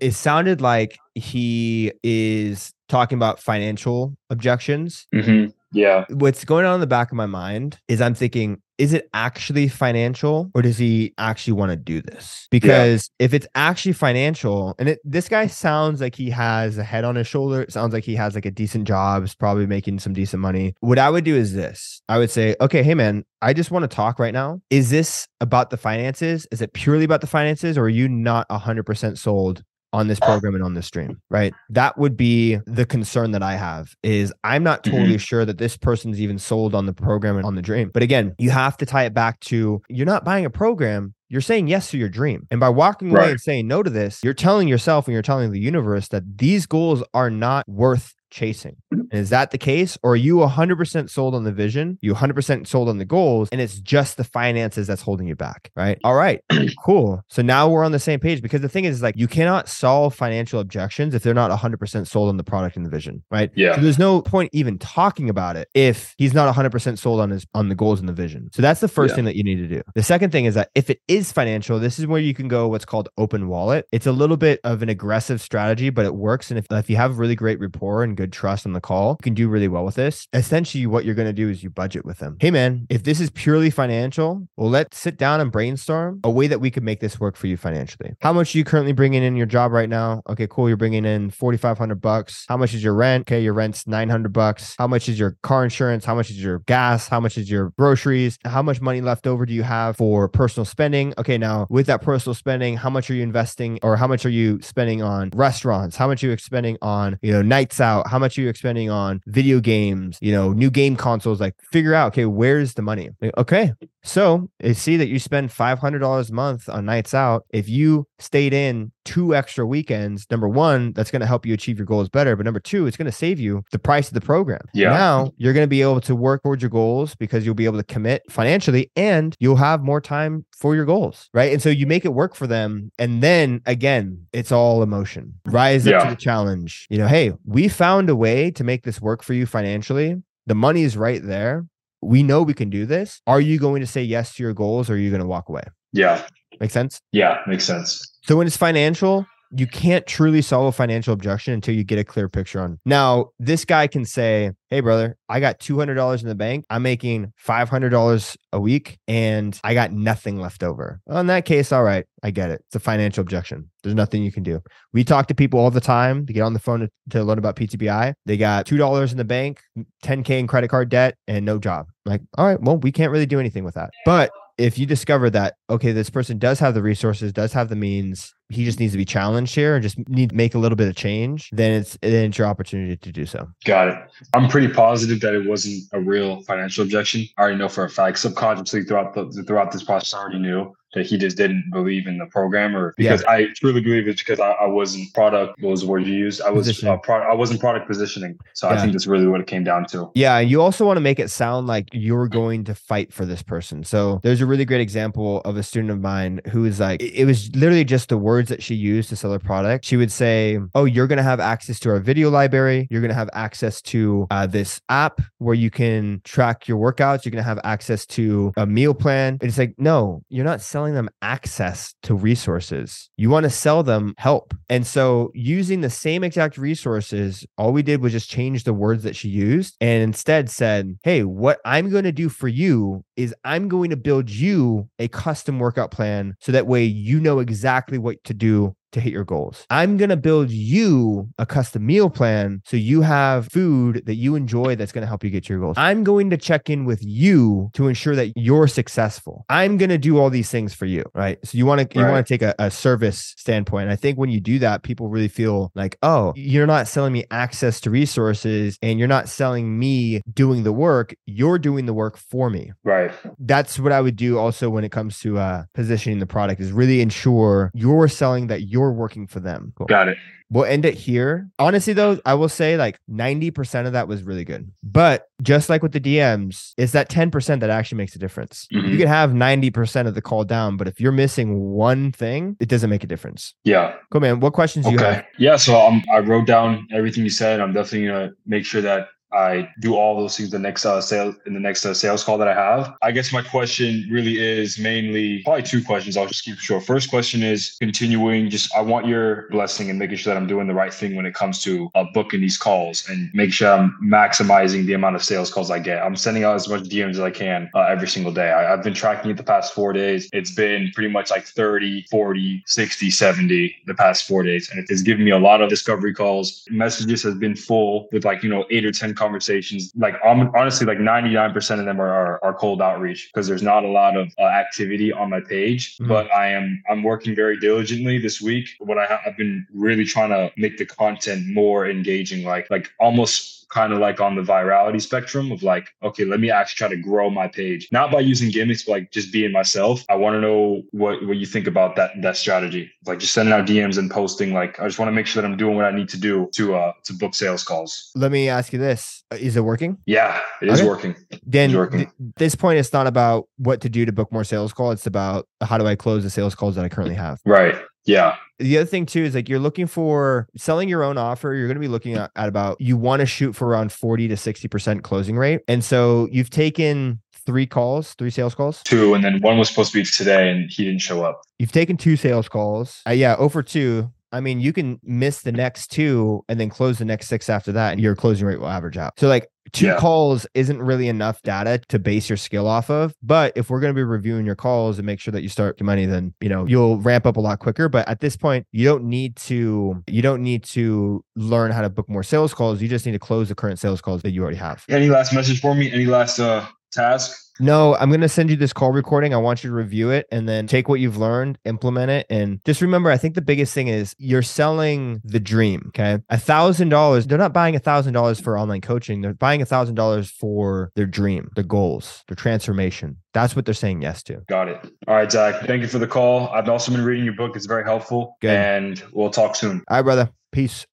it 0.00 0.12
sounded 0.12 0.60
like 0.60 0.98
he 1.14 1.92
is 2.02 2.72
talking 2.88 3.16
about 3.16 3.40
financial 3.40 4.16
objections. 4.30 5.06
Mm-hmm. 5.14 5.50
Yeah. 5.74 6.04
What's 6.08 6.44
going 6.44 6.64
on 6.64 6.74
in 6.74 6.80
the 6.80 6.86
back 6.86 7.10
of 7.10 7.16
my 7.16 7.26
mind 7.26 7.78
is 7.88 8.00
I'm 8.00 8.14
thinking, 8.14 8.62
is 8.78 8.92
it 8.92 9.08
actually 9.14 9.68
financial 9.68 10.50
or 10.54 10.62
does 10.62 10.78
he 10.78 11.14
actually 11.18 11.52
want 11.52 11.70
to 11.70 11.76
do 11.76 12.00
this? 12.00 12.48
Because 12.50 13.10
yeah. 13.18 13.26
if 13.26 13.34
it's 13.34 13.46
actually 13.54 13.92
financial, 13.92 14.74
and 14.78 14.88
it, 14.88 15.00
this 15.04 15.28
guy 15.28 15.46
sounds 15.46 16.00
like 16.00 16.14
he 16.14 16.30
has 16.30 16.78
a 16.78 16.84
head 16.84 17.04
on 17.04 17.14
his 17.14 17.26
shoulder, 17.26 17.62
it 17.62 17.72
sounds 17.72 17.92
like 17.92 18.04
he 18.04 18.16
has 18.16 18.34
like 18.34 18.46
a 18.46 18.50
decent 18.50 18.86
job, 18.86 19.22
is 19.22 19.34
probably 19.34 19.66
making 19.66 19.98
some 20.00 20.12
decent 20.12 20.40
money. 20.40 20.74
What 20.80 20.98
I 20.98 21.10
would 21.10 21.24
do 21.24 21.36
is 21.36 21.54
this 21.54 22.00
I 22.08 22.18
would 22.18 22.30
say, 22.30 22.56
okay, 22.60 22.82
hey 22.82 22.94
man, 22.94 23.24
I 23.42 23.52
just 23.52 23.70
want 23.70 23.82
to 23.84 23.94
talk 23.94 24.18
right 24.18 24.34
now. 24.34 24.60
Is 24.70 24.90
this 24.90 25.28
about 25.40 25.70
the 25.70 25.76
finances? 25.76 26.46
Is 26.50 26.62
it 26.62 26.72
purely 26.72 27.04
about 27.04 27.20
the 27.20 27.26
finances 27.26 27.76
or 27.78 27.82
are 27.82 27.88
you 27.88 28.08
not 28.08 28.48
100% 28.48 29.18
sold 29.18 29.62
on 29.94 30.08
this 30.08 30.18
program 30.18 30.54
and 30.56 30.64
on 30.64 30.74
this 30.74 30.86
stream, 30.86 31.22
right? 31.30 31.54
That 31.70 31.96
would 31.96 32.16
be 32.16 32.58
the 32.66 32.84
concern 32.84 33.30
that 33.30 33.44
I 33.44 33.54
have 33.54 33.94
is 34.02 34.32
I'm 34.42 34.64
not 34.64 34.82
totally 34.82 35.04
mm-hmm. 35.04 35.16
sure 35.18 35.44
that 35.44 35.58
this 35.58 35.76
person's 35.76 36.20
even 36.20 36.38
sold 36.38 36.74
on 36.74 36.86
the 36.86 36.92
program 36.92 37.36
and 37.36 37.46
on 37.46 37.54
the 37.54 37.62
dream. 37.62 37.90
But 37.94 38.02
again, 38.02 38.34
you 38.38 38.50
have 38.50 38.76
to 38.78 38.86
tie 38.86 39.04
it 39.04 39.14
back 39.14 39.38
to 39.40 39.80
you're 39.88 40.04
not 40.04 40.24
buying 40.24 40.44
a 40.44 40.50
program, 40.50 41.14
you're 41.28 41.40
saying 41.40 41.68
yes 41.68 41.92
to 41.92 41.98
your 41.98 42.08
dream. 42.08 42.48
And 42.50 42.58
by 42.58 42.70
walking 42.70 43.10
away 43.10 43.20
right. 43.20 43.30
and 43.30 43.40
saying 43.40 43.68
no 43.68 43.84
to 43.84 43.90
this, 43.90 44.20
you're 44.24 44.34
telling 44.34 44.66
yourself 44.66 45.06
and 45.06 45.12
you're 45.12 45.22
telling 45.22 45.52
the 45.52 45.60
universe 45.60 46.08
that 46.08 46.38
these 46.38 46.66
goals 46.66 47.04
are 47.14 47.30
not 47.30 47.68
worth 47.68 48.14
chasing. 48.34 48.76
Mm-hmm. 48.92 49.02
And 49.12 49.20
is 49.20 49.30
that 49.30 49.52
the 49.52 49.58
case? 49.58 49.96
Or 50.02 50.12
are 50.12 50.16
you 50.16 50.36
100% 50.36 51.08
sold 51.08 51.34
on 51.34 51.44
the 51.44 51.52
vision? 51.52 51.98
You 52.02 52.14
100% 52.14 52.66
sold 52.66 52.88
on 52.88 52.98
the 52.98 53.04
goals, 53.04 53.48
and 53.52 53.60
it's 53.60 53.78
just 53.78 54.16
the 54.16 54.24
finances 54.24 54.86
that's 54.86 55.02
holding 55.02 55.26
you 55.28 55.36
back, 55.36 55.70
right? 55.76 55.98
All 56.04 56.14
right, 56.14 56.40
cool. 56.84 57.22
So 57.30 57.40
now 57.40 57.68
we're 57.68 57.84
on 57.84 57.92
the 57.92 57.98
same 57.98 58.18
page 58.20 58.42
because 58.42 58.60
the 58.60 58.68
thing 58.68 58.84
is, 58.84 59.02
like, 59.02 59.16
you 59.16 59.28
cannot 59.28 59.68
solve 59.68 60.14
financial 60.14 60.58
objections 60.60 61.14
if 61.14 61.22
they're 61.22 61.32
not 61.32 61.50
100% 61.50 62.06
sold 62.08 62.28
on 62.28 62.36
the 62.36 62.44
product 62.44 62.76
and 62.76 62.84
the 62.84 62.90
vision, 62.90 63.22
right? 63.30 63.50
Yeah. 63.54 63.76
So 63.76 63.82
there's 63.82 63.98
no 63.98 64.20
point 64.20 64.50
even 64.52 64.78
talking 64.78 65.30
about 65.30 65.56
it 65.56 65.68
if 65.74 66.14
he's 66.18 66.34
not 66.34 66.52
100% 66.54 66.98
sold 66.98 67.20
on 67.20 67.30
his 67.30 67.46
on 67.54 67.68
the 67.68 67.74
goals 67.76 68.00
and 68.00 68.08
the 68.08 68.12
vision. 68.12 68.50
So 68.52 68.62
that's 68.62 68.80
the 68.80 68.88
first 68.88 69.12
Yeah. 69.12 69.16
thing 69.16 69.24
that 69.26 69.36
you 69.36 69.44
need 69.44 69.56
to 69.56 69.68
do. 69.68 69.82
The 69.94 70.02
second 70.02 70.30
thing 70.32 70.44
is 70.44 70.54
that 70.54 70.70
if 70.74 70.90
it 70.90 71.00
is 71.06 71.30
financial, 71.30 71.78
this 71.78 71.98
is 71.98 72.06
where 72.06 72.20
you 72.20 72.34
can 72.34 72.48
go 72.48 72.66
what's 72.68 72.84
called 72.84 73.08
open 73.16 73.48
wallet. 73.48 73.86
It's 73.92 74.06
a 74.06 74.12
little 74.12 74.36
bit 74.36 74.58
of 74.64 74.82
an 74.82 74.88
aggressive 74.88 75.40
strategy, 75.40 75.90
but 75.90 76.04
it 76.04 76.14
works. 76.16 76.50
And 76.50 76.58
if, 76.58 76.66
if 76.70 76.90
you 76.90 76.96
have 76.96 77.18
really 77.18 77.36
great 77.36 77.60
rapport 77.60 78.02
and 78.02 78.16
good 78.16 78.23
trust 78.32 78.66
on 78.66 78.72
the 78.72 78.80
call, 78.80 79.16
you 79.20 79.24
can 79.24 79.34
do 79.34 79.48
really 79.48 79.68
well 79.68 79.84
with 79.84 79.94
this. 79.94 80.28
Essentially, 80.32 80.86
what 80.86 81.04
you're 81.04 81.14
going 81.14 81.28
to 81.28 81.32
do 81.32 81.48
is 81.48 81.62
you 81.62 81.70
budget 81.70 82.04
with 82.04 82.18
them. 82.18 82.36
Hey, 82.40 82.50
man, 82.50 82.86
if 82.88 83.04
this 83.04 83.20
is 83.20 83.30
purely 83.30 83.70
financial, 83.70 84.46
well, 84.56 84.70
let's 84.70 84.98
sit 84.98 85.16
down 85.16 85.40
and 85.40 85.50
brainstorm 85.50 86.20
a 86.24 86.30
way 86.30 86.46
that 86.46 86.60
we 86.60 86.70
could 86.70 86.82
make 86.82 87.00
this 87.00 87.18
work 87.20 87.36
for 87.36 87.46
you 87.46 87.56
financially. 87.56 88.14
How 88.20 88.32
much 88.32 88.54
are 88.54 88.58
you 88.58 88.64
currently 88.64 88.92
bringing 88.92 89.22
in 89.22 89.36
your 89.36 89.46
job 89.46 89.72
right 89.72 89.88
now? 89.88 90.22
Okay, 90.28 90.46
cool. 90.48 90.68
You're 90.68 90.76
bringing 90.76 91.04
in 91.04 91.30
4,500 91.30 92.00
bucks. 92.00 92.44
How 92.48 92.56
much 92.56 92.74
is 92.74 92.82
your 92.82 92.94
rent? 92.94 93.22
Okay, 93.22 93.42
your 93.42 93.52
rent's 93.52 93.86
900 93.86 94.32
bucks. 94.32 94.74
How 94.78 94.86
much 94.86 95.08
is 95.08 95.18
your 95.18 95.36
car 95.42 95.64
insurance? 95.64 96.04
How 96.04 96.14
much 96.14 96.30
is 96.30 96.42
your 96.42 96.60
gas? 96.60 97.08
How 97.08 97.20
much 97.20 97.38
is 97.38 97.50
your 97.50 97.72
groceries? 97.78 98.38
How 98.44 98.62
much 98.62 98.80
money 98.80 99.00
left 99.00 99.26
over 99.26 99.46
do 99.46 99.52
you 99.52 99.62
have 99.62 99.96
for 99.96 100.28
personal 100.28 100.64
spending? 100.64 101.14
Okay, 101.18 101.38
now 101.38 101.66
with 101.70 101.86
that 101.86 102.02
personal 102.02 102.34
spending, 102.34 102.76
how 102.76 102.90
much 102.90 103.10
are 103.10 103.14
you 103.14 103.22
investing 103.22 103.78
or 103.82 103.96
how 103.96 104.06
much 104.06 104.24
are 104.26 104.30
you 104.30 104.60
spending 104.62 105.02
on 105.02 105.30
restaurants? 105.34 105.96
How 105.96 106.06
much 106.06 106.22
are 106.24 106.28
you 106.28 106.36
spending 106.36 106.76
on, 106.82 107.18
you 107.22 107.32
know, 107.32 107.42
nights 107.42 107.80
out? 107.80 108.06
How 108.14 108.20
much 108.20 108.38
are 108.38 108.42
you 108.42 108.54
spending 108.54 108.90
on 108.90 109.22
video 109.26 109.58
games, 109.58 110.18
you 110.20 110.30
know, 110.30 110.52
new 110.52 110.70
game 110.70 110.94
consoles? 110.94 111.40
Like 111.40 111.56
figure 111.72 111.94
out, 111.94 112.12
okay, 112.12 112.26
where's 112.26 112.74
the 112.74 112.82
money? 112.82 113.10
Like, 113.20 113.36
okay, 113.36 113.72
so 114.04 114.50
I 114.62 114.72
see 114.72 114.96
that 114.98 115.08
you 115.08 115.18
spend 115.18 115.50
$500 115.50 116.30
a 116.30 116.32
month 116.32 116.68
on 116.68 116.84
nights 116.84 117.14
out. 117.14 117.46
If 117.50 117.68
you 117.68 118.06
stayed 118.18 118.52
in 118.52 118.92
two 119.04 119.34
extra 119.34 119.66
weekends, 119.66 120.26
number 120.30 120.48
one, 120.48 120.92
that's 120.92 121.10
going 121.10 121.20
to 121.20 121.26
help 121.26 121.46
you 121.46 121.54
achieve 121.54 121.78
your 121.78 121.86
goals 121.86 122.10
better. 122.10 122.36
But 122.36 122.44
number 122.44 122.60
two, 122.60 122.86
it's 122.86 122.98
going 122.98 123.06
to 123.06 123.12
save 123.12 123.40
you 123.40 123.64
the 123.72 123.78
price 123.78 124.08
of 124.08 124.14
the 124.14 124.20
program. 124.20 124.60
Yeah. 124.74 124.90
Now 124.90 125.32
you're 125.38 125.54
going 125.54 125.64
to 125.64 125.68
be 125.68 125.80
able 125.80 126.02
to 126.02 126.14
work 126.14 126.42
towards 126.42 126.62
your 126.62 126.70
goals 126.70 127.14
because 127.14 127.46
you'll 127.46 127.54
be 127.54 127.64
able 127.64 127.78
to 127.78 127.84
commit 127.84 128.22
financially 128.30 128.90
and 128.94 129.34
you'll 129.40 129.56
have 129.56 129.82
more 129.82 130.00
time 130.00 130.44
for 130.52 130.74
your 130.74 130.84
goals. 130.84 131.30
Right. 131.32 131.52
And 131.52 131.62
so 131.62 131.70
you 131.70 131.86
make 131.86 132.04
it 132.04 132.12
work 132.12 132.34
for 132.34 132.46
them. 132.46 132.92
And 132.98 133.22
then 133.22 133.62
again, 133.64 134.26
it's 134.34 134.52
all 134.52 134.82
emotion. 134.82 135.34
Rise 135.46 135.86
up 135.86 136.02
to 136.04 136.10
the 136.10 136.16
challenge. 136.16 136.86
You 136.90 136.98
know, 136.98 137.08
hey, 137.08 137.32
we 137.46 137.68
found 137.68 138.10
a 138.10 138.16
way 138.16 138.50
to 138.50 138.64
make 138.64 138.82
this 138.82 139.00
work 139.00 139.22
for 139.22 139.32
you 139.32 139.46
financially. 139.46 140.16
The 140.46 140.54
money 140.54 140.82
is 140.82 140.96
right 140.96 141.22
there. 141.22 141.64
We 142.04 142.22
know 142.22 142.42
we 142.42 142.54
can 142.54 142.70
do 142.70 142.86
this. 142.86 143.20
Are 143.26 143.40
you 143.40 143.58
going 143.58 143.80
to 143.80 143.86
say 143.86 144.02
yes 144.02 144.34
to 144.34 144.42
your 144.42 144.52
goals 144.52 144.90
or 144.90 144.94
are 144.94 144.98
you 144.98 145.10
going 145.10 145.22
to 145.22 145.26
walk 145.26 145.48
away? 145.48 145.62
Yeah. 145.92 146.26
Make 146.60 146.70
sense? 146.70 147.00
Yeah. 147.12 147.38
Makes 147.46 147.64
sense. 147.64 148.18
So 148.24 148.36
when 148.36 148.46
it's 148.46 148.56
financial, 148.56 149.26
you 149.56 149.66
can't 149.66 150.06
truly 150.06 150.42
solve 150.42 150.66
a 150.66 150.72
financial 150.72 151.12
objection 151.12 151.54
until 151.54 151.74
you 151.74 151.84
get 151.84 151.98
a 151.98 152.04
clear 152.04 152.28
picture 152.28 152.60
on. 152.60 152.78
Now, 152.84 153.30
this 153.38 153.64
guy 153.64 153.86
can 153.86 154.04
say, 154.04 154.52
"Hey 154.70 154.80
brother, 154.80 155.16
I 155.28 155.40
got 155.40 155.58
$200 155.60 156.22
in 156.22 156.28
the 156.28 156.34
bank. 156.34 156.64
I'm 156.70 156.82
making 156.82 157.32
$500 157.36 158.36
a 158.52 158.60
week 158.60 158.98
and 159.06 159.58
I 159.64 159.74
got 159.74 159.92
nothing 159.92 160.40
left 160.40 160.62
over." 160.62 161.00
Well, 161.06 161.18
in 161.18 161.26
that 161.28 161.44
case, 161.44 161.72
all 161.72 161.84
right, 161.84 162.04
I 162.22 162.30
get 162.30 162.50
it. 162.50 162.62
It's 162.66 162.76
a 162.76 162.80
financial 162.80 163.22
objection. 163.22 163.70
There's 163.82 163.94
nothing 163.94 164.22
you 164.22 164.32
can 164.32 164.42
do. 164.42 164.60
We 164.92 165.04
talk 165.04 165.26
to 165.28 165.34
people 165.34 165.60
all 165.60 165.70
the 165.70 165.80
time 165.80 166.26
to 166.26 166.32
get 166.32 166.42
on 166.42 166.52
the 166.52 166.58
phone 166.58 166.80
to, 166.80 166.90
to 167.10 167.24
learn 167.24 167.38
about 167.38 167.56
PTBI. 167.56 168.14
They 168.26 168.36
got 168.36 168.66
$2 168.66 169.10
in 169.12 169.18
the 169.18 169.24
bank, 169.24 169.60
10k 170.04 170.38
in 170.38 170.46
credit 170.46 170.68
card 170.68 170.88
debt 170.88 171.16
and 171.28 171.44
no 171.44 171.58
job. 171.58 171.86
Like, 172.04 172.22
all 172.36 172.46
right, 172.46 172.60
well, 172.60 172.78
we 172.78 172.92
can't 172.92 173.12
really 173.12 173.26
do 173.26 173.40
anything 173.40 173.64
with 173.64 173.74
that. 173.74 173.90
But 174.04 174.30
if 174.58 174.78
you 174.78 174.86
discover 174.86 175.30
that 175.30 175.54
okay 175.68 175.92
this 175.92 176.10
person 176.10 176.38
does 176.38 176.58
have 176.58 176.74
the 176.74 176.82
resources 176.82 177.32
does 177.32 177.52
have 177.52 177.68
the 177.68 177.76
means 177.76 178.34
he 178.50 178.64
just 178.64 178.78
needs 178.78 178.92
to 178.92 178.98
be 178.98 179.04
challenged 179.04 179.54
here 179.54 179.74
and 179.74 179.82
just 179.82 179.96
need 180.08 180.30
to 180.30 180.36
make 180.36 180.54
a 180.54 180.58
little 180.58 180.76
bit 180.76 180.86
of 180.88 180.94
change 180.94 181.48
then 181.52 181.72
it's 181.72 181.96
then 182.02 182.26
it's 182.26 182.38
your 182.38 182.46
opportunity 182.46 182.96
to 182.96 183.10
do 183.10 183.24
so 183.24 183.48
Got 183.64 183.88
it. 183.88 183.98
I'm 184.34 184.48
pretty 184.48 184.68
positive 184.68 185.20
that 185.20 185.34
it 185.34 185.48
wasn't 185.48 185.82
a 185.92 186.00
real 186.00 186.42
financial 186.42 186.84
objection. 186.84 187.26
I 187.38 187.42
already 187.42 187.56
know 187.58 187.68
for 187.68 187.84
a 187.84 187.90
fact, 187.90 188.18
subconsciously 188.18 188.84
throughout 188.84 189.14
the 189.14 189.30
throughout 189.46 189.72
this 189.72 189.82
process, 189.82 190.12
I 190.14 190.18
already 190.18 190.38
knew 190.38 190.72
that 190.94 191.06
he 191.06 191.18
just 191.18 191.36
didn't 191.36 191.64
believe 191.72 192.06
in 192.06 192.18
the 192.18 192.26
program, 192.26 192.76
or 192.76 192.94
Yeah. 192.98 193.10
because 193.12 193.24
I 193.24 193.46
truly 193.56 193.80
believe 193.80 194.06
it's 194.06 194.22
because 194.22 194.38
I, 194.38 194.50
I 194.52 194.66
wasn't 194.66 195.12
product. 195.12 195.60
What 195.60 195.70
was 195.70 195.80
the 195.80 195.88
word 195.88 196.06
you 196.06 196.14
used? 196.14 196.40
I 196.40 196.50
was 196.50 196.84
uh, 196.84 196.96
pro- 196.98 197.22
I 197.28 197.34
wasn't 197.34 197.58
product 197.60 197.88
positioning. 197.88 198.38
So 198.52 198.68
I 198.68 198.78
think 198.80 198.92
that's 198.92 199.06
really 199.08 199.26
what 199.26 199.40
it 199.40 199.46
came 199.48 199.64
down 199.64 199.86
to. 199.86 200.10
yeah 200.14 200.36
and 200.38 200.48
you 200.50 200.60
also 200.62 200.86
want 200.86 200.96
to 200.98 201.00
make 201.00 201.18
it 201.18 201.30
sound 201.30 201.66
like 201.66 201.88
you're 201.92 202.28
going 202.28 202.62
to 202.64 202.74
fight 202.74 203.12
for 203.12 203.24
this 203.26 203.42
person 203.42 203.82
so 203.82 204.20
there's 204.22 204.40
a 204.40 204.46
really 204.46 204.64
great 204.64 204.80
example 204.80 205.40
of 205.40 205.56
a 205.56 205.62
student 205.62 205.90
of 205.90 206.00
mine 206.00 206.40
who 206.52 206.64
is 206.64 206.78
like 206.80 207.02
it 207.02 207.24
was 207.24 207.54
literally 207.56 207.84
just 207.84 208.08
the 208.08 208.18
words 208.34 208.48
that 208.48 208.62
she 208.62 208.74
used 208.74 209.08
to 209.08 209.16
sell 209.16 209.32
her 209.32 209.38
product 209.38 209.84
she 209.84 209.96
would 209.96 210.12
say 210.12 210.58
oh 210.74 210.84
you're 210.84 211.06
going 211.06 211.16
to 211.16 211.22
have 211.22 211.40
access 211.40 211.78
to 211.80 211.90
our 211.90 212.00
video 212.00 212.30
library. 212.30 212.88
You're 212.90 213.00
going 213.00 213.10
to 213.10 213.14
have 213.14 213.30
access 213.32 213.80
to 213.82 214.26
uh, 214.30 214.46
this 214.46 214.80
app 214.88 215.20
where 215.38 215.54
you 215.54 215.70
can 215.70 216.20
track 216.24 216.68
your 216.68 216.78
workouts. 216.78 217.24
You're 217.24 217.30
going 217.30 217.42
to 217.42 217.48
have 217.48 217.60
access 217.64 218.04
to 218.06 218.52
a 218.56 218.66
meal 218.66 218.94
plan. 218.94 219.38
And 219.40 219.44
it's 219.44 219.58
like 219.58 219.74
no 219.78 220.22
you're 220.28 220.44
not 220.44 220.60
selling 220.60 220.94
them 220.94 221.08
access 221.22 221.94
to 222.02 222.14
resources. 222.14 223.10
You 223.16 223.30
want 223.30 223.44
to 223.44 223.50
sell 223.50 223.82
them 223.82 224.14
help. 224.18 224.54
And 224.68 224.86
so 224.86 225.30
using 225.34 225.80
the 225.80 225.90
same 225.90 226.24
exact 226.24 226.58
resources 226.58 227.46
all 227.56 227.72
we 227.72 227.82
did 227.82 228.00
was 228.00 228.12
just 228.12 228.30
change 228.30 228.64
the 228.64 228.74
words 228.74 229.02
that 229.02 229.16
she 229.16 229.28
used 229.28 229.76
and 229.80 230.02
instead 230.02 230.50
said 230.50 230.98
hey 231.02 231.22
what 231.22 231.60
i'm 231.64 231.90
going 231.90 232.04
to 232.04 232.12
do 232.12 232.28
for 232.28 232.48
you 232.48 233.04
is 233.16 233.34
i'm 233.44 233.68
going 233.68 233.90
to 233.90 233.96
build 233.96 234.30
you 234.30 234.88
a 234.98 235.08
custom 235.08 235.58
workout 235.58 235.90
plan 235.90 236.34
so 236.40 236.52
that 236.52 236.66
way 236.66 236.82
you 236.84 237.20
know 237.20 237.38
exactly 237.38 237.98
what 237.98 238.22
to 238.24 238.34
do 238.34 238.74
to 238.94 239.00
hit 239.00 239.12
your 239.12 239.24
goals. 239.24 239.66
I'm 239.70 239.96
going 239.96 240.10
to 240.10 240.16
build 240.16 240.50
you 240.50 241.28
a 241.38 241.46
custom 241.46 241.86
meal 241.86 242.10
plan 242.10 242.62
so 242.64 242.76
you 242.76 243.02
have 243.02 243.48
food 243.52 244.02
that 244.06 244.14
you 244.14 244.34
enjoy 244.34 244.74
that's 244.76 244.92
going 244.92 245.02
to 245.02 245.06
help 245.08 245.22
you 245.22 245.30
get 245.30 245.44
to 245.44 245.52
your 245.52 245.60
goals. 245.60 245.76
I'm 245.78 246.04
going 246.04 246.30
to 246.30 246.36
check 246.36 246.70
in 246.70 246.84
with 246.84 247.00
you 247.02 247.70
to 247.74 247.88
ensure 247.88 248.16
that 248.16 248.32
you're 248.36 248.66
successful. 248.68 249.44
I'm 249.48 249.76
going 249.76 249.90
to 249.90 249.98
do 249.98 250.18
all 250.18 250.30
these 250.30 250.50
things 250.50 250.74
for 250.74 250.86
you, 250.86 251.04
right? 251.14 251.38
So 251.44 251.58
you 251.58 251.66
want 251.66 251.90
to 251.90 251.98
you 251.98 252.04
Right. 252.04 252.10
want 252.10 252.26
to 252.26 252.32
take 252.34 252.42
a, 252.42 252.54
a 252.58 252.70
service 252.70 253.34
standpoint. 253.36 253.88
I 253.90 253.96
think 253.96 254.18
when 254.18 254.30
you 254.30 254.40
do 254.40 254.58
that, 254.60 254.82
people 254.82 255.08
really 255.08 255.28
feel 255.28 255.70
like, 255.74 255.96
"Oh, 256.02 256.32
you're 256.36 256.66
not 256.66 256.88
selling 256.88 257.12
me 257.12 257.24
access 257.30 257.80
to 257.82 257.90
resources 257.90 258.78
and 258.82 258.98
you're 258.98 259.08
not 259.08 259.28
selling 259.28 259.78
me 259.78 260.20
doing 260.32 260.62
the 260.64 260.72
work, 260.72 261.14
you're 261.26 261.58
doing 261.58 261.86
the 261.86 261.94
work 261.94 262.16
for 262.16 262.50
me." 262.50 262.72
Right. 262.84 263.10
that's 263.38 263.78
what 263.78 263.92
I 263.92 264.00
would 264.00 264.16
do 264.16 264.38
also 264.38 264.68
when 264.70 264.84
it 264.84 264.92
comes 264.92 265.18
to 265.20 265.38
uh, 265.38 265.64
positioning 265.74 266.18
the 266.18 266.26
product 266.26 266.60
is 266.60 266.72
really 266.72 267.00
ensure 267.00 267.70
you're 267.74 268.08
selling 268.08 268.46
that 268.48 268.62
you're 268.68 268.83
working 268.92 269.26
for 269.26 269.40
them. 269.40 269.72
Cool. 269.76 269.86
Got 269.86 270.08
it. 270.08 270.18
We'll 270.50 270.66
end 270.66 270.84
it 270.84 270.94
here. 270.94 271.48
Honestly, 271.58 271.94
though, 271.94 272.18
I 272.26 272.34
will 272.34 272.48
say 272.50 272.76
like 272.76 272.98
90% 273.10 273.86
of 273.86 273.92
that 273.94 274.06
was 274.08 274.22
really 274.22 274.44
good. 274.44 274.70
But 274.82 275.26
just 275.42 275.68
like 275.68 275.82
with 275.82 275.92
the 275.92 276.00
DMs, 276.00 276.72
it's 276.76 276.92
that 276.92 277.08
10% 277.08 277.60
that 277.60 277.70
actually 277.70 277.98
makes 277.98 278.14
a 278.14 278.18
difference. 278.18 278.66
You 278.70 278.80
Mhm. 278.82 278.98
can 278.98 279.08
have 279.08 279.30
90% 279.32 280.06
of 280.06 280.14
the 280.14 280.22
call 280.22 280.44
down, 280.44 280.76
but 280.76 280.86
if 280.86 281.00
you're 281.00 281.12
missing 281.12 281.58
one 281.60 282.12
thing, 282.12 282.56
it 282.60 282.68
doesn't 282.68 282.90
make 282.90 283.02
a 283.02 283.06
difference. 283.06 283.54
Yeah. 283.64 283.94
Cool, 284.12 284.20
man. 284.20 284.40
What 284.40 284.52
questions 284.52 284.84
do 284.84 284.92
you 284.92 284.98
Okay. 284.98 285.14
have? 285.14 285.24
Yeah. 285.38 285.56
So 285.56 285.80
um, 285.80 286.02
I 286.12 286.18
wrote 286.18 286.46
down 286.46 286.86
everything 286.92 287.24
you 287.24 287.30
said. 287.30 287.60
I'm 287.60 287.72
definitely 287.72 288.06
gonna 288.08 288.30
make 288.46 288.64
sure 288.66 288.82
that 288.82 289.08
I 289.34 289.68
do 289.80 289.96
all 289.96 290.16
those 290.16 290.36
things 290.36 290.50
the 290.50 290.58
next 290.58 290.84
uh, 290.86 291.00
sale 291.00 291.34
in 291.46 291.54
the 291.54 291.60
next 291.60 291.84
uh, 291.84 291.94
sales 291.94 292.22
call 292.22 292.38
that 292.38 292.48
I 292.48 292.54
have. 292.54 292.94
I 293.02 293.10
guess 293.10 293.32
my 293.32 293.42
question 293.42 294.08
really 294.10 294.38
is 294.38 294.78
mainly 294.78 295.42
probably 295.42 295.62
two 295.62 295.82
questions. 295.82 296.16
I'll 296.16 296.26
just 296.26 296.44
keep 296.44 296.54
it 296.54 296.60
short. 296.60 296.84
First 296.84 297.10
question 297.10 297.42
is 297.42 297.76
continuing. 297.80 298.50
Just 298.50 298.74
I 298.74 298.80
want 298.80 299.06
your 299.06 299.48
blessing 299.50 299.90
and 299.90 299.98
making 299.98 300.16
sure 300.16 300.32
that 300.32 300.40
I'm 300.40 300.46
doing 300.46 300.66
the 300.66 300.74
right 300.74 300.92
thing 300.92 301.16
when 301.16 301.26
it 301.26 301.34
comes 301.34 301.62
to 301.62 301.90
uh, 301.94 302.04
booking 302.14 302.40
these 302.40 302.56
calls 302.56 303.08
and 303.08 303.30
make 303.34 303.52
sure 303.52 303.70
I'm 303.70 303.98
maximizing 304.02 304.86
the 304.86 304.92
amount 304.94 305.16
of 305.16 305.24
sales 305.24 305.52
calls 305.52 305.70
I 305.70 305.78
get. 305.78 306.02
I'm 306.02 306.16
sending 306.16 306.44
out 306.44 306.54
as 306.54 306.68
much 306.68 306.82
DMs 306.82 307.10
as 307.10 307.20
I 307.20 307.30
can 307.30 307.70
uh, 307.74 307.80
every 307.80 308.08
single 308.08 308.32
day. 308.32 308.50
I, 308.50 308.72
I've 308.72 308.82
been 308.82 308.94
tracking 308.94 309.30
it 309.30 309.36
the 309.36 309.42
past 309.42 309.74
four 309.74 309.92
days. 309.92 310.28
It's 310.32 310.52
been 310.52 310.90
pretty 310.94 311.10
much 311.10 311.30
like 311.30 311.44
30, 311.44 312.06
40, 312.10 312.62
60, 312.66 313.10
70 313.10 313.76
the 313.86 313.94
past 313.94 314.26
four 314.28 314.42
days. 314.42 314.70
And 314.70 314.86
it's 314.88 315.02
given 315.02 315.24
me 315.24 315.30
a 315.30 315.38
lot 315.38 315.60
of 315.60 315.68
discovery 315.68 316.14
calls. 316.14 316.64
Messages 316.70 317.22
has 317.22 317.34
been 317.34 317.56
full 317.56 318.08
with 318.12 318.24
like, 318.24 318.42
you 318.42 318.48
know, 318.48 318.64
eight 318.70 318.84
or 318.84 318.92
10 318.92 319.14
conversations. 319.24 319.92
Like 319.96 320.16
um, 320.24 320.50
honestly, 320.60 320.86
like 320.86 320.98
99% 320.98 321.80
of 321.80 321.86
them 321.86 322.00
are, 322.00 322.14
are, 322.20 322.34
are 322.44 322.54
cold 322.54 322.80
outreach 322.88 323.20
because 323.28 323.46
there's 323.48 323.66
not 323.72 323.84
a 323.84 323.92
lot 324.00 324.16
of 324.16 324.26
uh, 324.38 324.42
activity 324.64 325.12
on 325.12 325.26
my 325.30 325.40
page. 325.40 325.82
Mhm. 325.98 326.08
But 326.08 326.24
I 326.42 326.46
am 326.58 326.82
I'm 326.90 327.02
working 327.02 327.34
very 327.34 327.56
diligently 327.68 328.18
this 328.18 328.40
week. 328.40 328.66
What 328.88 328.98
I 328.98 329.06
ha- 329.06 329.22
I've 329.26 329.36
been 329.36 329.66
really 329.72 330.04
trying 330.04 330.30
to 330.30 330.42
make 330.64 330.76
the 330.78 330.86
content 330.86 331.40
more 331.60 331.80
engaging, 331.88 332.44
like 332.44 332.66
like 332.70 332.86
almost 333.00 333.64
kind 333.74 333.92
of 333.92 333.98
like 333.98 334.20
on 334.20 334.36
the 334.36 334.42
virality 334.42 335.02
spectrum 335.02 335.50
of 335.50 335.62
like, 335.62 335.88
okay, 336.02 336.24
let 336.24 336.38
me 336.40 336.50
actually 336.50 336.76
try 336.76 336.88
to 336.88 336.96
grow 336.96 337.28
my 337.28 337.48
page, 337.48 337.88
not 337.90 338.10
by 338.10 338.20
using 338.20 338.50
gimmicks, 338.50 338.84
but 338.84 338.92
like 338.92 339.10
just 339.10 339.32
being 339.32 339.52
myself. 339.52 340.04
I 340.08 340.14
want 340.14 340.34
to 340.34 340.40
know 340.40 340.82
what 340.92 341.26
what 341.26 341.36
you 341.36 341.46
think 341.46 341.66
about 341.66 341.96
that 341.96 342.10
that 342.22 342.36
strategy, 342.36 342.90
like 343.06 343.18
just 343.18 343.34
sending 343.34 343.52
out 343.52 343.66
DMs 343.66 343.98
and 343.98 344.10
posting. 344.10 344.52
Like, 344.52 344.78
I 344.80 344.86
just 344.86 344.98
want 344.98 345.08
to 345.08 345.12
make 345.12 345.26
sure 345.26 345.42
that 345.42 345.48
I'm 345.48 345.56
doing 345.56 345.76
what 345.76 345.86
I 345.86 345.90
need 345.90 346.08
to 346.10 346.16
do 346.18 346.48
to 346.52 346.76
uh 346.76 346.92
to 347.04 347.12
book 347.12 347.34
sales 347.34 347.64
calls. 347.64 348.10
Let 348.14 348.30
me 348.30 348.48
ask 348.48 348.72
you 348.72 348.78
this: 348.78 349.13
Uh, 349.32 349.36
Is 349.36 349.56
it 349.56 349.60
working? 349.64 349.98
Yeah, 350.06 350.40
it 350.62 350.68
is 350.68 350.80
Okay. 350.80 350.88
working. 350.88 351.14
then 351.46 351.72
working. 351.74 351.98
th- 352.00 352.10
this 352.36 352.54
point 352.54 352.78
it's 352.78 352.92
not 352.92 353.06
about 353.06 353.48
what 353.58 353.80
to 353.82 353.88
do 353.88 354.04
to 354.06 354.12
book 354.12 354.32
more 354.32 354.44
sales 354.44 354.72
calls 354.72 354.94
it's 354.94 355.06
about 355.06 355.46
how 355.62 355.76
do 355.78 355.86
i 355.86 355.94
close 355.94 356.22
the 356.22 356.30
sales 356.30 356.54
calls 356.54 356.74
that 356.76 356.84
i 356.84 356.88
currently 356.88 357.14
have 357.14 357.38
Right. 357.44 357.74
Yeah. 358.06 358.36
the 358.58 358.78
other 358.78 358.86
thing 358.86 359.06
too 359.06 359.22
is 359.24 359.34
like 359.34 359.48
you're 359.48 359.58
looking 359.58 359.86
for 359.86 360.48
selling 360.56 360.88
your 360.88 361.02
own 361.02 361.18
offer 361.18 361.54
you're 361.54 361.66
going 361.66 361.76
to 361.76 361.80
be 361.80 361.88
looking 361.88 362.14
at, 362.14 362.30
at 362.36 362.48
about 362.48 362.80
you 362.80 362.96
want 362.96 363.20
to 363.20 363.26
shoot 363.26 363.54
for 363.54 363.68
around 363.68 363.92
40 363.92 364.28
to 364.28 364.34
60% 364.34 365.02
closing 365.02 365.36
rate 365.36 365.60
and 365.68 365.84
so 365.84 366.28
you've 366.32 366.50
taken 366.50 367.20
three 367.46 367.66
calls 367.66 368.14
three 368.14 368.30
sales 368.30 368.54
calls 368.54 368.82
Two, 368.84 369.14
and 369.14 369.22
then 369.24 369.40
one 369.40 369.58
was 369.58 369.68
supposed 369.68 369.92
to 369.92 369.98
be 369.98 370.04
today, 370.04 370.48
and 370.50 370.70
he 370.70 370.84
didn't 370.84 371.00
show 371.02 371.22
up. 371.24 371.42
you've 371.58 371.72
taken 371.72 371.96
two 371.96 372.16
sales 372.16 372.48
calls 372.48 373.02
uh, 373.06 373.10
yeah 373.12 373.36
over 373.38 373.62
two 373.62 374.10
I 374.34 374.40
mean, 374.40 374.60
you 374.60 374.72
can 374.72 374.98
miss 375.04 375.42
the 375.42 375.52
next 375.52 375.88
two 375.92 376.44
and 376.48 376.58
then 376.58 376.68
close 376.68 376.98
the 376.98 377.04
next 377.04 377.28
six 377.28 377.48
after 377.48 377.72
that, 377.72 377.92
and 377.92 378.00
your 378.00 378.14
closing 378.16 378.46
rate 378.46 378.58
will 378.60 378.68
average 378.68 378.96
out. 378.96 379.12
So, 379.18 379.28
like, 379.28 379.48
two 379.72 379.86
Yeah. 379.86 379.96
calls 379.96 380.46
isn't 380.54 380.82
really 380.82 381.08
enough 381.08 381.40
data 381.42 381.80
to 381.88 381.98
base 381.98 382.28
your 382.28 382.36
skill 382.36 382.66
off 382.66 382.90
of. 382.90 383.14
But 383.22 383.52
if 383.56 383.70
we're 383.70 383.80
going 383.80 383.92
to 383.92 383.96
be 383.96 384.02
reviewing 384.04 384.44
your 384.44 384.56
calls 384.56 384.98
and 384.98 385.06
make 385.06 385.20
sure 385.20 385.32
that 385.32 385.42
you 385.42 385.48
start 385.48 385.80
your 385.80 385.86
money, 385.86 386.04
then 386.04 386.34
you 386.40 386.48
know 386.48 386.66
you'll 386.66 386.98
ramp 387.00 387.26
up 387.26 387.36
a 387.36 387.40
lot 387.40 387.60
quicker. 387.60 387.88
But 387.88 388.06
at 388.08 388.20
this 388.20 388.36
point, 388.36 388.66
you 388.72 388.84
don't 388.84 389.04
need 389.04 389.36
to 389.36 390.02
you 390.08 390.20
don't 390.20 390.42
need 390.42 390.64
to 390.64 391.24
learn 391.36 391.70
how 391.70 391.80
to 391.82 391.88
book 391.88 392.08
more 392.10 392.22
sales 392.22 392.52
calls. 392.52 392.82
You 392.82 392.88
just 392.88 393.06
need 393.06 393.12
to 393.12 393.18
close 393.18 393.48
the 393.48 393.54
current 393.54 393.78
sales 393.78 394.00
calls 394.02 394.22
that 394.22 394.32
you 394.32 394.42
already 394.42 394.58
have. 394.58 394.84
Any 394.88 395.08
last 395.08 395.32
message 395.32 395.60
for 395.60 395.74
me? 395.74 395.90
Any 395.92 396.06
last 396.06 396.38
uh 396.40 396.66
task? 396.94 397.40
No, 397.60 397.94
I'm 397.96 398.08
going 398.08 398.20
to 398.20 398.28
send 398.28 398.50
you 398.50 398.56
this 398.56 398.72
call 398.72 398.90
recording. 398.90 399.32
I 399.32 399.36
want 399.36 399.62
you 399.62 399.70
to 399.70 399.76
review 399.76 400.10
it 400.10 400.26
and 400.32 400.48
then 400.48 400.66
take 400.66 400.88
what 400.88 400.98
you've 400.98 401.16
learned, 401.16 401.58
implement 401.64 402.10
it. 402.10 402.26
And 402.28 402.60
just 402.64 402.80
remember, 402.80 403.10
I 403.10 403.16
think 403.16 403.36
the 403.36 403.42
biggest 403.42 403.72
thing 403.72 403.86
is 403.86 404.14
you're 404.18 404.42
selling 404.42 405.20
the 405.24 405.38
dream. 405.38 405.84
Okay. 405.88 406.18
A 406.30 406.38
thousand 406.38 406.88
dollars. 406.88 407.26
They're 407.26 407.38
not 407.38 407.52
buying 407.52 407.76
a 407.76 407.78
thousand 407.78 408.12
dollars 408.12 408.40
for 408.40 408.58
online 408.58 408.80
coaching. 408.80 409.20
They're 409.20 409.34
buying 409.34 409.62
a 409.62 409.66
thousand 409.66 409.94
dollars 409.94 410.30
for 410.30 410.90
their 410.96 411.06
dream, 411.06 411.50
their 411.54 411.64
goals, 411.64 412.24
their 412.26 412.36
transformation. 412.36 413.18
That's 413.32 413.54
what 413.54 413.66
they're 413.66 413.74
saying 413.74 414.02
yes 414.02 414.22
to. 414.24 414.42
Got 414.48 414.68
it. 414.68 414.90
All 415.06 415.14
right, 415.14 415.28
Zakk. 415.28 415.66
Thank 415.66 415.82
you 415.82 415.88
for 415.88 415.98
the 415.98 416.08
call. 416.08 416.48
I've 416.48 416.68
also 416.68 416.90
been 416.90 417.04
reading 417.04 417.24
your 417.24 417.34
book. 417.34 417.54
It's 417.54 417.66
very 417.66 417.84
helpful. 417.84 418.36
Good. 418.40 418.50
And 418.50 419.02
we'll 419.12 419.30
talk 419.30 419.54
soon. 419.54 419.82
All 419.88 419.98
right, 419.98 420.02
brother. 420.02 420.30
Peace. 420.50 420.86